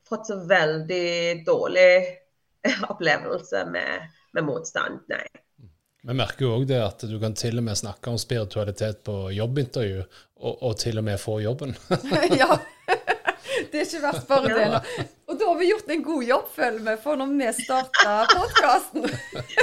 fått 0.08 0.30
så 0.30 0.40
veldig 0.48 1.44
dårlig 1.48 1.92
opplevelse 2.92 3.66
med, 3.72 4.08
med 4.36 4.48
motstand, 4.48 5.04
nei. 5.12 5.26
Vi 6.08 6.16
merker 6.16 6.46
jo 6.46 6.54
òg 6.56 6.68
det 6.70 6.78
at 6.80 7.04
du 7.10 7.18
kan 7.20 7.34
til 7.36 7.60
og 7.60 7.66
med 7.68 7.76
snakke 7.76 8.12
om 8.14 8.20
spiritualitet 8.22 9.02
på 9.04 9.28
jobbintervju, 9.36 10.06
og, 10.40 10.54
og 10.64 10.78
til 10.80 11.02
og 11.02 11.04
med 11.08 11.20
få 11.20 11.42
jobben. 11.44 11.74
ja. 12.42 12.56
Det 13.72 13.80
er 13.82 13.88
ikke 13.88 14.04
verst 14.04 14.28
bare 14.30 14.52
det. 14.54 14.68
nå. 14.74 15.06
Og 15.28 15.40
da 15.40 15.48
har 15.50 15.58
vi 15.60 15.70
gjort 15.70 15.90
en 15.92 16.04
god 16.04 16.24
jobb, 16.24 16.46
føler 16.56 16.84
vi, 16.86 16.94
for 17.04 17.20
når 17.20 17.34
vi 17.34 17.48
starta 17.58 18.14
podkasten, 18.32 19.08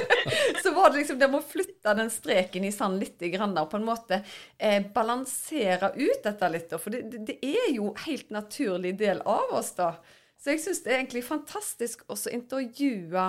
så 0.62 0.72
var 0.76 0.90
det 0.90 0.98
liksom 0.98 1.20
det 1.22 1.28
med 1.32 1.40
å 1.40 1.52
flytte 1.55 1.94
den 1.96 2.12
streken 2.12 2.66
i 2.68 2.72
sand 2.74 3.00
litt, 3.00 3.22
grann, 3.32 3.57
og 3.57 3.70
på 3.72 3.80
en 3.80 3.86
måte 3.88 4.20
eh, 4.59 4.82
balansere 4.94 5.94
ut 5.96 6.20
dette 6.26 6.52
litt. 6.52 6.76
For 6.76 6.92
det, 6.92 7.24
det, 7.30 7.38
er 7.40 7.72
jo 7.72 7.94
helt 8.05 8.28
naturlig 8.34 8.92
del 9.00 9.24
av 9.24 9.57
oss, 9.57 9.72
da. 9.78 9.94
Så 10.36 10.52
jeg 10.52 10.61
syns 10.61 10.82
det 10.84 10.92
er 10.92 10.98
egentlig 10.98 11.24
fantastisk 11.24 12.05
å 12.12 12.18
intervjue 12.28 13.24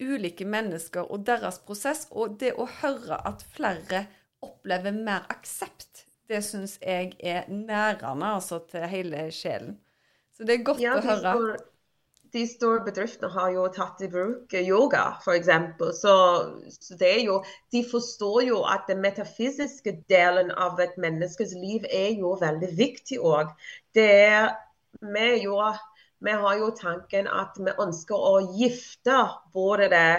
ulike 0.00 0.46
mennesker 0.46 1.10
og 1.10 1.26
deres 1.26 1.58
prosess, 1.66 2.06
og 2.14 2.38
det 2.38 2.54
å 2.54 2.68
høre 2.80 3.18
at 3.26 3.42
flere 3.56 4.06
opplever 4.46 4.94
mer 4.94 5.26
aksept, 5.32 6.06
det 6.30 6.44
syns 6.46 6.78
jeg 6.78 7.16
er 7.18 7.48
nærende 7.50 8.36
altså, 8.38 8.60
til 8.70 8.86
hele 8.86 9.26
sjelen. 9.34 9.80
Så 10.40 10.46
det 10.48 10.54
er 10.54 10.62
godt 10.64 10.80
ja, 10.80 10.94
å 10.96 11.02
høre. 11.04 11.58
De 12.32 12.46
store 12.48 12.80
bedriftene 12.86 13.28
har 13.34 13.50
jo 13.52 13.66
tatt 13.74 13.98
i 14.00 14.08
bruk 14.08 14.54
yoga, 14.56 15.02
f.eks. 15.20 15.50
Så, 15.98 16.14
så 16.72 16.96
det 16.96 17.10
er 17.10 17.20
jo, 17.26 17.34
de 17.74 17.82
forstår 17.90 18.46
jo 18.46 18.62
at 18.64 18.86
den 18.88 19.02
metafysiske 19.04 19.98
delen 20.08 20.48
av 20.54 20.80
et 20.80 20.96
menneskes 21.02 21.52
liv 21.58 21.84
er 21.90 22.14
jo 22.22 22.32
veldig 22.40 22.70
viktig 22.78 23.18
òg. 23.20 23.52
Det 23.92 24.08
er 24.30 24.48
vi 25.12 25.28
jo 25.42 25.58
vi 26.24 26.32
har 26.40 26.56
jo 26.60 26.70
tanken 26.76 27.28
at 27.28 27.60
vi 27.60 27.76
ønsker 27.84 28.16
å 28.16 28.40
gifte 28.56 29.20
både 29.52 29.90
det, 29.92 30.16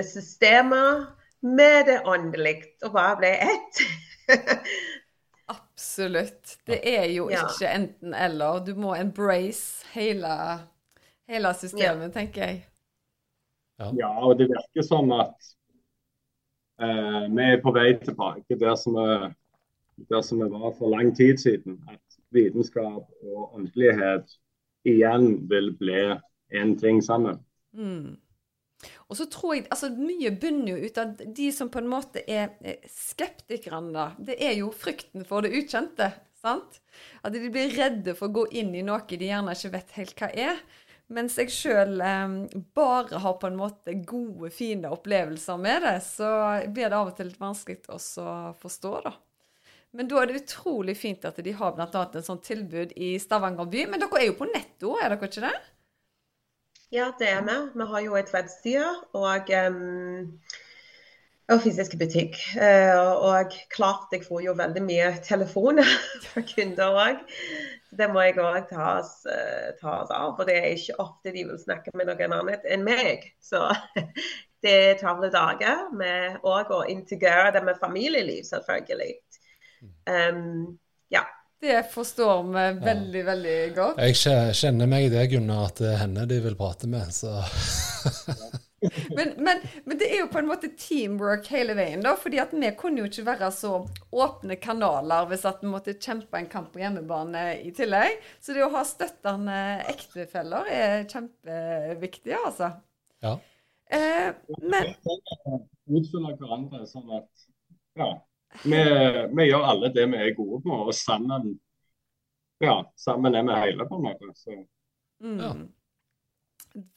det 0.00 0.04
systemet 0.08 1.10
med 1.44 1.86
det 1.88 2.00
åndelige, 2.08 2.72
og 2.88 2.96
bare 2.96 3.20
bli 3.20 3.30
ett. 3.52 3.84
Absolutt. 5.80 6.58
Det 6.66 6.98
er 6.98 7.06
jo 7.08 7.30
ja. 7.30 7.46
ikke 7.48 7.68
enten-eller. 7.72 8.58
Du 8.64 8.74
må 8.76 8.92
embrace 8.94 9.86
hele, 9.94 10.32
hele 11.28 11.52
systemet, 11.56 12.10
ja. 12.10 12.12
tenker 12.18 12.42
jeg. 12.44 12.58
Ja. 13.78 13.88
ja. 13.96 14.10
og 14.26 14.36
det 14.38 14.50
virker 14.50 14.84
som 14.84 15.08
at 15.16 15.48
eh, 16.84 17.24
vi 17.32 17.46
er 17.46 17.62
på 17.64 17.72
vei 17.72 17.94
tilbake 18.02 18.58
der 18.60 18.76
som, 18.76 18.98
vi, 19.00 20.04
der 20.12 20.20
som 20.20 20.44
vi 20.44 20.50
var 20.52 20.74
for 20.76 20.92
lang 20.92 21.14
tid 21.16 21.40
siden. 21.40 21.80
At 21.88 22.20
vitenskap 22.30 23.08
og 23.24 23.56
åndelighet 23.56 24.36
igjen 24.84 25.48
vil 25.48 25.72
bli 25.80 26.02
én 26.60 26.76
ting 26.76 27.00
sammen. 27.04 27.40
Mm. 27.72 28.20
Og 29.08 29.18
så 29.18 29.26
tror 29.30 29.54
jeg, 29.56 29.66
altså 29.68 29.90
Mye 29.92 30.32
bunner 30.40 30.72
jo 30.74 30.88
ut 30.88 30.98
av 31.02 31.14
de 31.20 31.48
som 31.52 31.70
på 31.72 31.82
en 31.82 31.90
måte 31.90 32.22
er 32.24 32.54
skeptikerne. 32.88 33.92
da, 33.92 34.10
Det 34.18 34.38
er 34.40 34.54
jo 34.60 34.70
frykten 34.72 35.26
for 35.28 35.44
det 35.44 35.52
ukjente. 35.56 36.12
sant? 36.40 36.80
At 37.20 37.34
de 37.34 37.50
blir 37.52 37.74
redde 37.76 38.14
for 38.16 38.30
å 38.30 38.36
gå 38.38 38.46
inn 38.56 38.72
i 38.74 38.84
noe 38.86 39.04
de 39.04 39.26
gjerne 39.26 39.52
ikke 39.52 39.74
vet 39.74 39.90
helt 39.98 40.22
hva 40.22 40.30
er. 40.32 40.62
Mens 41.10 41.34
jeg 41.36 41.50
sjøl 41.50 42.00
eh, 42.00 42.36
bare 42.72 43.18
har 43.18 43.34
på 43.42 43.48
en 43.50 43.58
måte 43.58 43.96
gode, 44.06 44.52
fine 44.54 44.88
opplevelser 44.94 45.58
med 45.58 45.82
det, 45.82 45.96
så 46.06 46.30
blir 46.70 46.86
det 46.88 46.96
av 46.96 47.10
og 47.10 47.16
til 47.18 47.28
litt 47.32 47.42
vanskelig 47.42 47.82
å 47.90 47.98
forstå, 48.62 48.94
da. 49.08 49.16
Men 49.98 50.06
da 50.06 50.20
er 50.20 50.30
det 50.30 50.44
utrolig 50.44 50.94
fint 50.98 51.24
at 51.26 51.40
de 51.42 51.52
har 51.58 51.74
bl.a. 51.74 51.88
en 51.90 52.26
sånn 52.26 52.42
tilbud 52.46 52.92
i 52.94 53.16
Stavanger 53.18 53.66
by. 53.66 53.86
Men 53.90 54.02
dere 54.02 54.20
er 54.20 54.28
jo 54.28 54.36
på 54.38 54.46
netto, 54.46 54.94
er 55.00 55.10
dere 55.10 55.26
ikke 55.26 55.42
det? 55.48 55.54
Ja, 56.90 57.12
det 57.18 57.28
er 57.30 57.42
vi. 57.46 57.56
Vi 57.78 57.86
har 57.86 58.00
jo 58.02 58.16
et 58.18 58.30
webside 58.34 58.86
og, 59.14 59.50
um, 59.66 60.40
og 61.48 61.60
fysisk 61.62 61.94
butikk. 62.00 62.34
Uh, 62.58 63.12
og 63.30 63.54
klart 63.70 64.10
jeg 64.10 64.24
får 64.26 64.40
jo 64.48 64.56
veldig 64.58 64.82
mye 64.82 65.12
telefoner 65.22 65.86
fra 66.26 66.42
kunder 66.48 66.98
òg. 67.04 67.22
Det 67.94 68.10
må 68.10 68.24
jeg 68.26 68.40
òg 68.42 68.66
ta, 68.72 68.88
uh, 69.06 69.70
ta, 69.78 69.94
oss 70.00 70.10
av. 70.10 70.34
For 70.34 70.50
det 70.50 70.58
er 70.58 70.74
ikke 70.74 70.98
ofte 71.06 71.30
de 71.36 71.46
vil 71.52 71.62
snakke 71.62 71.94
med 71.94 72.10
noen 72.10 72.34
annet 72.40 72.66
enn 72.66 72.82
meg. 72.82 73.30
Så 73.38 73.62
det 74.66 74.74
er 74.74 74.98
travle 74.98 75.30
dager 75.30 75.92
med 75.94 76.42
òg 76.42 76.74
å 76.74 76.82
integrere 76.90 77.54
det 77.54 77.62
med 77.70 77.78
familieliv, 77.78 78.42
selvfølgelig. 78.50 79.14
Um, 80.10 80.74
ja. 81.14 81.22
Det 81.60 81.82
forstår 81.92 82.42
vi 82.42 82.84
veldig, 82.84 83.20
ja. 83.20 83.24
veldig 83.26 83.58
godt. 83.76 83.98
Jeg 84.00 84.54
kjenner 84.56 84.88
meg 84.88 85.06
i 85.06 85.12
det, 85.12 85.26
Gunnar, 85.28 85.66
at 85.68 85.82
det 85.82 85.90
er 85.92 85.98
henne 86.06 86.24
de 86.28 86.38
vil 86.40 86.56
prate 86.56 86.88
med, 86.88 87.10
så 87.12 87.34
men, 89.16 89.34
men, 89.36 89.60
men, 89.84 89.98
det 90.00 90.08
er 90.08 90.22
jo 90.22 90.30
på 90.32 90.40
en 90.40 90.48
måte 90.48 90.70
teamwork 90.80 91.50
hele 91.52 91.76
veien, 91.76 92.00
da. 92.04 92.14
fordi 92.16 92.40
at 92.40 92.54
vi 92.56 92.70
kunne 92.80 93.02
jo 93.02 93.10
ikke 93.10 93.26
være 93.26 93.50
så 93.52 93.74
åpne 94.08 94.56
kanaler 94.62 95.28
hvis 95.28 95.44
at 95.50 95.60
vi 95.60 95.68
måtte 95.68 95.98
kjempe 96.00 96.40
en 96.40 96.48
kamp 96.48 96.72
på 96.72 96.80
hjemmebane 96.80 97.44
i 97.60 97.74
tillegg. 97.76 98.16
Så 98.40 98.56
det 98.56 98.64
å 98.64 98.72
ha 98.72 98.86
støttende 98.88 99.60
ektefeller 99.92 100.72
er 100.72 101.04
kjempeviktig, 101.12 102.38
altså. 102.40 102.72
Ja. 103.20 103.36
Eh, 103.92 104.32
men 104.64 104.94
Utfylle 105.90 106.36
hverandre 106.38 106.86
sånn 106.88 107.08
at 107.18 107.48
ja, 107.98 108.14
vi, 108.64 108.84
vi, 109.36 109.48
gjør 109.48 109.66
alle 109.72 109.92
det 109.94 110.06
vi 110.10 110.20
er 110.20 110.36
gode 110.36 110.62
på, 110.64 110.78
og 110.86 110.94
sammen, 110.96 111.52
ja, 112.62 112.80
sammen 112.98 113.36
er 113.38 113.46
vi 113.46 113.58
hele, 113.64 113.86
på 113.88 113.98
en 114.00 114.08
måte. 114.08 114.32
Så. 114.36 114.56
Mm. 115.22 115.68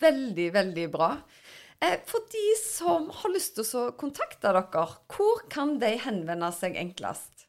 Veldig, 0.01 0.47
veldig 0.53 0.87
bra. 0.93 1.11
Eh, 1.83 1.99
for 2.07 2.25
de 2.31 2.47
som 2.61 3.09
har 3.11 3.33
lyst 3.33 3.57
til 3.57 3.67
å 3.79 3.91
kontakte 3.99 4.49
dere, 4.49 4.85
hvor 5.11 5.45
kan 5.51 5.77
de 5.81 5.95
henvende 6.03 6.51
seg 6.55 6.77
enklest? 6.79 7.47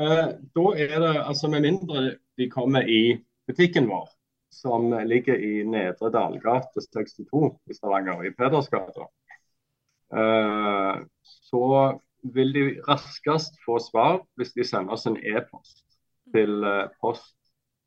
Eh, 0.00 0.28
da 0.56 0.66
er 0.76 0.96
det, 1.00 1.12
altså 1.24 1.48
Med 1.48 1.64
mindre 1.64 2.16
de 2.36 2.48
kommer 2.52 2.88
i 2.88 3.16
butikken 3.48 3.86
vår, 3.88 4.08
som 4.52 4.90
ligger 5.08 5.38
i 5.40 5.62
Nedre 5.64 6.10
Dalgate 6.12 6.82
62 6.84 7.52
i 7.70 7.76
Stavanger, 7.76 8.26
i 8.26 8.32
Pedersgata, 8.36 9.06
eh, 10.12 10.98
så 11.22 11.62
vil 12.34 12.52
de 12.54 12.64
raskest 12.86 13.58
få 13.64 13.78
svar 13.82 14.20
hvis 14.38 14.54
de 14.56 14.66
sender 14.66 14.96
oss 14.96 15.06
en 15.08 15.18
e-post 15.20 15.84
til 16.34 16.64
eh, 16.66 16.88
post 17.00 17.36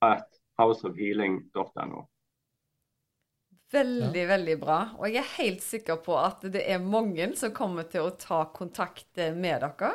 at 0.06 0.28
houseofhealing.no. 0.60 2.06
Veldig, 3.70 4.22
ja. 4.24 4.28
veldig 4.32 4.58
bra. 4.62 4.80
Og 4.98 5.12
jeg 5.12 5.22
er 5.22 5.36
helt 5.38 5.64
sikker 5.64 6.00
på 6.04 6.16
at 6.18 6.46
det 6.54 6.64
er 6.66 6.82
mange 6.82 7.30
som 7.38 7.54
kommer 7.56 7.86
til 7.92 8.08
å 8.08 8.16
ta 8.18 8.46
kontakt 8.56 9.20
med 9.38 9.62
dere. 9.62 9.94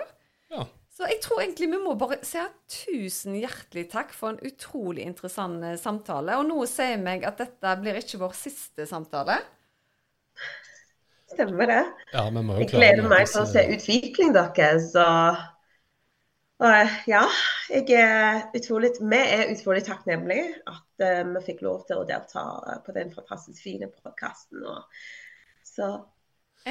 Ja. 0.53 0.67
Så 0.95 1.09
jeg 1.11 1.19
tror 1.25 1.41
egentlig 1.43 1.73
vi 1.73 1.81
må 1.83 1.97
bare 1.99 2.21
si 2.23 2.39
tusen 2.71 3.35
hjertelig 3.41 3.89
takk 3.91 4.13
for 4.15 4.31
en 4.31 4.45
utrolig 4.47 5.03
interessant 5.09 5.65
eh, 5.67 5.79
samtale. 5.81 6.39
Og 6.39 6.47
noe 6.53 6.69
sier 6.71 7.01
meg 7.03 7.27
at 7.27 7.41
dette 7.43 7.75
blir 7.83 7.99
ikke 7.99 8.23
vår 8.23 8.37
siste 8.39 8.87
samtale. 8.87 9.41
Stemmer 11.35 11.67
det. 11.71 11.83
Ja, 12.15 12.23
jeg 12.31 12.69
gleder 12.71 13.09
meg 13.11 13.27
til 13.31 13.43
å 13.43 13.49
se 13.51 13.65
utvikling 13.75 14.33
deres. 14.37 14.93
Og, 15.01 15.43
og, 16.63 16.97
ja, 17.11 17.25
jeg 17.73 17.99
er 17.99 18.45
utrolig, 18.55 18.95
vi 19.01 19.21
er 19.21 19.53
utrolig 19.53 19.85
takknemlige 19.89 20.55
at 20.71 21.05
uh, 21.05 21.23
vi 21.35 21.45
fikk 21.51 21.65
lov 21.67 21.85
til 21.89 22.03
å 22.03 22.09
delta 22.09 22.47
på 22.87 22.97
den 22.97 23.11
fantastisk 23.15 23.67
fine 23.67 23.91
podkasten. 23.91 24.65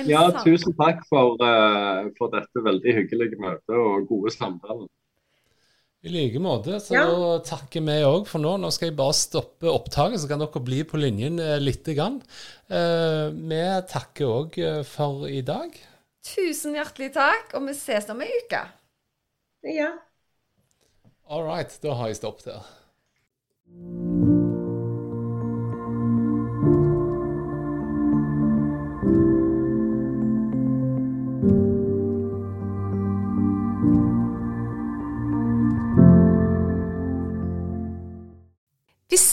Ja, 0.09 0.24
tusen 0.41 0.74
takk 0.80 1.03
for, 1.11 1.38
uh, 1.43 2.09
for 2.18 2.34
dette 2.34 2.66
veldig 2.66 2.97
hyggelige 3.01 3.41
møtet 3.43 3.78
og 3.78 4.07
gode 4.09 4.34
samtaler. 4.34 4.88
I 6.04 6.12
like 6.12 6.39
måte. 6.43 6.80
Så 6.84 6.97
ja. 6.97 7.06
da 7.08 7.38
takker 7.47 7.84
vi 7.86 7.95
òg 8.04 8.28
for 8.28 8.43
nå. 8.43 8.58
Nå 8.60 8.72
skal 8.76 8.89
jeg 8.89 8.97
bare 8.99 9.16
stoppe 9.16 9.72
opptaket, 9.72 10.20
så 10.20 10.28
kan 10.28 10.43
dere 10.43 10.64
bli 10.64 10.82
på 10.88 10.99
linjen 10.99 11.39
litt 11.39 11.84
lite 11.84 11.95
grann. 11.95 12.20
Eh, 12.68 13.28
vi 13.32 13.62
takker 13.89 14.28
òg 14.28 14.58
eh, 14.60 14.82
for 14.88 15.28
i 15.28 15.41
dag. 15.45 15.76
Tusen 16.24 16.76
hjertelig 16.78 17.14
takk, 17.16 17.56
og 17.56 17.68
vi 17.68 17.76
ses 17.78 18.10
om 18.12 18.24
ei 18.24 18.32
uke. 18.43 18.64
Ja. 19.68 19.93
All 21.28 21.47
right. 21.47 21.72
Da 21.84 21.95
har 21.99 22.12
jeg 22.12 22.20
stoppet 22.20 22.51
her. 22.56 24.12